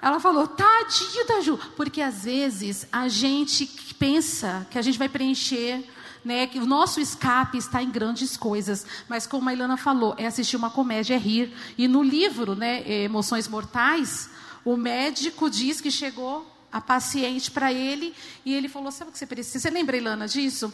Ela 0.00 0.20
falou, 0.20 0.46
tadinho 0.46 1.26
da 1.26 1.40
Ju, 1.40 1.58
porque 1.76 2.00
às 2.00 2.24
vezes 2.24 2.86
a 2.92 3.08
gente 3.08 3.66
pensa 3.98 4.66
que 4.70 4.78
a 4.78 4.82
gente 4.82 4.98
vai 4.98 5.08
preencher 5.08 5.84
né, 6.24 6.46
que 6.46 6.58
o 6.58 6.66
nosso 6.66 7.00
escape 7.00 7.58
está 7.58 7.82
em 7.82 7.90
grandes 7.90 8.36
coisas. 8.36 8.86
Mas 9.08 9.26
como 9.26 9.48
a 9.48 9.52
Ilana 9.52 9.76
falou, 9.76 10.14
é 10.18 10.26
assistir 10.26 10.56
uma 10.56 10.70
comédia, 10.70 11.14
é 11.14 11.18
rir. 11.18 11.52
E 11.76 11.88
no 11.88 12.02
livro, 12.02 12.54
né, 12.54 12.82
Emoções 12.86 13.48
Mortais, 13.48 14.30
o 14.64 14.76
médico 14.76 15.50
diz 15.50 15.80
que 15.80 15.90
chegou 15.90 16.46
a 16.70 16.80
paciente 16.80 17.50
para 17.50 17.72
ele 17.72 18.14
e 18.44 18.54
ele 18.54 18.68
falou: 18.68 18.92
Sabe 18.92 19.08
o 19.08 19.12
que 19.12 19.18
você 19.18 19.26
precisa? 19.26 19.58
Você 19.58 19.70
lembra, 19.70 19.96
Ilana, 19.96 20.28
disso? 20.28 20.72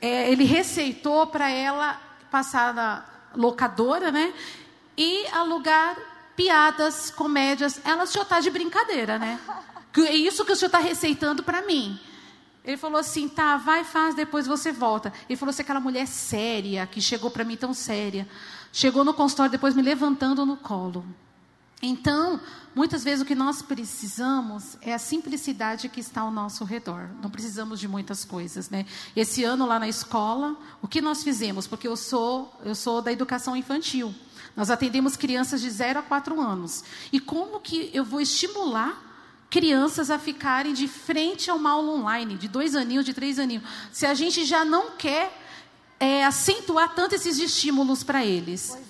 É, 0.00 0.30
ele 0.30 0.44
receitou 0.44 1.26
para 1.26 1.50
ela 1.50 2.00
passar 2.30 2.72
na 2.72 3.04
locadora, 3.34 4.10
né? 4.10 4.32
E 4.96 5.26
alugar 5.28 5.96
piadas, 6.36 7.10
comédias. 7.10 7.80
Ela 7.84 8.06
já 8.06 8.22
está 8.22 8.40
de 8.40 8.50
brincadeira, 8.50 9.18
né? 9.18 9.40
É 9.98 10.14
isso 10.14 10.44
que 10.44 10.52
o 10.52 10.56
senhor 10.56 10.68
está 10.68 10.78
receitando 10.78 11.42
para 11.42 11.62
mim. 11.62 11.98
Ele 12.64 12.76
falou 12.76 12.98
assim: 12.98 13.28
tá, 13.28 13.56
vai, 13.56 13.84
faz, 13.84 14.14
depois 14.14 14.46
você 14.46 14.72
volta. 14.72 15.12
Ele 15.28 15.36
falou 15.36 15.50
assim: 15.50 15.62
aquela 15.62 15.80
mulher 15.80 16.06
séria, 16.06 16.86
que 16.86 17.00
chegou 17.00 17.30
para 17.30 17.44
mim 17.44 17.56
tão 17.56 17.72
séria, 17.72 18.28
chegou 18.72 19.04
no 19.04 19.14
consultório 19.14 19.52
depois 19.52 19.74
me 19.74 19.82
levantando 19.82 20.44
no 20.44 20.56
colo. 20.56 21.04
Então, 21.82 22.40
muitas 22.74 23.04
vezes 23.04 23.22
o 23.22 23.24
que 23.26 23.34
nós 23.34 23.60
precisamos 23.60 24.78
é 24.80 24.94
a 24.94 24.98
simplicidade 24.98 25.88
que 25.88 26.00
está 26.00 26.22
ao 26.22 26.30
nosso 26.30 26.64
redor. 26.64 27.10
Não 27.22 27.30
precisamos 27.30 27.78
de 27.78 27.86
muitas 27.86 28.24
coisas, 28.24 28.70
né? 28.70 28.86
Esse 29.14 29.44
ano 29.44 29.66
lá 29.66 29.78
na 29.78 29.86
escola, 29.86 30.56
o 30.80 30.88
que 30.88 31.00
nós 31.02 31.22
fizemos? 31.22 31.66
Porque 31.66 31.86
eu 31.86 31.96
sou, 31.96 32.52
eu 32.64 32.74
sou 32.74 33.02
da 33.02 33.12
educação 33.12 33.54
infantil. 33.54 34.14
Nós 34.56 34.70
atendemos 34.70 35.16
crianças 35.16 35.60
de 35.60 35.70
0 35.70 35.98
a 35.98 36.02
4 36.02 36.40
anos. 36.40 36.82
E 37.12 37.20
como 37.20 37.60
que 37.60 37.90
eu 37.92 38.04
vou 38.04 38.20
estimular 38.20 39.04
crianças 39.50 40.10
a 40.10 40.18
ficarem 40.18 40.72
de 40.72 40.88
frente 40.88 41.50
a 41.50 41.54
uma 41.54 41.70
aula 41.70 41.92
online, 41.92 42.36
de 42.36 42.48
dois 42.48 42.74
aninhos, 42.74 43.04
de 43.04 43.14
três 43.14 43.38
aninhos. 43.38 43.64
Se 43.92 44.04
a 44.04 44.14
gente 44.14 44.44
já 44.44 44.64
não 44.64 44.92
quer 44.92 45.32
é, 45.98 46.24
acentuar 46.24 46.94
tanto 46.94 47.14
esses 47.14 47.38
estímulos 47.38 48.02
para 48.02 48.24
eles. 48.24 48.74
É. 48.74 48.80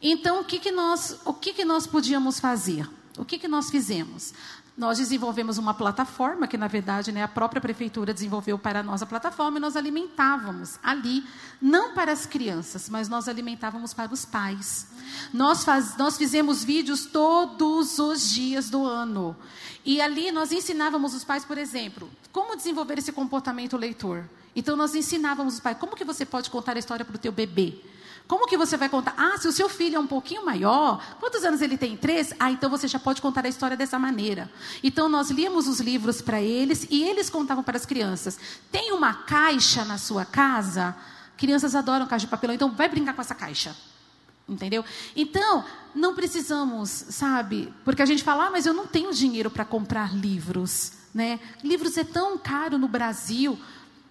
Então, 0.00 0.40
o 0.40 0.44
que, 0.44 0.58
que, 0.58 0.70
nós, 0.70 1.18
o 1.24 1.34
que, 1.34 1.52
que 1.52 1.64
nós 1.64 1.86
podíamos 1.86 2.40
fazer? 2.40 2.88
O 3.16 3.24
que, 3.24 3.38
que 3.38 3.48
nós 3.48 3.70
fizemos? 3.70 4.32
Nós 4.78 4.98
desenvolvemos 4.98 5.58
uma 5.58 5.74
plataforma, 5.74 6.46
que 6.46 6.56
na 6.56 6.68
verdade 6.68 7.10
né, 7.10 7.24
a 7.24 7.26
própria 7.26 7.60
prefeitura 7.60 8.14
desenvolveu 8.14 8.56
para 8.56 8.80
nós 8.80 9.02
a 9.02 9.06
plataforma, 9.06 9.58
e 9.58 9.60
nós 9.60 9.74
alimentávamos 9.74 10.78
ali, 10.84 11.26
não 11.60 11.94
para 11.94 12.12
as 12.12 12.26
crianças, 12.26 12.88
mas 12.88 13.08
nós 13.08 13.26
alimentávamos 13.26 13.92
para 13.92 14.14
os 14.14 14.24
pais. 14.24 14.86
Nós, 15.34 15.64
faz, 15.64 15.96
nós 15.96 16.16
fizemos 16.16 16.62
vídeos 16.62 17.06
todos 17.06 17.98
os 17.98 18.30
dias 18.30 18.70
do 18.70 18.84
ano. 18.84 19.36
E 19.84 20.00
ali 20.00 20.30
nós 20.30 20.52
ensinávamos 20.52 21.12
os 21.12 21.24
pais, 21.24 21.44
por 21.44 21.58
exemplo, 21.58 22.08
como 22.30 22.54
desenvolver 22.54 22.98
esse 22.98 23.10
comportamento 23.10 23.76
leitor. 23.76 24.30
Então 24.54 24.76
nós 24.76 24.94
ensinávamos 24.94 25.54
os 25.54 25.60
pais, 25.60 25.76
como 25.76 25.96
que 25.96 26.04
você 26.04 26.24
pode 26.24 26.50
contar 26.50 26.76
a 26.76 26.78
história 26.78 27.04
para 27.04 27.16
o 27.16 27.18
teu 27.18 27.32
bebê? 27.32 27.82
Como 28.28 28.46
que 28.46 28.58
você 28.58 28.76
vai 28.76 28.90
contar? 28.90 29.14
Ah, 29.16 29.38
se 29.38 29.48
o 29.48 29.52
seu 29.52 29.70
filho 29.70 29.96
é 29.96 29.98
um 29.98 30.06
pouquinho 30.06 30.44
maior, 30.44 31.02
quantos 31.18 31.42
anos 31.44 31.62
ele 31.62 31.78
tem? 31.78 31.96
Três? 31.96 32.34
Ah, 32.38 32.50
então 32.50 32.68
você 32.68 32.86
já 32.86 32.98
pode 32.98 33.22
contar 33.22 33.46
a 33.46 33.48
história 33.48 33.74
dessa 33.74 33.98
maneira. 33.98 34.52
Então 34.82 35.08
nós 35.08 35.30
líamos 35.30 35.66
os 35.66 35.80
livros 35.80 36.20
para 36.20 36.38
eles 36.38 36.86
e 36.90 37.02
eles 37.02 37.30
contavam 37.30 37.64
para 37.64 37.78
as 37.78 37.86
crianças. 37.86 38.38
Tem 38.70 38.92
uma 38.92 39.14
caixa 39.14 39.82
na 39.86 39.96
sua 39.96 40.26
casa? 40.26 40.94
Crianças 41.38 41.74
adoram 41.74 42.06
caixa 42.06 42.26
de 42.26 42.30
papelão, 42.30 42.54
então 42.54 42.70
vai 42.70 42.86
brincar 42.86 43.14
com 43.14 43.22
essa 43.22 43.34
caixa. 43.34 43.74
Entendeu? 44.46 44.84
Então, 45.16 45.64
não 45.94 46.14
precisamos, 46.14 46.90
sabe? 46.90 47.72
Porque 47.82 48.02
a 48.02 48.06
gente 48.06 48.22
fala, 48.22 48.48
ah, 48.48 48.50
mas 48.50 48.66
eu 48.66 48.74
não 48.74 48.86
tenho 48.86 49.12
dinheiro 49.12 49.50
para 49.50 49.64
comprar 49.64 50.14
livros. 50.14 50.92
Né? 51.14 51.40
Livros 51.64 51.96
é 51.96 52.04
tão 52.04 52.36
caro 52.36 52.76
no 52.76 52.88
Brasil. 52.88 53.58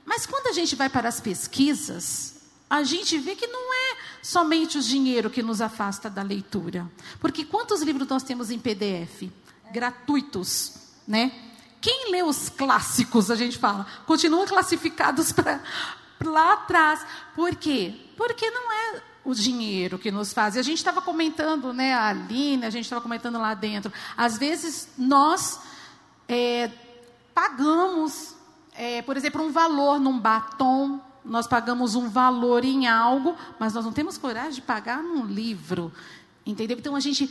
Mas 0.03 0.26
quando 0.26 0.47
a 0.47 0.53
gente 0.53 0.76
vai 0.76 0.89
para 0.89 1.07
as 1.07 1.20
pesquisas, 1.20 2.38
a 2.70 2.84
gente 2.84 3.18
vê 3.18 3.36
que 3.36 3.47
não 3.47 3.74
é 3.74 4.07
somente 4.28 4.78
o 4.78 4.82
dinheiro 4.82 5.30
que 5.30 5.41
nos 5.41 5.61
afasta 5.61 6.09
da 6.09 6.21
leitura. 6.21 6.86
Porque 7.17 7.45
quantos 7.45 7.82
livros 7.82 8.05
nós 8.09 8.23
temos 8.23 8.51
em 8.51 8.59
PDF? 8.59 9.32
Gratuitos, 9.71 10.73
né? 11.07 11.32
Quem 11.80 12.11
lê 12.11 12.21
os 12.23 12.49
clássicos, 12.49 13.32
a 13.32 13.36
gente 13.36 13.57
fala, 13.57 13.88
continuam 14.05 14.45
classificados 14.45 15.32
para 15.32 15.61
lá 16.25 16.53
atrás. 16.53 17.05
Por 17.36 17.55
quê? 17.55 17.95
Porque 18.17 18.49
não 18.51 18.69
é 18.69 19.01
o 19.23 19.34
dinheiro 19.34 19.97
que 19.97 20.11
nos 20.11 20.34
faz. 20.34 20.57
E 20.57 20.59
a 20.59 20.63
gente 20.63 20.80
estava 20.80 21.01
comentando, 21.01 21.71
né, 21.71 21.93
a 21.93 22.09
Aline, 22.09 22.65
a 22.65 22.69
gente 22.69 22.84
estava 22.84 23.01
comentando 23.01 23.39
lá 23.39 23.53
dentro. 23.53 23.93
Às 24.17 24.38
vezes 24.38 24.89
nós 24.97 25.61
é, 26.28 26.69
pagamos, 27.34 28.36
é, 28.73 29.01
por 29.03 29.15
exemplo, 29.15 29.41
um 29.41 29.53
valor 29.53 30.01
num 30.01 30.19
batom, 30.19 30.99
nós 31.28 31.47
pagamos 31.47 31.95
um 31.95 32.09
valor 32.09 32.63
em 32.63 32.88
algo, 32.88 33.36
mas 33.59 33.73
nós 33.73 33.86
não 33.86 33.93
temos 33.93 34.17
coragem 34.17 34.53
de 34.53 34.61
pagar 34.61 35.03
num 35.03 35.25
livro. 35.25 35.91
Entendeu? 36.45 36.78
Então 36.78 36.95
a 36.95 36.99
gente 36.99 37.30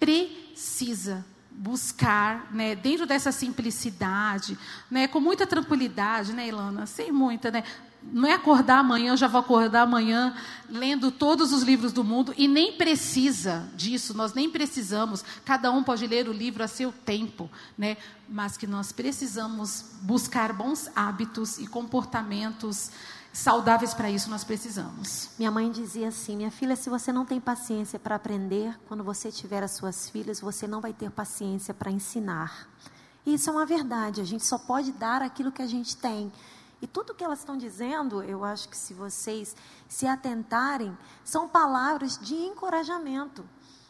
precisa 0.00 1.24
buscar, 1.50 2.52
né, 2.52 2.74
dentro 2.74 3.06
dessa 3.06 3.30
simplicidade, 3.30 4.58
né, 4.90 5.06
com 5.06 5.20
muita 5.20 5.46
tranquilidade, 5.46 6.32
né, 6.32 6.48
Ilana? 6.48 6.84
Sem 6.84 7.12
muita, 7.12 7.50
né? 7.50 7.62
Não 8.12 8.28
é 8.28 8.34
acordar 8.34 8.78
amanhã, 8.78 9.12
eu 9.12 9.16
já 9.16 9.26
vou 9.26 9.40
acordar 9.40 9.82
amanhã 9.82 10.34
lendo 10.68 11.10
todos 11.10 11.52
os 11.52 11.62
livros 11.62 11.92
do 11.92 12.02
mundo 12.02 12.34
e 12.36 12.48
nem 12.48 12.72
precisa 12.72 13.68
disso, 13.76 14.14
nós 14.14 14.32
nem 14.34 14.50
precisamos. 14.50 15.24
Cada 15.44 15.70
um 15.70 15.82
pode 15.82 16.06
ler 16.06 16.28
o 16.28 16.32
livro 16.32 16.62
a 16.62 16.68
seu 16.68 16.92
tempo, 16.92 17.50
né? 17.76 17.96
Mas 18.28 18.56
que 18.56 18.66
nós 18.66 18.92
precisamos 18.92 19.84
buscar 20.02 20.52
bons 20.52 20.88
hábitos 20.94 21.58
e 21.58 21.66
comportamentos 21.66 22.90
saudáveis 23.32 23.92
para 23.92 24.08
isso 24.08 24.30
nós 24.30 24.44
precisamos. 24.44 25.30
Minha 25.36 25.50
mãe 25.50 25.70
dizia 25.70 26.08
assim: 26.08 26.36
"Minha 26.36 26.52
filha, 26.52 26.76
se 26.76 26.88
você 26.88 27.12
não 27.12 27.26
tem 27.26 27.40
paciência 27.40 27.98
para 27.98 28.14
aprender, 28.14 28.78
quando 28.86 29.02
você 29.02 29.30
tiver 29.30 29.62
as 29.62 29.72
suas 29.72 30.08
filhas, 30.08 30.40
você 30.40 30.66
não 30.68 30.80
vai 30.80 30.92
ter 30.92 31.10
paciência 31.10 31.74
para 31.74 31.90
ensinar". 31.90 32.68
Isso 33.26 33.50
é 33.50 33.52
uma 33.52 33.66
verdade, 33.66 34.20
a 34.20 34.24
gente 34.24 34.44
só 34.44 34.58
pode 34.58 34.92
dar 34.92 35.22
aquilo 35.22 35.50
que 35.50 35.62
a 35.62 35.66
gente 35.66 35.96
tem. 35.96 36.30
E 36.84 36.86
tudo 36.86 37.14
que 37.14 37.24
elas 37.24 37.38
estão 37.38 37.56
dizendo, 37.56 38.22
eu 38.22 38.44
acho 38.44 38.68
que 38.68 38.76
se 38.76 38.92
vocês 38.92 39.56
se 39.88 40.06
atentarem, 40.06 40.94
são 41.24 41.48
palavras 41.48 42.18
de 42.18 42.34
encorajamento. 42.34 43.42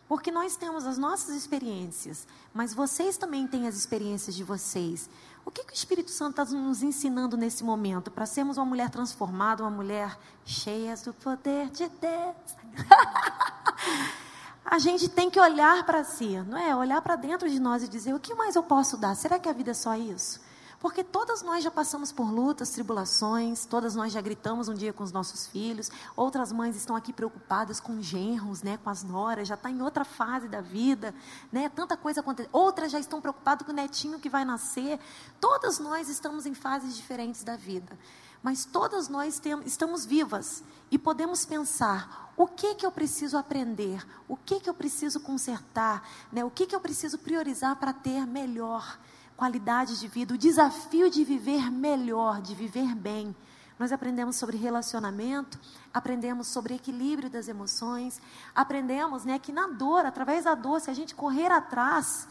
Porque 0.07 0.31
nós 0.31 0.55
temos 0.55 0.87
as 0.87 0.97
nossas 0.97 1.35
experiências, 1.35 2.25
mas 2.53 2.73
vocês 2.73 3.17
também 3.17 3.49
têm 3.49 3.67
as 3.67 3.75
experiências 3.75 4.37
de 4.37 4.45
vocês. 4.45 5.11
O 5.45 5.51
que, 5.51 5.65
que 5.65 5.73
o 5.73 5.75
Espírito 5.75 6.13
Santo 6.13 6.41
está 6.41 6.57
nos 6.57 6.85
ensinando 6.85 7.37
nesse 7.37 7.65
momento? 7.65 8.13
Para 8.13 8.27
sermos 8.27 8.59
uma 8.59 8.65
mulher 8.65 8.91
transformada, 8.91 9.65
uma 9.65 9.71
mulher 9.73 10.17
cheia 10.45 10.95
do 10.99 11.13
poder 11.13 11.71
de 11.71 11.89
Deus. 11.89 12.37
a 14.65 14.79
gente 14.79 15.09
tem 15.09 15.29
que 15.29 15.41
olhar 15.41 15.85
para 15.85 16.05
si, 16.05 16.39
não 16.47 16.57
é? 16.57 16.77
Olhar 16.77 17.03
para 17.03 17.17
dentro 17.17 17.51
de 17.51 17.59
nós 17.59 17.83
e 17.83 17.89
dizer: 17.89 18.15
o 18.15 18.21
que 18.21 18.37
mais 18.37 18.55
eu 18.55 18.63
posso 18.63 18.97
dar? 18.97 19.17
Será 19.17 19.37
que 19.37 19.49
a 19.49 19.53
vida 19.53 19.73
é 19.73 19.75
só 19.75 19.97
isso? 19.97 20.44
Porque 20.85 21.03
todas 21.03 21.41
nós 21.41 21.65
já 21.65 21.71
passamos 21.71 22.13
por 22.13 22.31
lutas, 22.31 22.69
tribulações, 22.69 23.65
todas 23.65 23.95
nós 23.95 24.13
já 24.13 24.21
gritamos 24.21 24.69
um 24.69 24.75
dia 24.75 24.93
com 24.93 25.03
os 25.03 25.13
nossos 25.13 25.47
filhos, 25.47 25.91
outras 26.15 26.53
mães 26.53 26.77
estão 26.77 26.95
aqui 26.95 27.11
preocupadas 27.11 27.81
com 27.81 28.03
genros, 28.03 28.63
né, 28.63 28.77
com 28.77 28.91
as 28.91 29.03
noras, 29.03 29.49
já 29.49 29.55
está 29.55 29.71
em 29.71 29.81
outra 29.81 30.05
fase 30.05 30.47
da 30.47 30.61
vida, 30.61 31.15
né, 31.51 31.71
tanta 31.71 31.97
coisa 31.97 32.21
acontecendo. 32.21 32.53
Outras 32.53 32.93
já 32.93 33.01
estão 33.01 33.19
preocupadas 33.19 33.65
com 33.65 33.73
o 33.73 33.75
netinho 33.75 34.21
que 34.21 34.29
vai 34.29 34.45
nascer. 34.45 35.01
Todas 35.41 35.79
nós 35.79 36.11
estamos 36.11 36.45
em 36.45 36.53
fases 36.53 36.95
diferentes 36.95 37.43
da 37.43 37.57
vida. 37.57 37.99
Mas 38.43 38.67
todas 38.67 39.09
nós 39.09 39.39
temos, 39.39 39.65
estamos 39.65 40.05
vivas 40.05 40.63
e 40.91 40.99
podemos 40.99 41.47
pensar: 41.47 42.31
o 42.37 42.47
que 42.47 42.75
que 42.75 42.85
eu 42.85 42.93
preciso 42.93 43.39
aprender? 43.39 44.07
O 44.29 44.37
que 44.37 44.61
que 44.61 44.69
eu 44.69 44.75
preciso 44.75 45.19
consertar? 45.21 46.07
Né? 46.31 46.45
O 46.45 46.51
que 46.51 46.67
que 46.67 46.77
eu 46.77 46.81
preciso 46.81 47.17
priorizar 47.17 47.75
para 47.77 47.95
ter 47.95 48.27
melhor? 48.27 48.99
Qualidade 49.37 49.99
de 49.99 50.09
vida, 50.09 50.35
o 50.35 50.39
desafio 50.39 51.11
de 51.11 51.25
viver 51.25 51.71
melhor, 51.71 52.41
de 52.41 52.55
viver 52.55 52.95
bem. 52.95 53.35
Nós 53.79 53.91
aprendemos 53.91 54.37
sobre 54.37 54.57
relacionamento, 54.57 55.59
aprendemos 55.93 56.47
sobre 56.47 56.75
equilíbrio 56.75 57.29
das 57.29 57.49
emoções, 57.49 58.21
aprendemos 58.55 59.25
né, 59.25 59.39
que 59.39 59.53
na 59.53 59.67
dor, 59.67 60.07
através 60.07 60.45
da 60.45 60.55
dor, 60.55 60.81
se 60.81 60.91
a 60.91 60.95
gente 60.95 61.15
correr 61.15 61.51
atrás 61.51 62.29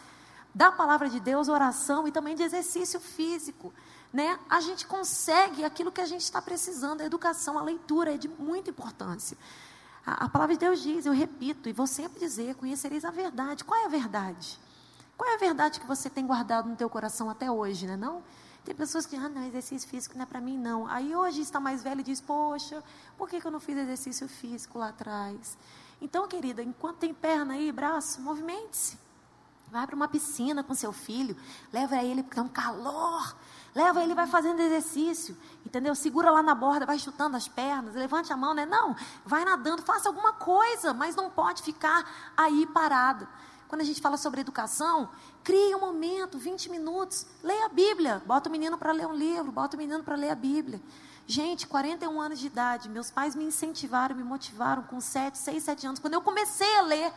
da 0.55 0.71
palavra 0.71 1.09
de 1.09 1.19
Deus, 1.19 1.49
oração 1.49 2.07
e 2.07 2.11
também 2.11 2.35
de 2.35 2.43
exercício 2.43 2.99
físico, 2.99 3.73
né, 4.13 4.39
a 4.49 4.61
gente 4.61 4.85
consegue 4.85 5.65
aquilo 5.65 5.91
que 5.91 5.99
a 5.99 6.05
gente 6.05 6.21
está 6.21 6.41
precisando. 6.41 7.01
A 7.01 7.05
educação, 7.05 7.57
a 7.57 7.63
leitura 7.63 8.13
é 8.13 8.17
de 8.17 8.29
muita 8.29 8.69
importância. 8.69 9.37
A, 10.05 10.25
a 10.25 10.29
palavra 10.29 10.55
de 10.55 10.59
Deus 10.59 10.81
diz, 10.81 11.05
eu 11.05 11.13
repito, 11.13 11.67
e 11.67 11.73
vou 11.73 11.87
sempre 11.87 12.19
dizer: 12.19 12.55
conhecereis 12.55 13.03
a 13.03 13.11
verdade. 13.11 13.63
Qual 13.63 13.79
é 13.81 13.85
a 13.85 13.89
verdade? 13.89 14.59
Qual 15.17 15.29
é 15.29 15.35
a 15.35 15.37
verdade 15.37 15.79
que 15.79 15.85
você 15.85 16.09
tem 16.09 16.25
guardado 16.25 16.67
no 16.67 16.75
teu 16.75 16.89
coração 16.89 17.29
até 17.29 17.49
hoje, 17.49 17.85
né? 17.87 17.95
Não? 17.95 18.23
Tem 18.65 18.73
pessoas 18.73 19.05
que, 19.05 19.15
ah, 19.15 19.27
não, 19.27 19.45
exercício 19.45 19.87
físico 19.89 20.15
não 20.15 20.23
é 20.23 20.25
para 20.25 20.39
mim, 20.39 20.57
não. 20.57 20.87
Aí 20.87 21.15
hoje 21.15 21.41
está 21.41 21.59
mais 21.59 21.83
velho 21.83 21.99
e 21.99 22.03
diz, 22.03 22.21
poxa, 22.21 22.81
por 23.17 23.29
que, 23.29 23.41
que 23.41 23.45
eu 23.45 23.51
não 23.51 23.59
fiz 23.59 23.77
exercício 23.77 24.27
físico 24.27 24.79
lá 24.79 24.89
atrás? 24.89 25.57
Então, 26.01 26.27
querida, 26.27 26.63
enquanto 26.63 26.97
tem 26.97 27.13
perna 27.13 27.53
aí, 27.55 27.71
braço, 27.71 28.21
movimente-se. 28.21 28.97
Vai 29.69 29.85
para 29.85 29.95
uma 29.95 30.07
piscina 30.07 30.63
com 30.63 30.73
seu 30.73 30.93
filho, 30.93 31.35
leva 31.73 31.97
ele 31.97 32.23
porque 32.23 32.39
é 32.39 32.41
um 32.43 32.47
calor. 32.47 33.35
Leva 33.73 34.03
ele, 34.03 34.13
vai 34.13 34.27
fazendo 34.27 34.59
exercício, 34.59 35.35
entendeu? 35.65 35.95
Segura 35.95 36.29
lá 36.29 36.43
na 36.43 36.53
borda, 36.53 36.85
vai 36.85 36.99
chutando 36.99 37.35
as 37.35 37.47
pernas, 37.47 37.95
levante 37.95 38.31
a 38.31 38.37
mão, 38.37 38.53
né? 38.53 38.67
Não, 38.67 38.95
vai 39.25 39.43
nadando, 39.43 39.81
faça 39.81 40.07
alguma 40.07 40.31
coisa, 40.31 40.93
mas 40.93 41.15
não 41.15 41.29
pode 41.29 41.63
ficar 41.63 42.07
aí 42.37 42.67
parado. 42.67 43.27
Quando 43.73 43.81
a 43.81 43.85
gente 43.85 44.01
fala 44.01 44.17
sobre 44.17 44.39
educação, 44.39 45.09
crie 45.43 45.73
um 45.73 45.79
momento, 45.79 46.37
20 46.37 46.69
minutos, 46.69 47.25
leia 47.41 47.65
a 47.65 47.69
Bíblia. 47.69 48.21
Bota 48.23 48.47
o 48.47 48.51
menino 48.51 48.77
para 48.77 48.91
ler 48.91 49.07
um 49.07 49.15
livro, 49.15 49.51
bota 49.51 49.75
o 49.75 49.79
menino 49.79 50.03
para 50.03 50.15
ler 50.15 50.29
a 50.29 50.35
Bíblia. 50.35 50.79
Gente, 51.25 51.65
41 51.65 52.21
anos 52.21 52.37
de 52.37 52.45
idade, 52.45 52.87
meus 52.87 53.09
pais 53.09 53.33
me 53.33 53.43
incentivaram, 53.43 54.15
me 54.15 54.23
motivaram 54.23 54.83
com 54.83 55.01
7, 55.01 55.39
6, 55.39 55.63
7 55.63 55.87
anos. 55.87 55.99
Quando 55.99 56.13
eu 56.13 56.21
comecei 56.21 56.71
a 56.75 56.83
ler, 56.83 57.11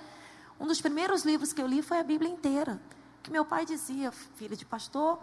um 0.58 0.66
dos 0.66 0.80
primeiros 0.80 1.26
livros 1.26 1.52
que 1.52 1.60
eu 1.60 1.66
li 1.66 1.82
foi 1.82 1.98
a 1.98 2.02
Bíblia 2.02 2.30
inteira. 2.30 2.80
Que 3.22 3.30
meu 3.30 3.44
pai 3.44 3.66
dizia, 3.66 4.10
filha 4.10 4.56
de 4.56 4.64
pastor, 4.64 5.18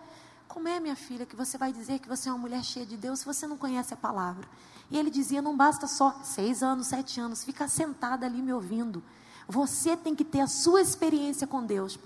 como 0.48 0.68
é, 0.68 0.80
minha 0.80 0.96
filha, 0.96 1.26
que 1.26 1.36
você 1.36 1.58
vai 1.58 1.74
dizer 1.74 1.98
que 1.98 2.08
você 2.08 2.30
é 2.30 2.32
uma 2.32 2.38
mulher 2.38 2.64
cheia 2.64 2.86
de 2.86 2.96
Deus 2.96 3.22
se 3.22 3.26
você 3.26 3.48
não 3.48 3.58
conhece 3.58 3.92
a 3.92 3.98
palavra? 3.98 4.48
E 4.92 5.00
ele 5.00 5.10
dizia: 5.10 5.42
não 5.42 5.58
basta 5.58 5.88
só 5.88 6.12
seis 6.24 6.62
anos, 6.62 6.86
sete 6.86 7.20
anos, 7.20 7.44
ficar 7.44 7.68
sentada 7.70 8.24
ali 8.24 8.40
me 8.40 8.54
ouvindo. 8.54 9.04
Você 9.48 9.98
tem 9.98 10.16
que 10.16 10.24
ter 10.24 10.40
a 10.40 10.48
sua 10.48 10.82
experiência 10.82 11.46
com 11.46 11.66
Deus, 11.66 12.00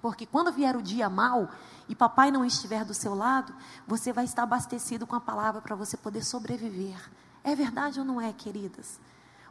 porque 0.00 0.26
quando 0.26 0.52
vier 0.52 0.76
o 0.76 0.82
dia 0.82 1.08
mal 1.08 1.50
e 1.88 1.94
papai 1.94 2.30
não 2.30 2.44
estiver 2.44 2.84
do 2.84 2.94
seu 2.94 3.14
lado, 3.14 3.54
você 3.86 4.12
vai 4.12 4.24
estar 4.24 4.44
abastecido 4.44 5.06
com 5.06 5.16
a 5.16 5.20
palavra 5.20 5.60
para 5.60 5.74
você 5.74 5.96
poder 5.96 6.24
sobreviver. 6.24 6.98
É 7.42 7.54
verdade 7.54 7.98
ou 7.98 8.06
não 8.06 8.20
é, 8.20 8.32
queridas? 8.32 8.98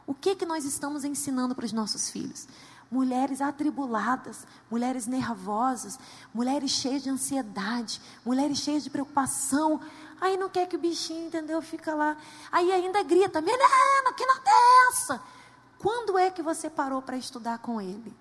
O 0.07 0.13
que 0.13 0.35
que 0.35 0.45
nós 0.45 0.65
estamos 0.65 1.03
ensinando 1.03 1.53
para 1.53 1.65
os 1.65 1.71
nossos 1.71 2.09
filhos? 2.09 2.47
Mulheres 2.91 3.41
atribuladas, 3.41 4.45
mulheres 4.69 5.07
nervosas, 5.07 5.99
mulheres 6.33 6.71
cheias 6.71 7.03
de 7.03 7.09
ansiedade, 7.09 8.01
mulheres 8.25 8.59
cheias 8.59 8.83
de 8.83 8.89
preocupação. 8.89 9.81
Aí 10.19 10.37
não 10.37 10.49
quer 10.49 10.67
que 10.67 10.75
o 10.75 10.79
bichinho, 10.79 11.27
entendeu? 11.27 11.61
Fica 11.61 11.93
lá. 11.93 12.17
Aí 12.51 12.71
ainda 12.71 13.01
grita: 13.03 13.41
menina, 13.41 14.13
que 14.15 14.25
nota 14.25 14.49
é 14.49 14.89
essa? 14.89 15.21
Quando 15.83 16.17
é 16.17 16.31
que 16.31 16.41
você 16.41 16.69
parou 16.69 17.01
para 17.01 17.17
estudar 17.17 17.57
com 17.57 17.81
Ele? 17.81 18.15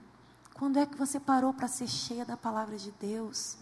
Quando 0.55 0.81
é 0.81 0.85
que 0.85 0.97
você 0.97 1.21
parou 1.21 1.55
para 1.55 1.69
ser 1.69 1.87
cheia 1.87 2.25
da 2.25 2.37
palavra 2.37 2.77
de 2.77 2.91
Deus? 2.91 3.57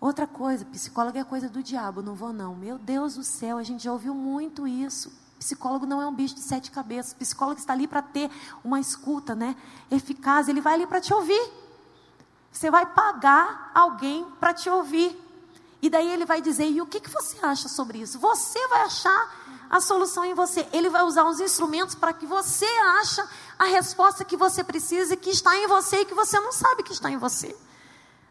Outra 0.00 0.26
coisa, 0.26 0.64
psicólogo 0.64 1.16
é 1.16 1.22
coisa 1.22 1.48
do 1.48 1.62
diabo, 1.62 2.02
não 2.02 2.16
vou 2.16 2.32
não. 2.32 2.56
Meu 2.56 2.78
Deus 2.78 3.14
do 3.14 3.22
céu, 3.22 3.58
a 3.58 3.62
gente 3.62 3.84
já 3.84 3.92
ouviu 3.92 4.12
muito 4.12 4.66
isso. 4.66 5.12
Psicólogo 5.38 5.86
não 5.86 6.02
é 6.02 6.06
um 6.08 6.12
bicho 6.12 6.34
de 6.34 6.40
sete 6.40 6.72
cabeças. 6.72 7.14
Psicólogo 7.14 7.60
está 7.60 7.72
ali 7.72 7.86
para 7.86 8.02
ter 8.02 8.28
uma 8.64 8.80
escuta, 8.80 9.36
né? 9.36 9.54
Eficaz. 9.88 10.48
Ele 10.48 10.60
vai 10.60 10.74
ali 10.74 10.86
para 10.88 11.00
te 11.00 11.14
ouvir. 11.14 11.52
Você 12.50 12.72
vai 12.72 12.86
pagar 12.86 13.70
alguém 13.72 14.26
para 14.40 14.52
te 14.52 14.68
ouvir. 14.68 15.16
E 15.80 15.88
daí 15.88 16.10
ele 16.10 16.24
vai 16.24 16.42
dizer: 16.42 16.68
e 16.68 16.80
o 16.80 16.86
que, 16.86 16.98
que 16.98 17.10
você 17.10 17.38
acha 17.40 17.68
sobre 17.68 17.98
isso? 17.98 18.18
Você 18.18 18.66
vai 18.66 18.82
achar 18.82 19.41
a 19.72 19.80
solução 19.80 20.22
em 20.22 20.34
você. 20.34 20.68
Ele 20.70 20.90
vai 20.90 21.02
usar 21.02 21.24
os 21.24 21.40
instrumentos 21.40 21.94
para 21.94 22.12
que 22.12 22.26
você 22.26 22.66
ache 23.00 23.22
a 23.58 23.64
resposta 23.64 24.22
que 24.22 24.36
você 24.36 24.62
precisa 24.62 25.16
que 25.16 25.30
está 25.30 25.56
em 25.56 25.66
você 25.66 26.02
e 26.02 26.04
que 26.04 26.14
você 26.14 26.38
não 26.38 26.52
sabe 26.52 26.82
que 26.82 26.92
está 26.92 27.10
em 27.10 27.16
você. 27.16 27.56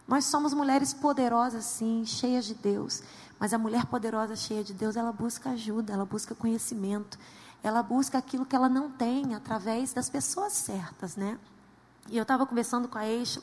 Nós 0.07 0.25
somos 0.25 0.53
mulheres 0.53 0.93
poderosas, 0.93 1.65
sim, 1.65 2.05
cheias 2.05 2.45
de 2.45 2.53
Deus. 2.53 3.01
Mas 3.39 3.55
a 3.55 3.57
mulher 3.57 3.87
poderosa, 3.87 4.35
cheia 4.35 4.63
de 4.63 4.71
Deus, 4.71 4.95
ela 4.95 5.11
busca 5.11 5.49
ajuda, 5.49 5.91
ela 5.91 6.05
busca 6.05 6.35
conhecimento, 6.35 7.17
ela 7.63 7.81
busca 7.81 8.19
aquilo 8.19 8.45
que 8.45 8.55
ela 8.55 8.69
não 8.69 8.91
tem 8.91 9.33
através 9.33 9.93
das 9.93 10.11
pessoas 10.11 10.53
certas, 10.53 11.15
né? 11.15 11.39
E 12.07 12.17
eu 12.17 12.21
estava 12.21 12.45
conversando 12.45 12.87
com 12.87 12.99
a 12.99 13.07
Eixo, 13.07 13.41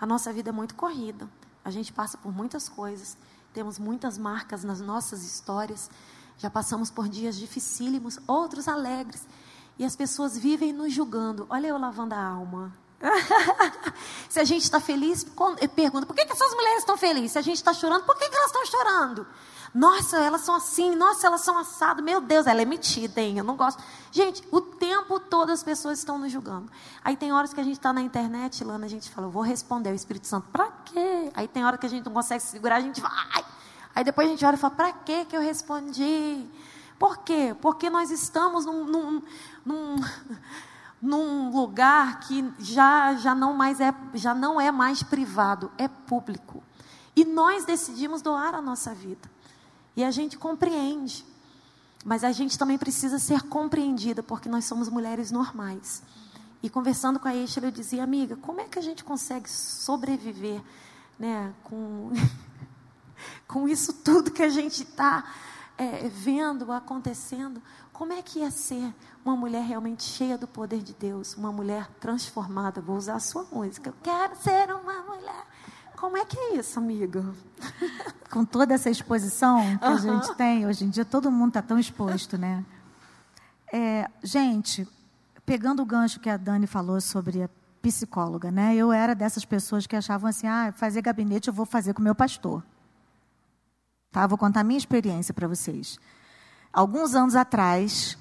a 0.00 0.04
nossa 0.04 0.32
vida 0.32 0.48
é 0.48 0.52
muito 0.52 0.74
corrida. 0.74 1.28
A 1.64 1.70
gente 1.70 1.92
passa 1.92 2.18
por 2.18 2.32
muitas 2.32 2.68
coisas, 2.68 3.16
temos 3.54 3.78
muitas 3.78 4.18
marcas 4.18 4.64
nas 4.64 4.80
nossas 4.80 5.22
histórias. 5.22 5.88
Já 6.38 6.50
passamos 6.50 6.90
por 6.90 7.08
dias 7.08 7.36
dificílimos, 7.36 8.18
outros 8.26 8.68
alegres. 8.68 9.26
E 9.78 9.84
as 9.84 9.96
pessoas 9.96 10.36
vivem 10.36 10.72
nos 10.72 10.92
julgando. 10.92 11.46
Olha 11.50 11.68
eu 11.68 11.78
lavando 11.78 12.14
a 12.14 12.22
alma. 12.22 12.72
Se 14.28 14.40
a 14.40 14.44
gente 14.44 14.62
está 14.62 14.80
feliz, 14.80 15.24
pergunta: 15.74 16.06
por 16.06 16.14
que, 16.16 16.24
que 16.24 16.32
essas 16.32 16.54
mulheres 16.54 16.78
estão 16.78 16.96
felizes? 16.96 17.32
Se 17.32 17.38
a 17.38 17.42
gente 17.42 17.56
está 17.56 17.74
chorando, 17.74 18.04
por 18.04 18.16
que, 18.16 18.28
que 18.28 18.36
elas 18.36 18.46
estão 18.46 18.66
chorando? 18.66 19.26
Nossa, 19.74 20.16
elas 20.18 20.40
são 20.40 20.54
assim, 20.54 20.96
nossa, 20.96 21.26
elas 21.26 21.42
são 21.42 21.58
assado. 21.58 22.02
Meu 22.02 22.20
Deus, 22.20 22.46
ela 22.46 22.62
é 22.62 22.64
metida, 22.64 23.20
hein? 23.20 23.36
Eu 23.36 23.44
não 23.44 23.56
gosto. 23.56 23.82
Gente, 24.10 24.42
o 24.50 24.60
tempo 24.60 25.20
todo 25.20 25.50
as 25.50 25.62
pessoas 25.62 25.98
estão 25.98 26.16
nos 26.16 26.32
julgando. 26.32 26.70
Aí 27.04 27.14
tem 27.14 27.30
horas 27.32 27.52
que 27.52 27.60
a 27.60 27.62
gente 27.62 27.76
está 27.76 27.92
na 27.92 28.00
internet, 28.00 28.64
Lana, 28.64 28.86
a 28.86 28.88
gente 28.88 29.10
fala, 29.10 29.26
eu 29.26 29.30
vou 29.30 29.42
responder 29.42 29.90
o 29.90 29.94
Espírito 29.94 30.26
Santo, 30.26 30.48
para 30.50 30.70
quê? 30.86 31.30
Aí 31.34 31.46
tem 31.46 31.64
hora 31.64 31.76
que 31.76 31.84
a 31.84 31.88
gente 31.90 32.06
não 32.06 32.12
consegue 32.12 32.42
segurar, 32.42 32.76
a 32.76 32.80
gente 32.80 33.02
vai. 33.02 33.44
Aí 33.96 34.04
depois 34.04 34.28
a 34.28 34.30
gente 34.30 34.44
olha 34.44 34.56
e 34.56 34.58
fala: 34.58 34.74
para 34.74 34.92
que 34.92 35.24
que 35.24 35.34
eu 35.34 35.40
respondi? 35.40 36.46
Por 36.98 37.16
quê? 37.18 37.56
Porque 37.62 37.88
nós 37.88 38.10
estamos 38.10 38.66
num, 38.66 38.84
num, 38.84 39.22
num, 39.64 39.96
num, 41.00 41.50
lugar 41.50 42.20
que 42.20 42.52
já, 42.58 43.14
já, 43.14 43.34
não 43.34 43.54
mais 43.54 43.80
é, 43.80 43.94
já 44.12 44.34
não 44.34 44.60
é 44.60 44.70
mais 44.70 45.02
privado, 45.02 45.72
é 45.78 45.88
público. 45.88 46.62
E 47.16 47.24
nós 47.24 47.64
decidimos 47.64 48.20
doar 48.20 48.54
a 48.54 48.60
nossa 48.60 48.94
vida. 48.94 49.30
E 49.96 50.04
a 50.04 50.10
gente 50.10 50.36
compreende. 50.36 51.24
Mas 52.04 52.22
a 52.22 52.30
gente 52.32 52.58
também 52.58 52.76
precisa 52.76 53.18
ser 53.18 53.42
compreendida, 53.44 54.22
porque 54.22 54.48
nós 54.48 54.66
somos 54.66 54.90
mulheres 54.90 55.30
normais. 55.30 56.02
E 56.62 56.68
conversando 56.68 57.18
com 57.18 57.28
a 57.28 57.34
Eixa, 57.34 57.60
eu 57.60 57.70
dizia, 57.70 58.04
amiga, 58.04 58.36
como 58.36 58.60
é 58.60 58.64
que 58.64 58.78
a 58.78 58.82
gente 58.82 59.02
consegue 59.02 59.50
sobreviver 59.50 60.62
né, 61.18 61.52
com 61.64 62.12
com 63.46 63.68
isso 63.68 63.92
tudo 63.92 64.30
que 64.30 64.42
a 64.42 64.48
gente 64.48 64.82
está 64.82 65.24
é, 65.78 66.08
vendo, 66.08 66.70
acontecendo, 66.72 67.62
como 67.92 68.12
é 68.12 68.22
que 68.22 68.40
ia 68.40 68.50
ser 68.50 68.94
uma 69.24 69.36
mulher 69.36 69.62
realmente 69.62 70.02
cheia 70.02 70.36
do 70.36 70.46
poder 70.46 70.82
de 70.82 70.92
Deus, 70.94 71.34
uma 71.34 71.50
mulher 71.50 71.88
transformada? 72.00 72.80
Vou 72.80 72.96
usar 72.96 73.14
a 73.14 73.20
sua 73.20 73.44
música. 73.50 73.90
Eu 73.90 73.94
quero 74.02 74.36
ser 74.36 74.70
uma 74.70 75.02
mulher. 75.02 75.46
Como 75.96 76.16
é 76.16 76.24
que 76.24 76.38
é 76.38 76.56
isso, 76.56 76.78
amiga? 76.78 77.24
Com 78.30 78.44
toda 78.44 78.74
essa 78.74 78.90
exposição 78.90 79.78
que 79.78 79.84
a 79.84 79.96
gente 79.96 80.34
tem, 80.34 80.66
hoje 80.66 80.84
em 80.84 80.90
dia 80.90 81.06
todo 81.06 81.30
mundo 81.30 81.48
está 81.48 81.62
tão 81.62 81.78
exposto, 81.78 82.36
né? 82.36 82.64
É, 83.72 84.08
gente, 84.22 84.86
pegando 85.46 85.82
o 85.82 85.86
gancho 85.86 86.20
que 86.20 86.28
a 86.28 86.36
Dani 86.36 86.66
falou 86.66 87.00
sobre 87.00 87.42
a 87.42 87.50
psicóloga, 87.80 88.50
né? 88.50 88.74
Eu 88.74 88.92
era 88.92 89.14
dessas 89.14 89.44
pessoas 89.44 89.86
que 89.86 89.96
achavam 89.96 90.28
assim, 90.28 90.46
ah, 90.46 90.72
fazer 90.76 91.00
gabinete 91.00 91.48
eu 91.48 91.54
vou 91.54 91.64
fazer 91.64 91.94
com 91.94 92.00
o 92.00 92.04
meu 92.04 92.14
pastor. 92.14 92.62
Tá? 94.16 94.26
Vou 94.26 94.38
contar 94.38 94.60
a 94.60 94.64
minha 94.64 94.78
experiência 94.78 95.34
para 95.34 95.46
vocês. 95.46 96.00
Alguns 96.72 97.14
anos 97.14 97.36
atrás, 97.36 98.16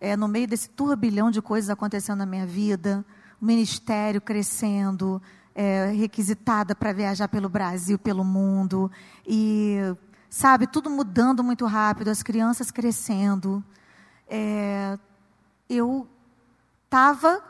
é, 0.00 0.16
no 0.16 0.26
meio 0.26 0.48
desse 0.48 0.68
turbilhão 0.68 1.30
de 1.30 1.40
coisas 1.40 1.70
acontecendo 1.70 2.18
na 2.18 2.26
minha 2.26 2.44
vida, 2.44 3.04
o 3.40 3.44
ministério 3.44 4.20
crescendo, 4.20 5.22
é, 5.54 5.92
requisitada 5.92 6.74
para 6.74 6.92
viajar 6.92 7.28
pelo 7.28 7.48
Brasil, 7.48 8.00
pelo 8.00 8.24
mundo, 8.24 8.90
e 9.24 9.76
sabe, 10.28 10.66
tudo 10.66 10.90
mudando 10.90 11.44
muito 11.44 11.66
rápido, 11.66 12.08
as 12.08 12.20
crianças 12.20 12.72
crescendo. 12.72 13.62
É, 14.28 14.98
eu 15.70 16.08
estava 16.86 17.40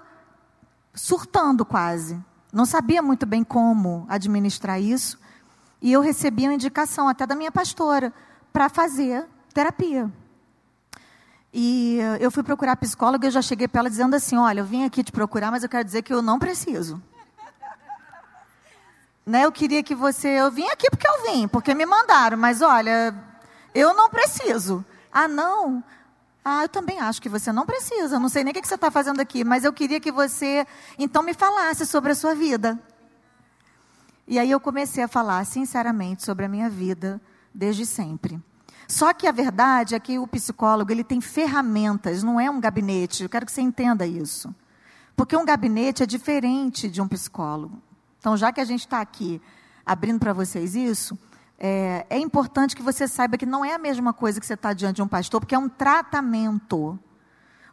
surtando 0.92 1.64
quase. 1.64 2.22
Não 2.52 2.66
sabia 2.66 3.00
muito 3.00 3.24
bem 3.24 3.42
como 3.42 4.04
administrar 4.10 4.78
isso. 4.78 5.18
E 5.82 5.92
eu 5.92 6.00
recebi 6.00 6.44
uma 6.44 6.54
indicação 6.54 7.08
até 7.08 7.26
da 7.26 7.34
minha 7.34 7.50
pastora 7.50 8.12
para 8.52 8.68
fazer 8.68 9.26
terapia. 9.52 10.08
E 11.52 11.98
eu 12.20 12.30
fui 12.30 12.44
procurar 12.44 12.76
psicóloga 12.76 13.26
e 13.26 13.28
eu 13.28 13.32
já 13.32 13.42
cheguei 13.42 13.66
para 13.66 13.80
ela 13.80 13.90
dizendo 13.90 14.14
assim: 14.14 14.36
Olha, 14.36 14.60
eu 14.60 14.64
vim 14.64 14.84
aqui 14.84 15.02
te 15.02 15.10
procurar, 15.10 15.50
mas 15.50 15.64
eu 15.64 15.68
quero 15.68 15.84
dizer 15.84 16.02
que 16.02 16.14
eu 16.14 16.22
não 16.22 16.38
preciso. 16.38 17.02
né? 19.26 19.44
Eu 19.44 19.50
queria 19.50 19.82
que 19.82 19.94
você. 19.94 20.28
Eu 20.28 20.52
vim 20.52 20.68
aqui 20.68 20.88
porque 20.88 21.06
eu 21.06 21.24
vim, 21.24 21.48
porque 21.48 21.74
me 21.74 21.84
mandaram, 21.84 22.38
mas 22.38 22.62
olha, 22.62 23.12
eu 23.74 23.92
não 23.92 24.08
preciso. 24.08 24.84
Ah, 25.12 25.26
não? 25.26 25.82
Ah, 26.44 26.62
eu 26.62 26.68
também 26.68 27.00
acho 27.00 27.20
que 27.20 27.28
você 27.28 27.52
não 27.52 27.66
precisa. 27.66 28.20
Não 28.20 28.28
sei 28.28 28.44
nem 28.44 28.52
o 28.52 28.54
que 28.54 28.66
você 28.66 28.76
está 28.76 28.90
fazendo 28.90 29.20
aqui, 29.20 29.44
mas 29.44 29.64
eu 29.64 29.72
queria 29.72 30.00
que 30.00 30.12
você, 30.12 30.66
então, 30.98 31.22
me 31.22 31.34
falasse 31.34 31.84
sobre 31.86 32.12
a 32.12 32.14
sua 32.14 32.34
vida. 32.34 32.78
E 34.26 34.38
aí 34.38 34.50
eu 34.50 34.60
comecei 34.60 35.02
a 35.02 35.08
falar 35.08 35.44
sinceramente 35.44 36.24
sobre 36.24 36.44
a 36.44 36.48
minha 36.48 36.70
vida 36.70 37.20
desde 37.54 37.84
sempre. 37.84 38.40
Só 38.88 39.12
que 39.12 39.26
a 39.26 39.32
verdade 39.32 39.94
é 39.94 40.00
que 40.00 40.18
o 40.18 40.26
psicólogo 40.26 40.92
ele 40.92 41.04
tem 41.04 41.20
ferramentas, 41.20 42.22
não 42.22 42.38
é 42.38 42.50
um 42.50 42.60
gabinete. 42.60 43.22
Eu 43.22 43.28
quero 43.28 43.46
que 43.46 43.52
você 43.52 43.62
entenda 43.62 44.06
isso. 44.06 44.54
Porque 45.16 45.36
um 45.36 45.44
gabinete 45.44 46.02
é 46.02 46.06
diferente 46.06 46.88
de 46.88 47.00
um 47.00 47.08
psicólogo. 47.08 47.82
Então, 48.18 48.36
já 48.36 48.52
que 48.52 48.60
a 48.60 48.64
gente 48.64 48.80
está 48.80 49.00
aqui 49.00 49.40
abrindo 49.84 50.18
para 50.18 50.32
vocês 50.32 50.74
isso, 50.74 51.18
é, 51.58 52.06
é, 52.10 52.18
importante 52.18 52.74
que 52.74 52.82
você 52.82 53.06
saiba 53.06 53.36
que 53.36 53.46
não 53.46 53.64
é 53.64 53.74
a 53.74 53.78
mesma 53.78 54.12
coisa 54.12 54.40
que 54.40 54.46
você 54.46 54.54
está 54.54 54.72
diante 54.72 54.96
de 54.96 55.02
um 55.02 55.08
pastor, 55.08 55.40
porque 55.40 55.54
é 55.54 55.58
um 55.58 55.68
tratamento. 55.68 56.98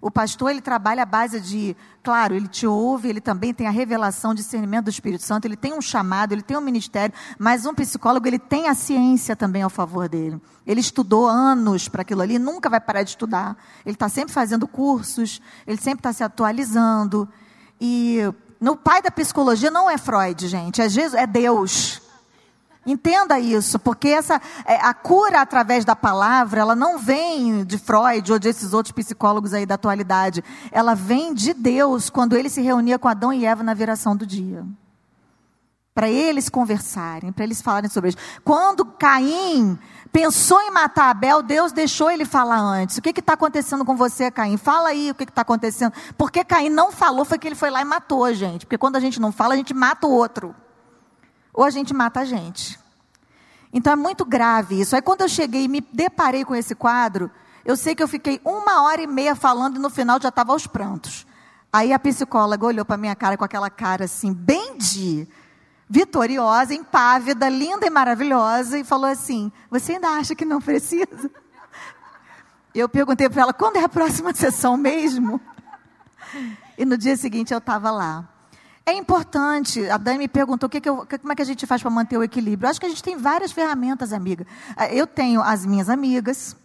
O 0.02 0.10
pastor, 0.10 0.52
ele 0.52 0.62
trabalha 0.62 1.04
à 1.04 1.06
base 1.06 1.42
de, 1.42 1.76
claro, 2.02 2.34
ele 2.34 2.48
te 2.48 2.66
ouve, 2.66 3.10
ele 3.10 3.20
também 3.20 3.54
tem 3.54 3.68
a 3.68 3.72
revelação, 3.72 4.34
discernimento 4.34 4.86
do 4.86 4.90
Espírito 4.90 5.24
Santo, 5.24 5.46
ele 5.46 5.58
tem 5.58 5.74
um 5.74 5.82
chamado, 5.82 6.32
ele 6.32 6.42
tem 6.42 6.56
um 6.56 6.62
ministério, 6.62 7.14
mas 7.38 7.66
um 7.66 7.74
psicólogo, 7.74 8.26
ele 8.26 8.40
tem 8.40 8.68
a 8.70 8.74
ciência 8.74 9.36
também 9.36 9.62
ao 9.62 9.70
favor 9.70 10.08
dele. 10.08 10.42
Ele 10.66 10.80
estudou 10.80 11.28
anos 11.28 11.90
para 11.90 12.04
aquilo 12.04 12.22
ali, 12.22 12.40
nunca 12.40 12.70
vai 12.70 12.80
parar 12.80 13.04
de 13.04 13.10
estudar. 13.10 13.58
Ele 13.86 13.96
está 13.96 14.08
sempre 14.08 14.34
fazendo 14.34 14.68
cursos, 14.68 15.42
ele 15.68 15.82
sempre 15.82 16.00
está 16.00 16.14
se 16.14 16.24
atualizando. 16.24 17.28
E 17.82 18.20
no 18.60 18.78
pai 18.78 19.02
da 19.02 19.12
psicologia 19.12 19.70
não 19.70 19.90
é 19.90 19.98
Freud, 19.98 20.48
gente, 20.48 20.82
é, 20.82 20.88
Jesus, 20.88 21.14
é 21.14 21.28
Deus. 21.28 22.09
Entenda 22.86 23.38
isso, 23.38 23.78
porque 23.78 24.08
essa 24.08 24.42
é, 24.66 24.76
a 24.78 24.94
cura 24.94 25.42
através 25.42 25.84
da 25.84 25.96
palavra, 25.96 26.62
ela 26.62 26.76
não 26.76 26.98
vem 26.98 27.66
de 27.66 27.78
Freud 27.78 28.32
ou 28.32 28.40
desses 28.40 28.74
outros 28.74 28.94
psicólogos 28.94 29.54
aí 29.54 29.66
da 29.66 29.76
atualidade. 29.76 30.44
Ela 30.72 30.96
vem 30.96 31.34
de 31.34 31.54
Deus 31.54 32.10
quando 32.10 32.38
ele 32.38 32.50
se 32.50 32.62
reunia 32.62 32.98
com 32.98 33.08
Adão 33.08 33.34
e 33.34 33.46
Eva 33.46 33.64
na 33.64 33.74
viração 33.74 34.16
do 34.16 34.26
dia. 34.26 34.66
Para 35.94 36.10
eles 36.10 36.48
conversarem, 36.48 37.34
para 37.34 37.44
eles 37.44 37.62
falarem 37.62 37.90
sobre 37.90 38.10
isso. 38.12 38.18
Quando 38.46 38.86
Caim 38.86 39.78
pensou 40.14 40.62
em 40.62 40.72
matar 40.72 41.10
Abel, 41.10 41.44
Deus 41.44 41.74
deixou 41.74 42.10
ele 42.10 42.24
falar 42.24 42.60
antes. 42.60 42.98
O 42.98 43.02
que 43.02 43.10
está 43.10 43.34
acontecendo 43.34 43.84
com 43.84 43.98
você, 43.98 44.32
Caim? 44.32 44.56
Fala 44.56 44.90
aí 44.90 45.12
o 45.12 45.16
que 45.16 45.26
está 45.26 45.42
acontecendo. 45.42 45.92
Porque 46.18 46.46
Caim 46.46 46.70
não 46.70 46.94
falou, 46.94 47.26
foi 47.26 47.38
que 47.38 47.46
ele 47.46 47.56
foi 47.56 47.70
lá 47.70 47.82
e 47.82 47.86
matou, 47.86 48.34
gente. 48.34 48.66
Porque 48.66 48.78
quando 48.78 48.96
a 48.96 49.02
gente 49.02 49.20
não 49.20 49.34
fala, 49.34 49.54
a 49.54 49.58
gente 49.58 49.74
mata 49.74 50.08
o 50.08 50.12
outro 50.12 50.56
ou 51.54 51.64
a 51.64 51.70
gente 51.70 51.94
mata 51.94 52.22
a 52.22 52.26
gente. 52.26 52.80
Então 53.72 53.94
é 53.94 53.96
muito 53.96 54.26
grave 54.26 54.80
isso. 54.82 54.96
Aí 54.96 55.02
quando 55.02 55.22
eu 55.22 55.30
cheguei 55.30 55.64
e 55.64 55.68
me 55.68 55.82
deparei 55.82 56.44
com 56.44 56.56
esse 56.56 56.74
quadro, 56.74 57.30
eu 57.64 57.76
sei 57.78 57.94
que 57.94 58.02
eu 58.02 58.08
fiquei 58.08 58.42
uma 58.44 58.84
hora 58.84 59.02
e 59.02 59.08
meia 59.08 59.36
falando 59.36 59.78
e 59.78 59.80
no 59.80 59.90
final 59.90 60.20
já 60.22 60.30
estava 60.30 60.52
aos 60.52 60.66
prantos. 60.66 61.26
Aí 61.72 61.94
a 61.94 62.00
psicóloga 62.00 62.66
olhou 62.66 62.84
para 62.84 62.98
minha 62.98 63.16
cara 63.16 63.38
com 63.38 63.44
aquela 63.44 63.70
cara 63.70 64.06
assim, 64.06 64.34
bem 64.34 64.78
de 64.78 65.28
vitoriosa, 65.90 66.74
impávida, 66.74 67.50
linda 67.50 67.86
e 67.86 67.90
maravilhosa, 67.90 68.78
e 68.78 68.84
falou 68.84 69.06
assim: 69.06 69.52
Você 69.70 69.94
ainda 69.94 70.10
acha 70.10 70.36
que 70.36 70.46
não 70.46 70.62
precisa? 70.62 71.30
Eu 72.74 72.88
perguntei 72.88 73.30
para 73.30 73.42
ela: 73.44 73.54
Quando 73.54 73.78
é 73.78 73.84
a 73.84 73.90
próxima 73.90 74.34
sessão 74.36 74.78
mesmo? 74.78 75.42
E 76.78 76.86
no 76.86 76.98
dia 76.98 77.18
seguinte 77.18 77.54
eu 77.54 77.58
estava 77.58 77.92
lá. 77.92 78.28
É 78.90 78.94
importante, 78.94 79.88
a 79.88 79.98
Dani 79.98 80.18
me 80.18 80.28
perguntou 80.28 80.68
que, 80.68 80.82
que 80.82 80.90
eu, 80.90 81.06
como 81.22 81.32
é 81.32 81.36
que 81.36 81.44
a 81.44 81.46
gente 81.46 81.68
faz 81.68 81.80
para 81.80 81.92
manter 81.92 82.18
o 82.18 82.24
equilíbrio. 82.24 82.66
Eu 82.66 82.72
acho 82.72 82.80
que 82.80 82.88
a 82.88 82.90
gente 82.90 83.04
tem 83.04 83.16
várias 83.16 83.52
ferramentas, 83.52 84.12
amiga. 84.12 84.48
Ah, 84.76 84.88
eu 84.88 85.06
tenho 85.06 85.44
as 85.44 85.64
minhas 85.64 85.90
amigas, 85.90 86.58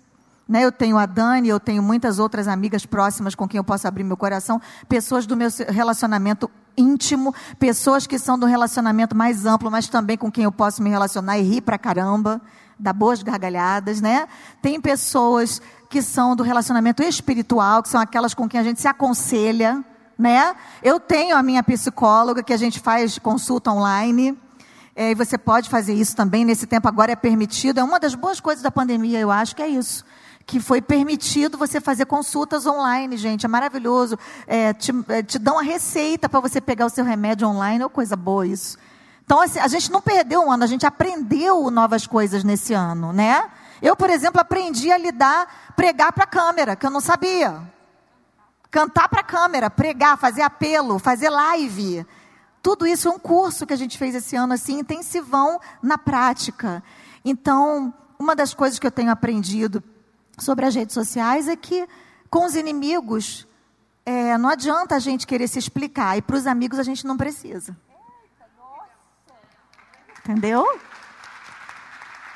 né? 0.49 0.65
eu 0.65 0.73
tenho 0.73 0.97
a 0.97 1.05
Dani, 1.05 1.51
eu 1.51 1.61
tenho 1.61 1.83
muitas 1.83 2.19
outras 2.19 2.49
amigas 2.49 2.87
próximas 2.87 3.35
com 3.35 3.47
quem 3.47 3.59
eu 3.59 3.65
posso 3.65 3.87
abrir 3.87 4.05
meu 4.05 4.17
coração, 4.17 4.59
pessoas 4.89 5.27
do 5.27 5.37
meu 5.37 5.51
relacionamento 5.69 6.51
íntimo, 6.79 7.35
pessoas 7.59 8.07
que 8.07 8.19
são 8.19 8.39
do 8.39 8.47
relacionamento 8.47 9.15
mais 9.15 9.45
amplo, 9.45 9.71
mas 9.71 9.87
também 9.87 10.17
com 10.17 10.33
quem 10.33 10.45
eu 10.45 10.53
posso 10.53 10.83
me 10.83 10.89
relacionar 10.89 11.37
e 11.37 11.43
rir 11.43 11.61
pra 11.61 11.77
caramba, 11.77 12.41
dar 12.79 12.95
boas 12.95 13.23
gargalhadas, 13.23 14.01
né? 14.01 14.27
Tem 14.63 14.81
pessoas 14.81 15.61
que 15.91 16.01
são 16.01 16.35
do 16.35 16.43
relacionamento 16.43 17.03
espiritual, 17.03 17.83
que 17.83 17.91
são 17.91 18.01
aquelas 18.01 18.33
com 18.33 18.49
quem 18.49 18.59
a 18.59 18.65
gente 18.65 18.81
se 18.81 18.89
aconselha, 18.89 19.85
né? 20.19 20.55
Eu 20.83 20.99
tenho 21.01 21.37
a 21.37 21.43
minha 21.43 21.63
psicóloga 21.63 22.43
que 22.43 22.53
a 22.53 22.57
gente 22.57 22.81
faz 22.81 23.19
consulta 23.19 23.71
online. 23.71 24.39
É, 24.97 25.11
e 25.11 25.15
você 25.15 25.37
pode 25.37 25.69
fazer 25.69 25.93
isso 25.93 26.15
também 26.15 26.45
nesse 26.45 26.67
tempo 26.67 26.87
agora 26.87 27.13
é 27.13 27.17
permitido. 27.17 27.79
É 27.79 27.85
uma 27.85 27.99
das 27.99 28.15
boas 28.15 28.41
coisas 28.41 28.63
da 28.63 28.71
pandemia, 28.71 29.19
eu 29.19 29.31
acho 29.31 29.57
que 29.57 29.63
é 29.63 29.69
isso. 29.69 30.05
Que 30.47 30.61
foi 30.61 30.81
permitido 30.81 31.59
você 31.59 31.81
fazer 31.81 32.05
consultas 32.05 32.67
online, 32.67 33.17
gente. 33.17 33.45
É 33.45 33.49
maravilhoso. 33.49 34.17
É, 34.47 34.73
te, 34.73 34.93
é, 35.09 35.23
te 35.23 35.39
dão 35.39 35.59
a 35.59 35.63
receita 35.63 36.29
para 36.29 36.39
você 36.39 36.61
pegar 36.61 36.87
o 36.87 36.91
seu 36.91 37.05
remédio 37.05 37.49
online. 37.49 37.83
É 37.83 37.89
coisa 37.89 38.15
boa 38.15 38.47
isso. 38.47 38.79
Então, 39.25 39.41
assim, 39.41 39.59
a 39.59 39.69
gente 39.69 39.91
não 39.91 40.03
perdeu 40.03 40.43
um 40.43 40.53
ano, 40.53 40.65
a 40.65 40.67
gente 40.67 40.85
aprendeu 40.85 41.71
novas 41.71 42.07
coisas 42.07 42.45
nesse 42.45 42.75
ano, 42.75 43.11
né? 43.11 43.49
Eu, 43.81 43.97
por 43.97 44.11
exemplo, 44.11 44.39
aprendi 44.39 44.93
a 44.93 44.99
lidar, 44.99 45.73
pregar 45.75 46.13
para 46.13 46.25
a 46.25 46.27
câmera, 46.27 46.77
que 46.77 46.85
eu 46.85 46.91
não 46.91 47.01
sabia 47.01 47.63
cantar 48.75 49.09
para 49.09 49.21
a 49.21 49.25
câmera, 49.25 49.71
pregar, 49.71 50.19
fazer 50.19 50.43
apelo, 50.43 50.99
fazer 50.99 51.31
live. 51.31 52.05
Tudo 52.61 52.85
isso 52.85 53.07
é 53.07 53.11
um 53.13 53.21
curso 53.21 53.65
que 53.65 53.73
a 53.73 53.77
gente 53.77 53.97
fez 53.97 54.17
esse 54.17 54.35
ano, 54.35 54.53
assim, 54.53 54.81
intensivão 54.81 55.61
na 55.81 55.97
prática. 55.97 56.83
Então, 57.25 57.95
uma 58.19 58.35
das 58.35 58.53
coisas 58.53 58.81
que 58.81 58.85
eu 58.85 58.91
tenho 58.91 59.13
aprendido 59.13 59.81
sobre 60.37 60.67
as 60.67 60.75
redes 60.75 60.93
sociais 60.93 61.47
é 61.47 61.55
que, 61.55 61.89
com 62.29 62.47
os 62.47 62.57
inimigos, 62.57 63.47
é, 64.05 64.37
não 64.37 64.49
adianta 64.49 64.97
a 64.97 64.99
gente 64.99 65.25
querer 65.25 65.47
se 65.47 65.61
explicar, 65.61 66.19
e 66.19 66.23
para 66.23 66.35
os 66.35 66.45
amigos 66.45 66.81
a 66.81 66.83
gente 66.83 67.07
não 67.07 67.17
precisa. 67.17 67.77
Entendeu? 70.19 70.67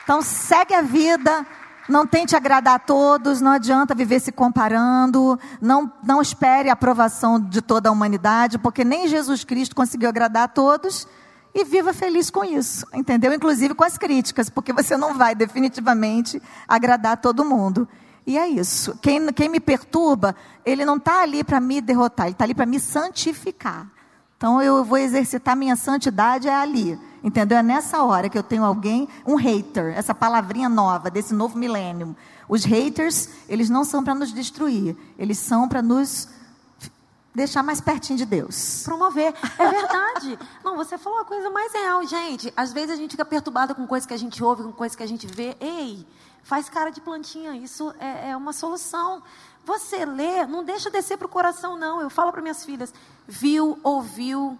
Então, 0.05 0.23
segue 0.23 0.73
a 0.73 0.83
vida, 0.83 1.45
não 1.89 2.07
tente 2.07 2.37
agradar 2.37 2.75
a 2.75 2.79
todos, 2.79 3.41
não 3.41 3.53
adianta 3.53 3.95
viver 3.95 4.21
se 4.21 4.31
comparando, 4.31 5.39
não, 5.61 5.91
não 6.05 6.21
espere 6.21 6.69
a 6.69 6.75
aprovação 6.75 7.41
de 7.41 7.63
toda 7.63 7.89
a 7.89 7.93
humanidade, 7.93 8.59
porque 8.59 8.85
nem 8.85 9.09
Jesus 9.09 9.45
Cristo 9.45 9.75
conseguiu 9.75 10.09
agradar 10.09 10.45
a 10.45 10.49
todos, 10.49 11.07
e 11.55 11.65
viva 11.65 11.93
feliz 11.93 12.31
com 12.31 12.45
isso, 12.45 12.87
entendeu? 12.95 13.33
Inclusive 13.33 13.75
com 13.75 13.83
as 13.83 13.99
críticas, 13.99 14.51
porque 14.51 14.73
você 14.73 14.97
não 14.97 15.15
vai 15.15 15.35
definitivamente 15.35 16.41
agradar 16.69 17.13
a 17.13 17.17
todo 17.17 17.45
mundo. 17.45 17.89
E 18.27 18.37
é 18.37 18.47
isso. 18.47 18.97
Quem, 19.01 19.33
quem 19.33 19.49
me 19.49 19.59
perturba, 19.59 20.37
ele 20.65 20.85
não 20.85 20.97
está 20.97 21.23
ali 21.23 21.43
para 21.43 21.59
me 21.61 21.81
derrotar, 21.81 22.27
ele 22.27 22.35
está 22.35 22.45
ali 22.45 22.55
para 22.55 22.67
me 22.67 22.79
santificar. 22.79 23.91
Então 24.37 24.63
eu 24.63 24.85
vou 24.85 24.99
exercitar 24.99 25.57
minha 25.57 25.75
santidade 25.75 26.47
é 26.47 26.55
ali. 26.55 26.99
Entendeu? 27.23 27.59
É 27.59 27.63
nessa 27.63 28.03
hora 28.03 28.29
que 28.29 28.39
eu 28.39 28.43
tenho 28.43 28.65
alguém, 28.65 29.09
um 29.27 29.35
hater, 29.35 29.97
essa 29.97 30.15
palavrinha 30.15 30.69
nova 30.69 31.11
desse 31.11 31.35
novo 31.35 31.59
milênio. 31.59 32.17
Os 32.49 32.65
haters, 32.65 33.29
eles 33.49 33.69
não 33.69 33.85
são 33.85 34.03
para 34.03 34.15
nos 34.15 34.33
destruir, 34.33 34.97
eles 35.19 35.39
são 35.39 35.69
para 35.69 35.83
nos 35.83 36.29
deixar 37.35 37.63
mais 37.63 37.81
pertinho 37.81 38.19
de 38.19 38.25
Deus. 38.25 38.83
Promover. 38.85 39.35
É 39.59 39.69
verdade. 39.69 40.39
não, 40.65 40.77
você 40.77 40.99
falou 40.99 41.21
a 41.21 41.25
coisa 41.25 41.51
mais 41.51 41.73
real, 41.73 42.05
gente. 42.07 42.53
Às 42.57 42.73
vezes 42.73 42.91
a 42.91 42.97
gente 42.97 43.13
fica 43.13 43.25
perturbado 43.25 43.75
com 43.75 43.87
coisas 43.87 44.07
que 44.07 44.15
a 44.15 44.19
gente 44.19 44.43
ouve, 44.43 44.63
com 44.65 44.73
coisas 44.73 44.97
que 44.97 45.03
a 45.03 45.07
gente 45.07 45.27
vê. 45.27 45.57
Ei, 45.61 46.07
faz 46.43 46.69
cara 46.69 46.91
de 46.91 47.01
plantinha. 47.01 47.55
Isso 47.57 47.95
é, 48.01 48.31
é 48.31 48.37
uma 48.37 48.53
solução. 48.53 49.23
Você 49.65 50.05
lê, 50.05 50.47
não 50.47 50.65
deixa 50.65 50.91
descer 50.91 51.17
para 51.17 51.27
o 51.27 51.31
coração, 51.31 51.77
não. 51.77 52.01
Eu 52.01 52.11
falo 52.11 52.33
para 52.33 52.43
minhas 52.43 52.65
filhas: 52.65 52.93
viu, 53.27 53.79
ouviu, 53.83 54.59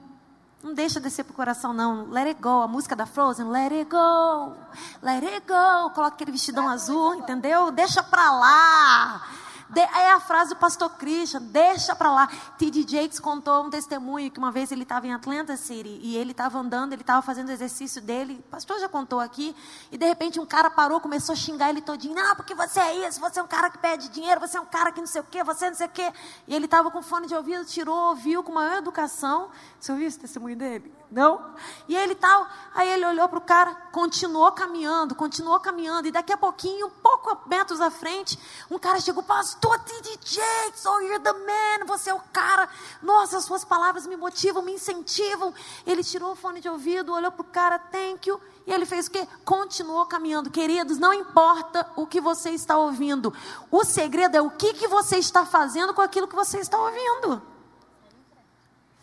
não 0.63 0.75
deixa 0.75 0.99
descer 0.99 1.25
pro 1.25 1.35
coração, 1.35 1.73
não. 1.73 2.11
Let 2.11 2.27
it 2.27 2.43
go. 2.43 2.63
A 2.63 2.69
música 2.69 2.97
da 2.97 3.07
Frozen. 3.07 3.49
Let 3.49 3.73
it 3.73 3.91
go. 3.91 4.55
Let 5.03 5.25
it 5.25 5.41
go. 5.47 5.91
Coloca 5.95 6.15
aquele 6.15 6.33
vestidão 6.33 6.69
azul, 6.69 7.15
entendeu? 7.15 7.71
Deixa 7.71 8.03
pra 8.03 8.31
lá. 8.33 9.23
De, 9.71 9.81
é 9.81 10.13
a 10.13 10.21
frase 10.21 10.51
do 10.51 10.57
pastor 10.57 10.89
Christian, 10.91 11.43
deixa 11.43 11.95
para 11.95 12.11
lá. 12.11 12.27
T.D. 12.57 12.87
Jakes 12.89 13.21
contou 13.21 13.65
um 13.65 13.71
testemunho 13.71 14.31
que 14.31 14.39
uma 14.39 14.51
vez 14.51 14.73
ele 14.73 14.83
estava 14.83 15.07
em 15.07 15.13
Atlanta 15.13 15.57
City 15.59 16.01
e 16.03 16.17
ele 16.17 16.31
estava 16.31 16.59
andando, 16.59 16.95
ele 16.95 17.03
estava 17.03 17.21
fazendo 17.21 17.49
o 17.49 17.53
exercício 17.53 18.01
dele, 18.01 18.43
o 18.47 18.51
pastor 18.51 18.79
já 18.81 18.89
contou 18.89 19.21
aqui, 19.21 19.55
e 19.93 19.99
de 19.99 20.07
repente 20.07 20.41
um 20.41 20.47
cara 20.47 20.71
parou, 20.71 21.01
começou 21.01 21.35
a 21.35 21.37
xingar 21.37 21.69
ele 21.69 21.83
todinho, 21.83 22.15
não, 22.15 22.35
porque 22.35 22.55
você 22.55 22.81
é 22.81 23.07
isso, 23.07 23.21
você 23.21 23.41
é 23.41 23.43
um 23.43 23.47
cara 23.47 23.69
que 23.69 23.77
pede 23.77 24.09
dinheiro, 24.09 24.41
você 24.41 24.57
é 24.57 24.61
um 24.61 24.67
cara 24.67 24.91
que 24.91 25.01
não 25.01 25.07
sei 25.07 25.21
o 25.21 25.25
quê, 25.25 25.45
você 25.45 25.69
não 25.69 25.77
sei 25.77 25.87
o 25.87 25.91
quê. 25.91 26.13
E 26.47 26.55
ele 26.55 26.65
estava 26.65 26.91
com 26.91 27.03
fone 27.03 27.27
de 27.27 27.35
ouvido, 27.35 27.65
tirou, 27.67 28.09
ouviu 28.09 28.43
com 28.43 28.53
maior 28.53 28.79
educação. 28.79 29.51
Você 29.79 29.93
ouviu 29.93 30.09
esse 30.09 30.19
testemunho 30.19 30.57
dele? 30.57 30.93
Não? 31.11 31.55
E 31.87 31.97
ele 31.97 32.15
tal, 32.15 32.47
aí 32.75 32.89
ele 32.89 33.07
olhou 33.07 33.29
para 33.29 33.39
o 33.39 33.43
cara, 33.43 33.75
continuou 33.93 34.53
caminhando, 34.53 35.15
continuou 35.15 35.59
caminhando, 35.61 36.09
e 36.09 36.11
daqui 36.11 36.33
a 36.33 36.37
pouquinho, 36.37 36.91
pouco 37.03 37.49
metros 37.49 37.81
à 37.81 37.91
frente, 37.91 38.39
um 38.71 38.79
cara 38.79 39.01
chegou, 39.01 39.23
pastor 39.23 39.58
T.D. 39.61 40.19
Jakes, 40.25 40.85
oh, 40.87 41.01
you're 41.01 41.23
the 41.23 41.33
man, 41.33 41.87
você 41.87 42.11
é 42.11 42.15
o 42.15 42.21
cara, 42.33 42.69
nossa, 43.03 43.39
as 43.39 43.45
suas 43.45 43.65
palavras 43.65 44.07
me 44.07 44.17
motivam, 44.17 44.63
me 44.63 44.73
incentivam. 44.73 45.53
Ele 45.87 46.05
tirou 46.05 46.33
o 46.33 46.37
fone 46.37 46.61
de 46.61 46.69
ouvido, 46.69 47.13
olhou 47.13 47.33
para 47.33 47.43
o 47.43 47.45
cara, 47.45 47.79
thank 47.79 48.29
you, 48.29 48.41
e 48.67 48.73
ele 48.73 48.87
fez 48.87 49.07
o 49.07 49.11
quê? 49.11 49.27
Continuou 49.45 50.07
caminhando. 50.07 50.51
Queridos, 50.51 50.99
não 50.99 51.13
importa 51.13 51.91
o 51.97 52.07
que 52.07 52.21
você 52.21 52.51
está 52.51 52.77
ouvindo, 52.77 53.33
o 53.71 53.85
segredo 53.85 54.37
é 54.37 54.41
o 54.41 54.51
que, 54.51 54.75
que 54.75 54.87
você 54.87 55.17
está 55.17 55.47
fazendo 55.47 55.95
com 55.95 56.03
aquilo 56.03 56.29
que 56.29 56.37
você 56.37 56.59
está 56.59 56.79
ouvindo. 56.79 57.43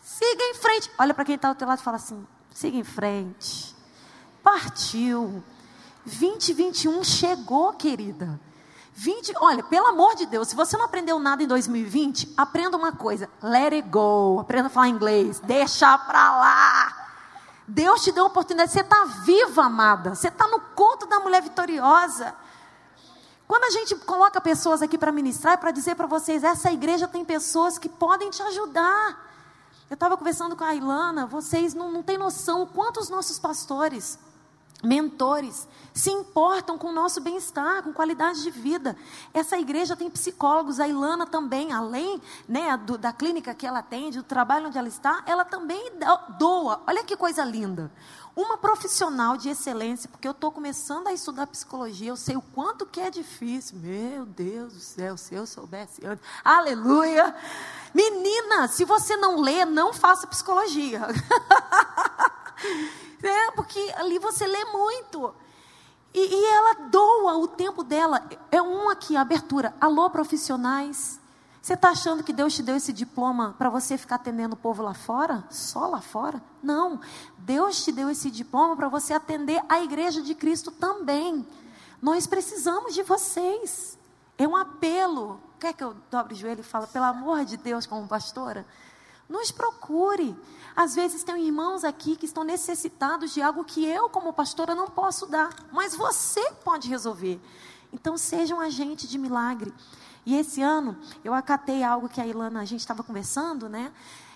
Siga 0.00 0.44
em 0.44 0.54
frente. 0.54 0.90
Olha 0.98 1.12
para 1.12 1.24
quem 1.24 1.34
está 1.34 1.48
ao 1.48 1.54
teu 1.54 1.68
lado 1.68 1.80
e 1.80 1.82
fala 1.82 1.96
assim: 1.96 2.26
siga 2.50 2.76
em 2.76 2.84
frente. 2.84 3.74
Partiu. 4.42 5.42
2021 6.06 7.02
chegou, 7.02 7.72
querida. 7.72 8.40
20, 8.98 9.34
olha, 9.42 9.62
pelo 9.62 9.88
amor 9.88 10.14
de 10.14 10.24
Deus, 10.24 10.48
se 10.48 10.56
você 10.56 10.74
não 10.74 10.86
aprendeu 10.86 11.18
nada 11.18 11.42
em 11.42 11.46
2020, 11.46 12.32
aprenda 12.34 12.78
uma 12.78 12.92
coisa: 12.92 13.28
let 13.42 13.74
it 13.74 13.86
go. 13.90 14.40
Aprenda 14.40 14.68
a 14.68 14.70
falar 14.70 14.88
inglês. 14.88 15.38
Deixa 15.40 15.98
para 15.98 16.30
lá. 16.30 17.06
Deus 17.68 18.02
te 18.02 18.10
deu 18.10 18.24
uma 18.24 18.30
oportunidade. 18.30 18.72
Você 18.72 18.80
está 18.80 19.04
viva, 19.04 19.64
amada. 19.64 20.14
Você 20.14 20.28
está 20.28 20.48
no 20.48 20.58
culto 20.74 21.06
da 21.06 21.20
mulher 21.20 21.42
vitoriosa. 21.42 22.34
Quando 23.46 23.64
a 23.64 23.70
gente 23.70 23.94
coloca 23.96 24.40
pessoas 24.40 24.80
aqui 24.80 24.96
para 24.96 25.12
ministrar, 25.12 25.54
é 25.54 25.56
para 25.58 25.72
dizer 25.72 25.94
para 25.94 26.06
vocês: 26.06 26.42
essa 26.42 26.72
igreja 26.72 27.06
tem 27.06 27.22
pessoas 27.22 27.76
que 27.76 27.90
podem 27.90 28.30
te 28.30 28.42
ajudar. 28.44 29.26
Eu 29.90 29.94
estava 29.94 30.16
conversando 30.16 30.56
com 30.56 30.64
a 30.64 30.74
Ilana, 30.74 31.26
vocês 31.26 31.74
não, 31.74 31.92
não 31.92 32.02
têm 32.02 32.16
noção 32.16 32.62
o 32.62 32.66
quanto 32.66 32.98
os 32.98 33.10
nossos 33.10 33.38
pastores, 33.38 34.18
mentores, 34.82 35.66
se 35.92 36.10
importam 36.10 36.76
com 36.76 36.88
o 36.88 36.92
nosso 36.92 37.20
bem-estar, 37.20 37.82
com 37.82 37.92
qualidade 37.92 38.42
de 38.42 38.50
vida. 38.50 38.96
Essa 39.32 39.58
igreja 39.58 39.96
tem 39.96 40.10
psicólogos, 40.10 40.78
a 40.78 40.86
Ilana 40.86 41.26
também, 41.26 41.72
além 41.72 42.20
né, 42.46 42.76
do, 42.76 42.98
da 42.98 43.12
clínica 43.12 43.54
que 43.54 43.66
ela 43.66 43.78
atende, 43.78 44.18
do 44.18 44.24
trabalho 44.24 44.66
onde 44.66 44.76
ela 44.76 44.88
está, 44.88 45.22
ela 45.26 45.44
também 45.44 45.92
doa. 46.38 46.82
Olha 46.86 47.02
que 47.02 47.16
coisa 47.16 47.44
linda. 47.44 47.90
Uma 48.36 48.58
profissional 48.58 49.38
de 49.38 49.48
excelência, 49.48 50.10
porque 50.10 50.28
eu 50.28 50.32
estou 50.32 50.52
começando 50.52 51.06
a 51.06 51.12
estudar 51.14 51.46
psicologia, 51.46 52.10
eu 52.10 52.16
sei 52.16 52.36
o 52.36 52.42
quanto 52.42 52.84
que 52.84 53.00
é 53.00 53.10
difícil. 53.10 53.78
Meu 53.78 54.26
Deus 54.26 54.74
do 54.74 54.80
céu, 54.80 55.16
se 55.16 55.34
eu 55.34 55.46
soubesse 55.46 56.06
antes. 56.06 56.22
Aleluia! 56.44 57.34
Menina, 57.94 58.68
se 58.68 58.84
você 58.84 59.16
não 59.16 59.40
lê, 59.40 59.64
não 59.64 59.94
faça 59.94 60.26
psicologia. 60.26 61.00
é, 63.22 63.50
porque 63.52 63.78
ali 63.96 64.18
você 64.18 64.46
lê 64.46 64.64
muito. 64.66 65.34
E, 66.14 66.18
e, 66.18 66.44
ela 66.46 66.88
doa 66.88 67.38
o 67.38 67.46
tempo 67.46 67.84
dela. 67.84 68.26
É 68.50 68.60
um 68.62 68.88
aqui, 68.88 69.16
abertura. 69.16 69.74
Alô, 69.80 70.08
profissionais. 70.08 71.20
Você 71.60 71.74
está 71.74 71.90
achando 71.90 72.22
que 72.22 72.32
Deus 72.32 72.54
te 72.54 72.62
deu 72.62 72.76
esse 72.76 72.92
diploma 72.92 73.54
para 73.58 73.68
você 73.68 73.98
ficar 73.98 74.14
atendendo 74.14 74.54
o 74.54 74.58
povo 74.58 74.82
lá 74.82 74.94
fora? 74.94 75.44
Só 75.50 75.88
lá 75.88 76.00
fora? 76.00 76.40
Não. 76.62 77.00
Deus 77.38 77.84
te 77.84 77.90
deu 77.90 78.08
esse 78.08 78.30
diploma 78.30 78.76
para 78.76 78.88
você 78.88 79.12
atender 79.12 79.60
a 79.68 79.82
igreja 79.82 80.22
de 80.22 80.34
Cristo 80.34 80.70
também. 80.70 81.46
Nós 82.00 82.26
precisamos 82.26 82.94
de 82.94 83.02
vocês. 83.02 83.98
É 84.38 84.46
um 84.46 84.54
apelo. 84.54 85.40
Quer 85.58 85.72
que 85.72 85.82
eu 85.82 85.96
dobre 86.10 86.34
o 86.34 86.36
joelho 86.36 86.60
e 86.60 86.62
fale, 86.62 86.86
pelo 86.86 87.06
amor 87.06 87.44
de 87.44 87.56
Deus, 87.56 87.84
como 87.84 88.06
pastora? 88.06 88.64
Nos 89.28 89.50
procure. 89.50 90.36
Às 90.74 90.94
vezes 90.94 91.22
tem 91.22 91.44
irmãos 91.44 91.84
aqui 91.84 92.16
que 92.16 92.26
estão 92.26 92.44
necessitados 92.44 93.32
de 93.32 93.42
algo 93.42 93.64
que 93.64 93.84
eu, 93.84 94.08
como 94.08 94.32
pastora, 94.32 94.74
não 94.74 94.88
posso 94.88 95.26
dar, 95.26 95.50
mas 95.72 95.96
você 95.96 96.52
pode 96.64 96.88
resolver. 96.88 97.40
Então, 97.92 98.16
seja 98.18 98.54
um 98.54 98.60
agente 98.60 99.06
de 99.08 99.18
milagre. 99.18 99.72
E 100.24 100.34
esse 100.36 100.60
ano, 100.60 100.96
eu 101.24 101.32
acatei 101.32 101.82
algo 101.82 102.08
que 102.08 102.20
a 102.20 102.26
Ilana, 102.26 102.60
a 102.60 102.64
gente 102.64 102.80
estava 102.80 103.02
conversando, 103.02 103.68
né? 103.68 103.92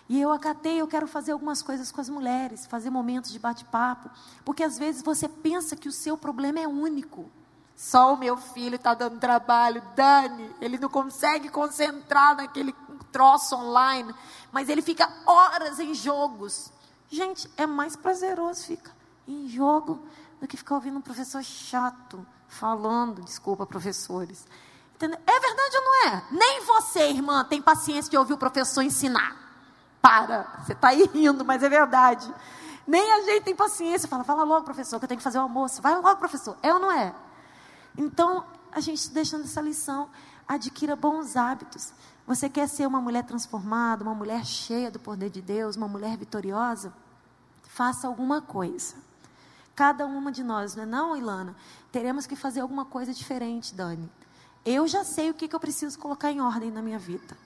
E 0.08 0.20
eu 0.20 0.32
acatei, 0.32 0.80
eu 0.80 0.88
quero 0.88 1.06
fazer 1.06 1.32
algumas 1.32 1.62
coisas 1.62 1.92
com 1.92 2.00
as 2.00 2.08
mulheres, 2.08 2.66
fazer 2.66 2.90
momentos 2.90 3.30
de 3.30 3.38
bate-papo, 3.38 4.10
porque 4.44 4.64
às 4.64 4.76
vezes 4.76 5.02
você 5.02 5.28
pensa 5.28 5.76
que 5.76 5.88
o 5.88 5.92
seu 5.92 6.16
problema 6.16 6.58
é 6.58 6.66
único. 6.66 7.30
Só 7.76 8.14
o 8.14 8.16
meu 8.16 8.36
filho 8.36 8.74
está 8.74 8.92
dando 8.92 9.18
trabalho, 9.18 9.82
Dani. 9.94 10.54
Ele 10.60 10.78
não 10.78 10.88
consegue 10.88 11.48
concentrar 11.48 12.36
naquele 12.36 12.72
troço 13.12 13.56
online, 13.56 14.14
mas 14.52 14.68
ele 14.68 14.82
fica 14.82 15.10
horas 15.26 15.78
em 15.78 15.94
jogos. 15.94 16.72
Gente, 17.08 17.50
é 17.56 17.66
mais 17.66 17.96
prazeroso 17.96 18.64
ficar 18.64 18.94
em 19.26 19.48
jogo 19.48 20.00
do 20.40 20.46
que 20.46 20.56
ficar 20.56 20.74
ouvindo 20.76 20.98
um 20.98 21.02
professor 21.02 21.42
chato 21.42 22.26
falando. 22.48 23.22
Desculpa, 23.22 23.66
professores. 23.66 24.46
É 25.00 25.40
verdade 25.40 25.76
ou 25.76 25.82
não 25.82 26.08
é? 26.08 26.24
Nem 26.30 26.64
você, 26.64 27.08
irmã, 27.08 27.44
tem 27.44 27.62
paciência 27.62 28.10
de 28.10 28.16
ouvir 28.16 28.34
o 28.34 28.38
professor 28.38 28.82
ensinar. 28.82 29.36
Para, 30.02 30.46
você 30.64 30.72
está 30.72 30.88
aí 30.88 31.08
rindo, 31.12 31.44
mas 31.44 31.62
é 31.62 31.68
verdade. 31.68 32.32
Nem 32.86 33.12
a 33.12 33.22
gente 33.22 33.44
tem 33.44 33.54
paciência. 33.54 34.08
Fala, 34.08 34.24
fala 34.24 34.42
logo, 34.42 34.64
professor, 34.64 34.98
que 34.98 35.04
eu 35.04 35.08
tenho 35.08 35.18
que 35.18 35.24
fazer 35.24 35.38
o 35.38 35.42
almoço. 35.42 35.80
Vai 35.80 35.94
logo, 35.94 36.16
professor. 36.16 36.56
É 36.62 36.72
ou 36.72 36.80
não 36.80 36.90
é? 36.90 37.14
Então, 37.96 38.44
a 38.72 38.80
gente 38.80 39.10
deixando 39.10 39.44
essa 39.44 39.60
lição, 39.60 40.10
adquira 40.46 40.96
bons 40.96 41.36
hábitos. 41.36 41.92
Você 42.30 42.48
quer 42.48 42.68
ser 42.68 42.86
uma 42.86 43.00
mulher 43.00 43.24
transformada, 43.24 44.04
uma 44.04 44.14
mulher 44.14 44.46
cheia 44.46 44.88
do 44.88 45.00
poder 45.00 45.30
de 45.30 45.42
Deus, 45.42 45.74
uma 45.74 45.88
mulher 45.88 46.16
vitoriosa? 46.16 46.92
Faça 47.64 48.06
alguma 48.06 48.40
coisa. 48.40 48.94
Cada 49.74 50.06
uma 50.06 50.30
de 50.30 50.44
nós, 50.44 50.76
não 50.76 50.84
é 50.84 50.86
não, 50.86 51.16
Ilana? 51.16 51.56
Teremos 51.90 52.28
que 52.28 52.36
fazer 52.36 52.60
alguma 52.60 52.84
coisa 52.84 53.12
diferente, 53.12 53.74
Dani. 53.74 54.08
Eu 54.64 54.86
já 54.86 55.02
sei 55.02 55.28
o 55.28 55.34
que, 55.34 55.48
que 55.48 55.56
eu 55.56 55.58
preciso 55.58 55.98
colocar 55.98 56.30
em 56.30 56.40
ordem 56.40 56.70
na 56.70 56.80
minha 56.80 57.00
vida. 57.00 57.36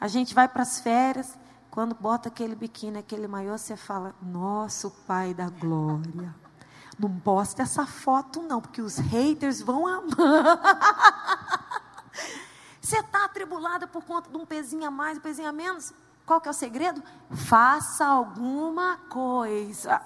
A 0.00 0.06
gente 0.06 0.36
vai 0.36 0.46
para 0.46 0.62
as 0.62 0.78
férias, 0.78 1.36
quando 1.68 1.92
bota 1.92 2.28
aquele 2.28 2.54
biquíni, 2.54 2.98
aquele 2.98 3.26
maiô, 3.26 3.58
você 3.58 3.76
fala, 3.76 4.14
nosso 4.22 4.92
Pai 5.04 5.34
da 5.34 5.48
Glória. 5.48 6.32
Não 6.96 7.10
posta 7.10 7.62
essa 7.62 7.84
foto, 7.86 8.40
não, 8.40 8.60
porque 8.60 8.82
os 8.82 8.98
haters 8.98 9.60
vão 9.60 9.84
amar. 9.84 10.12
Você 12.82 12.98
está 12.98 13.24
atribulada 13.24 13.86
por 13.86 14.04
conta 14.04 14.28
de 14.28 14.36
um 14.36 14.44
pezinho 14.44 14.88
a 14.88 14.90
mais, 14.90 15.16
um 15.16 15.20
pezinho 15.20 15.48
a 15.48 15.52
menos? 15.52 15.94
Qual 16.26 16.40
que 16.40 16.48
é 16.48 16.50
o 16.50 16.54
segredo? 16.54 17.00
Faça 17.30 18.04
alguma 18.04 18.96
coisa. 19.08 20.02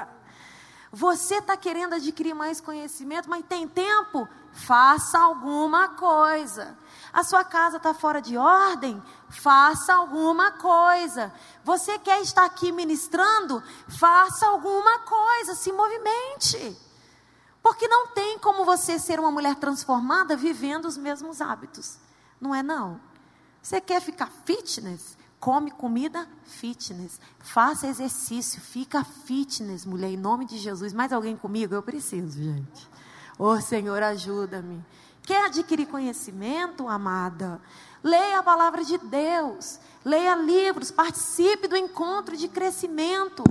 Você 0.93 1.37
está 1.37 1.57
querendo 1.57 1.95
adquirir 1.95 2.35
mais 2.35 2.61
conhecimento, 2.61 3.31
mas 3.31 3.45
tem 3.47 3.67
tempo? 3.67 4.29
Faça 4.53 5.19
alguma 5.19 5.89
coisa. 5.91 6.77
A 7.15 7.25
sua 7.25 7.45
casa 7.45 7.79
está 7.79 7.95
fora 7.95 8.21
de 8.21 8.37
ordem? 8.37 9.03
Faça 9.31 9.95
alguma 9.95 10.53
coisa. 10.53 11.33
Você 11.65 11.99
quer 11.99 12.21
estar 12.21 12.45
aqui 12.45 12.73
ministrando? 12.73 13.63
Faça 13.89 14.47
alguma 14.49 14.99
coisa, 14.99 15.55
se 15.55 15.73
movimente. 15.73 16.77
Porque 17.63 17.89
não 17.89 18.09
tem 18.09 18.39
como 18.39 18.67
você 18.67 18.99
ser 18.99 19.19
uma 19.19 19.31
mulher 19.31 19.55
transformada 19.55 20.37
vivendo 20.37 20.85
os 20.85 20.99
mesmos 20.99 21.41
hábitos. 21.41 22.05
Não 22.41 22.55
é 22.55 22.63
não. 22.63 23.01
Você 23.63 23.81
quer 23.81 24.01
ficar 24.01 24.31
fitness? 24.45 25.17
Come 25.41 25.71
comida 25.71 26.27
fitness. 26.45 27.21
Faça 27.39 27.87
exercício, 27.87 28.61
fica 28.61 29.05
fitness, 29.05 29.85
mulher, 29.85 30.11
em 30.11 30.17
nome 30.17 30.47
de 30.47 30.59
Jesus. 30.59 30.93
Mais 30.93 31.13
alguém 31.13 31.37
comigo? 31.37 31.75
Eu 31.75 31.83
preciso, 31.83 32.43
gente. 32.43 32.89
Ô 33.39 33.51
oh, 33.51 33.61
Senhor, 33.61 34.03
ajuda-me. 34.03 34.85
Quer 35.23 35.47
adquirir 35.47 35.87
conhecimento, 35.87 36.89
amada? 36.89 37.61
Leia 38.03 38.39
a 38.39 38.43
palavra 38.43 38.85
de 38.85 38.97
Deus. 38.99 39.81
Leia 40.05 40.37
livros, 40.37 40.93
participe 40.93 41.67
do 41.67 41.77
encontro 41.77 42.37
de 42.37 42.47
crescimento. 42.47 43.43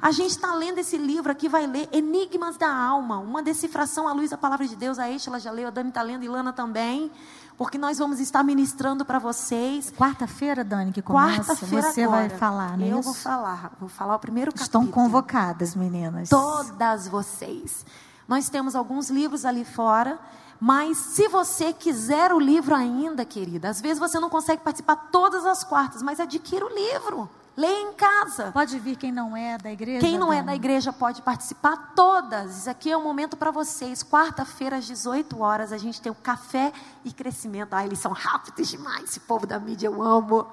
A 0.00 0.12
gente 0.12 0.30
está 0.30 0.54
lendo 0.54 0.78
esse 0.78 0.96
livro 0.96 1.32
aqui, 1.32 1.48
vai 1.48 1.66
ler 1.66 1.88
Enigmas 1.90 2.56
da 2.56 2.72
Alma, 2.72 3.18
uma 3.18 3.42
decifração 3.42 4.06
à 4.06 4.12
luz 4.12 4.30
da 4.30 4.38
palavra 4.38 4.66
de 4.68 4.76
Deus. 4.76 4.98
A 4.98 5.10
Eixla 5.10 5.40
já 5.40 5.50
leu, 5.50 5.66
a 5.66 5.70
Dani 5.70 5.88
está 5.88 6.02
lendo, 6.02 6.24
e 6.24 6.28
Lana 6.28 6.52
também. 6.52 7.10
Porque 7.56 7.78
nós 7.78 7.98
vamos 7.98 8.18
estar 8.18 8.42
ministrando 8.42 9.04
para 9.04 9.18
vocês. 9.18 9.92
Quarta-feira, 9.96 10.64
Dani, 10.64 10.92
que 10.92 11.00
começa, 11.00 11.54
Quarta-feira 11.54 11.92
você 11.92 12.02
agora. 12.02 12.28
vai 12.28 12.38
falar, 12.38 12.76
né? 12.76 12.88
Eu 12.90 13.00
vou 13.00 13.14
falar, 13.14 13.72
vou 13.78 13.88
falar 13.88 14.16
o 14.16 14.18
primeiro 14.18 14.50
capítulo. 14.50 14.84
Estão 14.84 14.86
convocadas, 14.86 15.74
meninas. 15.74 16.28
Todas 16.28 17.06
vocês. 17.06 17.86
Nós 18.26 18.48
temos 18.48 18.74
alguns 18.74 19.08
livros 19.08 19.44
ali 19.44 19.64
fora. 19.64 20.18
Mas 20.60 20.96
se 20.96 21.28
você 21.28 21.72
quiser 21.72 22.32
o 22.32 22.38
livro 22.38 22.74
ainda, 22.74 23.24
querida, 23.24 23.68
às 23.68 23.80
vezes 23.80 23.98
você 23.98 24.18
não 24.18 24.30
consegue 24.30 24.62
participar 24.62 24.96
todas 25.10 25.44
as 25.44 25.62
quartas, 25.62 26.00
mas 26.00 26.18
adquira 26.20 26.64
o 26.64 26.68
livro. 26.68 27.28
Leia 27.56 27.82
em 27.82 27.92
casa. 27.92 28.50
Pode 28.50 28.78
vir 28.80 28.96
quem 28.96 29.12
não 29.12 29.36
é 29.36 29.56
da 29.56 29.70
igreja? 29.70 30.00
Quem 30.00 30.18
não 30.18 30.32
é 30.32 30.42
da 30.42 30.54
igreja 30.54 30.92
pode 30.92 31.22
participar 31.22 31.92
todas. 31.94 32.58
Isso 32.58 32.70
aqui 32.70 32.90
é 32.90 32.96
um 32.96 33.02
momento 33.02 33.36
para 33.36 33.52
vocês. 33.52 34.02
Quarta-feira, 34.02 34.76
às 34.76 34.86
18 34.86 35.40
horas, 35.40 35.72
a 35.72 35.78
gente 35.78 36.00
tem 36.00 36.10
o 36.10 36.16
café 36.16 36.72
e 37.04 37.12
crescimento. 37.12 37.74
Ah, 37.74 37.84
eles 37.84 38.00
são 38.00 38.10
rápidos 38.10 38.68
demais, 38.68 39.04
esse 39.04 39.20
povo 39.20 39.46
da 39.46 39.58
mídia 39.60 39.86
eu 39.86 40.02
amo. 40.02 40.48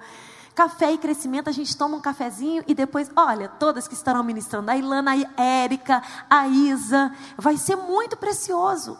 Café 0.54 0.92
e 0.92 0.98
crescimento, 0.98 1.50
a 1.50 1.54
gente 1.54 1.76
toma 1.76 1.98
um 1.98 2.02
cafezinho 2.02 2.64
e 2.68 2.76
depois, 2.76 3.10
olha, 3.16 3.48
todas 3.48 3.88
que 3.88 3.94
estarão 3.94 4.22
ministrando, 4.22 4.70
a 4.70 4.78
Ilana, 4.78 5.14
a 5.14 5.42
Érica, 5.42 6.04
a 6.30 6.48
Isa, 6.48 7.12
vai 7.38 7.58
ser 7.58 7.78
muito 7.78 8.18
precioso. 8.18 8.98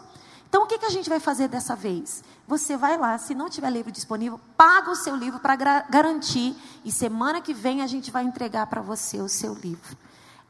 Então, 0.48 0.64
o 0.64 0.66
que, 0.66 0.78
que 0.78 0.86
a 0.86 0.90
gente 0.90 1.08
vai 1.08 1.20
fazer 1.20 1.48
dessa 1.48 1.76
vez? 1.76 2.24
Você 2.46 2.76
vai 2.76 2.98
lá, 2.98 3.16
se 3.18 3.34
não 3.34 3.48
tiver 3.48 3.70
livro 3.70 3.92
disponível, 3.92 4.40
paga 4.56 4.90
o 4.90 4.96
seu 4.96 5.14
livro 5.14 5.38
para 5.38 5.54
garantir, 5.88 6.56
e 6.84 6.90
semana 6.90 7.40
que 7.40 7.54
vem 7.54 7.82
a 7.82 7.86
gente 7.86 8.10
vai 8.10 8.24
entregar 8.24 8.66
para 8.66 8.82
você 8.82 9.20
o 9.20 9.28
seu 9.28 9.54
livro. 9.54 9.96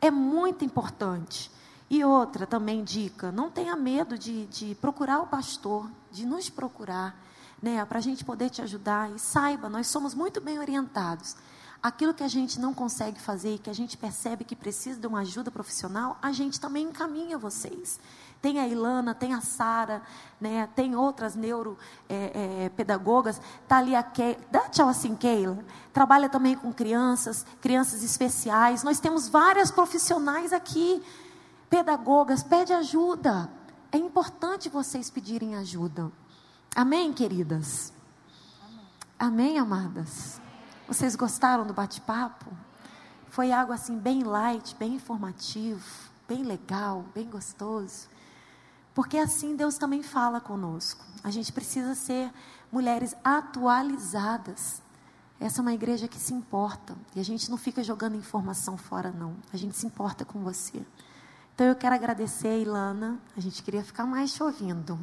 É 0.01 0.11
muito 0.11 0.64
importante. 0.64 1.51
E 1.88 2.03
outra 2.03 2.47
também 2.47 2.82
dica: 2.82 3.30
não 3.30 3.51
tenha 3.51 3.76
medo 3.76 4.18
de, 4.18 4.47
de 4.47 4.74
procurar 4.76 5.20
o 5.20 5.26
pastor, 5.26 5.88
de 6.11 6.24
nos 6.24 6.49
procurar, 6.49 7.14
né, 7.62 7.84
para 7.84 7.99
a 7.99 8.03
gente 8.03 8.24
poder 8.24 8.49
te 8.49 8.62
ajudar. 8.62 9.11
E 9.11 9.18
saiba, 9.18 9.68
nós 9.68 9.86
somos 9.88 10.14
muito 10.14 10.40
bem 10.40 10.59
orientados. 10.59 11.36
Aquilo 11.82 12.14
que 12.14 12.22
a 12.22 12.28
gente 12.28 12.59
não 12.59 12.72
consegue 12.72 13.20
fazer 13.20 13.57
e 13.57 13.59
que 13.59 13.68
a 13.68 13.74
gente 13.74 13.97
percebe 13.97 14.45
que 14.45 14.57
precisa 14.57 14.99
de 14.99 15.07
uma 15.07 15.20
ajuda 15.20 15.51
profissional, 15.51 16.16
a 16.22 16.32
gente 16.32 16.59
também 16.59 16.86
encaminha 16.86 17.36
vocês 17.36 18.01
tem 18.43 18.59
a 18.59 18.66
Ilana, 18.66 19.14
tem 19.14 19.32
a 19.32 19.40
Sara, 19.40 20.03
né, 20.40 20.68
tem 20.74 20.97
outras 20.97 21.36
neuropedagogas, 21.36 23.38
é, 23.38 23.40
é, 23.40 23.45
está 23.62 23.78
ali 23.78 23.95
a 23.95 24.03
Keila, 24.03 24.40
dá 24.51 24.68
tchau 24.68 24.88
assim, 24.88 25.14
Keila, 25.14 25.64
trabalha 25.93 26.28
também 26.28 26.57
com 26.57 26.72
crianças, 26.72 27.47
crianças 27.61 28.03
especiais, 28.03 28.82
nós 28.82 28.99
temos 28.99 29.28
várias 29.28 29.70
profissionais 29.70 30.53
aqui, 30.53 31.01
pedagogas, 31.70 32.43
pede 32.43 32.72
ajuda, 32.72 33.49
é 33.93 33.97
importante 33.97 34.68
vocês 34.68 35.09
pedirem 35.09 35.55
ajuda, 35.55 36.11
amém, 36.74 37.12
queridas? 37.12 37.93
Amém, 38.61 38.80
amém 39.20 39.57
amadas? 39.59 40.40
Vocês 40.88 41.14
gostaram 41.14 41.64
do 41.64 41.72
bate-papo? 41.72 42.51
Foi 43.28 43.53
algo 43.53 43.72
assim 43.72 43.97
bem 43.97 44.24
light, 44.24 44.74
bem 44.74 44.97
informativo, 44.97 45.84
bem 46.26 46.43
legal, 46.43 47.05
bem 47.14 47.30
gostoso. 47.30 48.11
Porque 48.95 49.16
assim 49.16 49.57
Deus 49.57 49.78
também 49.78 50.03
fala 50.03 50.40
conosco. 50.40 51.05
A 51.24 51.30
gente 51.30 51.53
precisa 51.53 51.95
ser 51.95 52.30
mulheres 52.70 53.14
atualizadas. 53.24 54.82
Essa 55.40 55.61
é 55.61 55.62
uma 55.62 55.72
igreja 55.72 56.07
que 56.07 56.18
se 56.18 56.34
importa. 56.34 56.95
E 57.14 57.20
a 57.20 57.24
gente 57.24 57.51
não 57.51 57.57
fica 57.57 57.82
jogando 57.82 58.16
informação 58.16 58.76
fora, 58.76 59.11
não. 59.11 59.34
A 59.53 59.57
gente 59.57 59.76
se 59.76 59.86
importa 59.86 60.24
com 60.24 60.40
você. 60.40 60.82
Então 61.55 61.66
eu 61.66 61.74
quero 61.74 61.95
agradecer 61.95 62.49
a 62.49 62.57
Ilana. 62.57 63.18
A 63.36 63.40
gente 63.40 63.62
queria 63.62 63.82
ficar 63.82 64.05
mais 64.05 64.32
te 64.32 64.43
ouvindo. 64.43 64.99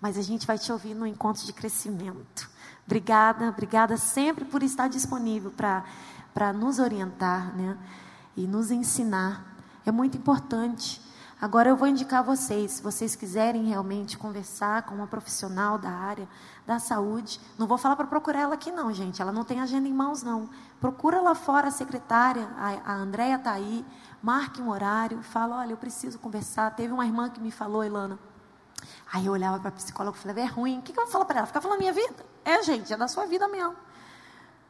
Mas 0.00 0.16
a 0.16 0.22
gente 0.22 0.46
vai 0.46 0.58
te 0.58 0.72
ouvir 0.72 0.94
no 0.94 1.06
encontro 1.06 1.44
de 1.44 1.52
crescimento. 1.52 2.50
Obrigada, 2.86 3.48
obrigada 3.48 3.96
sempre 3.96 4.44
por 4.44 4.62
estar 4.62 4.88
disponível 4.88 5.50
para 5.52 6.52
nos 6.52 6.78
orientar 6.78 7.54
né? 7.54 7.76
e 8.36 8.46
nos 8.46 8.70
ensinar. 8.70 9.44
É 9.84 9.92
muito 9.92 10.16
importante 10.16 11.00
Agora 11.40 11.68
eu 11.68 11.76
vou 11.76 11.86
indicar 11.86 12.24
vocês, 12.24 12.72
se 12.72 12.82
vocês 12.82 13.14
quiserem 13.14 13.64
realmente 13.64 14.18
conversar 14.18 14.82
com 14.82 14.94
uma 14.94 15.06
profissional 15.06 15.78
da 15.78 15.90
área 15.90 16.28
da 16.66 16.80
saúde, 16.80 17.40
não 17.56 17.66
vou 17.66 17.78
falar 17.78 17.94
para 17.94 18.06
procurar 18.08 18.40
ela 18.40 18.54
aqui 18.54 18.72
não, 18.72 18.92
gente, 18.92 19.22
ela 19.22 19.30
não 19.30 19.44
tem 19.44 19.60
agenda 19.60 19.86
em 19.88 19.92
mãos 19.92 20.22
não. 20.22 20.50
Procura 20.80 21.20
lá 21.20 21.36
fora 21.36 21.68
a 21.68 21.70
secretária, 21.70 22.48
a, 22.56 22.92
a 22.92 22.94
Andréia 22.96 23.36
está 23.36 23.52
aí, 23.52 23.86
marque 24.20 24.60
um 24.60 24.68
horário, 24.68 25.22
fala, 25.22 25.58
olha, 25.58 25.72
eu 25.72 25.76
preciso 25.76 26.18
conversar. 26.18 26.74
Teve 26.74 26.92
uma 26.92 27.06
irmã 27.06 27.30
que 27.30 27.40
me 27.40 27.52
falou, 27.52 27.84
Ilana, 27.84 28.18
Aí 29.12 29.26
eu 29.26 29.32
olhava 29.32 29.58
para 29.58 29.68
a 29.68 29.72
psicóloga 29.72 30.16
e 30.16 30.20
falava, 30.20 30.40
é 30.40 30.44
ruim, 30.44 30.78
o 30.78 30.82
que, 30.82 30.92
que 30.92 30.98
eu 30.98 31.04
vou 31.04 31.12
falar 31.12 31.24
para 31.24 31.38
ela? 31.38 31.46
Ficar 31.46 31.60
falando 31.60 31.78
minha 31.78 31.92
vida? 31.92 32.26
É, 32.44 32.62
gente, 32.62 32.92
é 32.92 32.96
da 32.96 33.08
sua 33.08 33.26
vida 33.26 33.48
mesmo. 33.48 33.74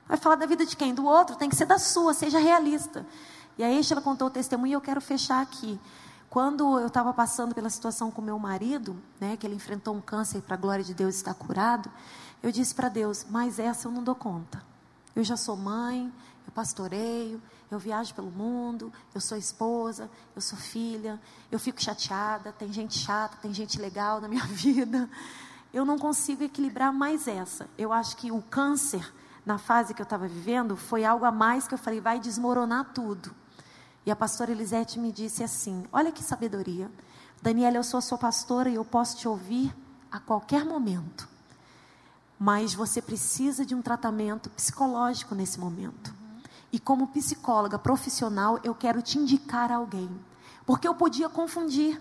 Vai 0.07 0.17
falar 0.17 0.37
da 0.37 0.47
vida 0.47 0.65
de 0.65 0.77
quem? 0.77 0.95
Do 0.95 1.05
outro, 1.05 1.37
tem 1.37 1.49
que 1.49 1.57
ser 1.57 1.67
da 1.67 1.79
sua, 1.79 2.15
seja 2.15 2.39
realista. 2.39 3.05
E 3.59 3.65
aí 3.65 3.81
ela 3.91 4.01
contou 4.01 4.29
o 4.29 4.31
testemunho 4.31 4.71
e 4.71 4.73
eu 4.75 4.81
quero 4.81 5.01
fechar 5.01 5.43
aqui. 5.43 5.79
Quando 6.31 6.79
eu 6.79 6.89
estava 6.89 7.13
passando 7.13 7.55
pela 7.55 7.71
situação 7.71 8.11
com 8.11 8.21
meu 8.21 8.39
marido, 8.39 8.97
né, 9.19 9.37
que 9.37 9.47
ele 9.47 9.55
enfrentou 9.55 9.95
um 9.95 10.01
câncer 10.01 10.43
para 10.43 10.55
a 10.55 10.59
glória 10.59 10.85
de 10.85 10.93
Deus 10.93 11.15
estar 11.15 11.33
curado, 11.33 11.91
eu 12.43 12.53
disse 12.53 12.75
para 12.75 12.89
Deus: 12.89 13.25
Mas 13.31 13.59
essa 13.59 13.89
eu 13.89 13.93
não 13.93 14.03
dou 14.03 14.15
conta. 14.15 14.63
Eu 15.17 15.25
já 15.25 15.37
sou 15.37 15.57
mãe, 15.57 16.13
eu 16.47 16.53
pastoreio, 16.53 17.41
eu 17.71 17.79
viajo 17.79 18.15
pelo 18.15 18.31
mundo, 18.31 18.93
eu 19.15 19.21
sou 19.21 19.39
esposa, 19.39 20.11
eu 20.37 20.43
sou 20.43 20.59
filha, 20.59 21.19
eu 21.51 21.59
fico 21.59 21.83
chateada, 21.83 22.53
tem 22.53 22.73
gente 22.73 22.99
chata, 22.99 23.37
tem 23.41 23.53
gente 23.53 23.81
legal 23.81 24.21
na 24.21 24.29
minha 24.29 24.45
vida. 24.49 25.09
Eu 25.73 25.85
não 25.85 25.99
consigo 25.99 26.43
equilibrar 26.43 26.93
mais 26.93 27.27
essa. 27.27 27.69
Eu 27.77 27.93
acho 27.93 28.17
que 28.17 28.31
o 28.31 28.43
câncer, 28.43 29.13
na 29.47 29.57
fase 29.57 29.95
que 29.95 30.01
eu 30.01 30.05
estava 30.05 30.29
vivendo, 30.29 30.77
foi 30.77 31.05
algo 31.05 31.25
a 31.25 31.33
mais 31.33 31.67
que 31.67 31.73
eu 31.73 31.79
falei: 31.79 32.01
vai 32.01 32.21
desmoronar 32.21 32.93
tudo. 32.93 33.35
E 34.09 34.11
a 34.11 34.17
pastora 34.17 34.51
Elisete 34.51 34.99
me 34.99 35.13
disse 35.13 35.45
assim: 35.45 35.85
Olha 35.93 36.11
que 36.11 36.25
sabedoria. 36.25 36.91
Daniela, 37.43 37.77
eu 37.77 37.85
sou 37.85 37.99
a 37.99 38.01
sua 38.01 38.17
pastora 38.17 38.71
e 38.71 38.77
eu 38.77 38.83
posso 38.83 39.19
te 39.19 39.29
ouvir 39.29 39.71
a 40.11 40.19
qualquer 40.19 40.65
momento. 40.65 41.29
Mas 42.39 42.73
você 42.73 43.03
precisa 43.03 43.67
de 43.67 43.75
um 43.75 43.83
tratamento 43.83 44.49
psicológico 44.49 45.35
nesse 45.35 45.61
momento. 45.61 46.15
E 46.73 46.79
como 46.81 47.09
psicóloga 47.09 47.79
profissional, 47.79 48.59
eu 48.65 48.75
quero 48.75 49.03
te 49.03 49.19
indicar 49.19 49.71
alguém. 49.71 50.09
Porque 50.65 50.89
eu 50.89 50.95
podia 50.95 51.29
confundir. 51.29 52.01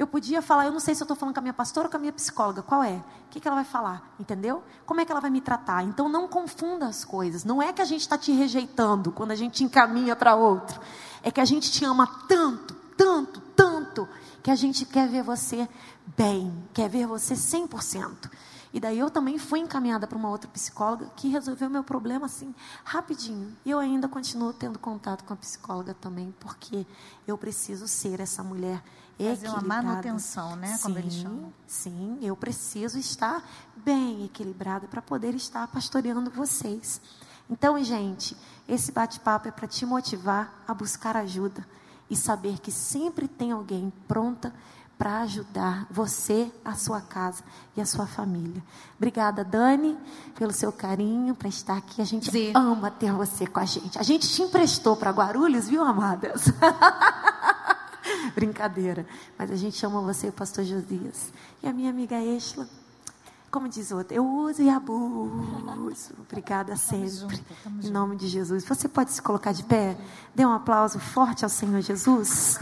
Eu 0.00 0.06
podia 0.06 0.40
falar, 0.40 0.64
eu 0.64 0.72
não 0.72 0.80
sei 0.80 0.94
se 0.94 1.02
eu 1.02 1.04
estou 1.04 1.14
falando 1.14 1.34
com 1.34 1.40
a 1.40 1.42
minha 1.42 1.52
pastora 1.52 1.86
ou 1.86 1.90
com 1.90 1.96
a 1.98 2.00
minha 2.00 2.12
psicóloga, 2.14 2.62
qual 2.62 2.82
é? 2.82 2.94
O 2.94 3.28
que, 3.28 3.38
que 3.38 3.46
ela 3.46 3.56
vai 3.56 3.66
falar? 3.66 4.14
Entendeu? 4.18 4.62
Como 4.86 4.98
é 4.98 5.04
que 5.04 5.12
ela 5.12 5.20
vai 5.20 5.28
me 5.28 5.42
tratar? 5.42 5.84
Então 5.84 6.08
não 6.08 6.26
confunda 6.26 6.86
as 6.86 7.04
coisas. 7.04 7.44
Não 7.44 7.60
é 7.60 7.70
que 7.70 7.82
a 7.82 7.84
gente 7.84 8.00
está 8.00 8.16
te 8.16 8.32
rejeitando 8.32 9.12
quando 9.12 9.32
a 9.32 9.34
gente 9.34 9.62
encaminha 9.62 10.16
para 10.16 10.34
outro. 10.34 10.80
É 11.22 11.30
que 11.30 11.38
a 11.38 11.44
gente 11.44 11.70
te 11.70 11.84
ama 11.84 12.06
tanto, 12.26 12.72
tanto, 12.96 13.40
tanto, 13.54 14.08
que 14.42 14.50
a 14.50 14.56
gente 14.56 14.86
quer 14.86 15.06
ver 15.06 15.22
você 15.22 15.68
bem, 16.16 16.50
quer 16.72 16.88
ver 16.88 17.06
você 17.06 17.34
100%. 17.34 18.30
E 18.72 18.80
daí 18.80 18.98
eu 18.98 19.10
também 19.10 19.36
fui 19.36 19.58
encaminhada 19.58 20.06
para 20.06 20.16
uma 20.16 20.30
outra 20.30 20.48
psicóloga 20.48 21.10
que 21.14 21.28
resolveu 21.28 21.68
meu 21.68 21.84
problema 21.84 22.24
assim, 22.24 22.54
rapidinho. 22.84 23.54
E 23.66 23.70
eu 23.70 23.78
ainda 23.78 24.08
continuo 24.08 24.54
tendo 24.54 24.78
contato 24.78 25.24
com 25.24 25.34
a 25.34 25.36
psicóloga 25.36 25.92
também, 25.92 26.34
porque 26.40 26.86
eu 27.26 27.36
preciso 27.36 27.86
ser 27.86 28.18
essa 28.18 28.42
mulher 28.42 28.82
Fazer 29.28 29.48
uma 29.48 29.82
manutenção, 29.82 30.56
né? 30.56 30.68
Sim, 30.68 30.82
como 30.82 30.98
eles 30.98 31.14
chamam. 31.14 31.52
Sim, 31.66 32.18
eu 32.22 32.34
preciso 32.34 32.98
estar 32.98 33.42
bem 33.76 34.24
equilibrada 34.24 34.86
para 34.86 35.02
poder 35.02 35.34
estar 35.34 35.66
pastoreando 35.68 36.30
vocês. 36.30 37.00
Então, 37.48 37.82
gente, 37.82 38.36
esse 38.68 38.92
bate-papo 38.92 39.48
é 39.48 39.50
para 39.50 39.66
te 39.66 39.84
motivar 39.84 40.62
a 40.66 40.72
buscar 40.72 41.16
ajuda 41.16 41.66
e 42.08 42.16
saber 42.16 42.58
que 42.60 42.70
sempre 42.70 43.28
tem 43.28 43.52
alguém 43.52 43.92
pronta 44.06 44.52
para 45.00 45.22
ajudar 45.22 45.86
você, 45.90 46.52
a 46.62 46.74
sua 46.74 47.00
casa 47.00 47.42
e 47.74 47.80
a 47.80 47.86
sua 47.86 48.06
família. 48.06 48.62
Obrigada, 48.98 49.42
Dani, 49.42 49.96
pelo 50.34 50.52
seu 50.52 50.70
carinho, 50.70 51.34
para 51.34 51.48
estar 51.48 51.78
aqui. 51.78 52.02
A 52.02 52.04
gente 52.04 52.30
ama 52.54 52.90
ter 52.90 53.10
você 53.10 53.46
com 53.46 53.60
a 53.60 53.64
gente. 53.64 53.98
A 53.98 54.02
gente 54.02 54.28
te 54.28 54.42
emprestou 54.42 54.96
para 54.96 55.10
Guarulhos, 55.10 55.68
viu, 55.68 55.82
amadas? 55.82 56.44
Brincadeira. 58.34 59.06
Mas 59.38 59.50
a 59.50 59.56
gente 59.56 59.84
ama 59.84 60.00
você, 60.00 60.28
o 60.28 60.32
pastor 60.32 60.64
Josias. 60.64 61.32
E 61.62 61.68
a 61.68 61.72
minha 61.72 61.90
amiga 61.90 62.16
Exla. 62.20 62.68
Como 63.50 63.68
diz 63.68 63.90
outra, 63.90 64.16
eu 64.16 64.24
uso 64.24 64.62
e 64.62 64.70
abuso. 64.70 66.14
Obrigada 66.20 66.76
sempre. 66.76 67.08
Junto, 67.10 67.42
em 67.82 67.90
nome 67.90 68.14
de 68.14 68.28
Jesus. 68.28 68.64
Você 68.64 68.88
pode 68.88 69.10
se 69.10 69.20
colocar 69.20 69.50
de 69.50 69.64
pé? 69.64 69.96
Dê 70.32 70.46
um 70.46 70.52
aplauso 70.52 71.00
forte 71.00 71.42
ao 71.42 71.48
Senhor 71.50 71.80
Jesus. 71.80 72.60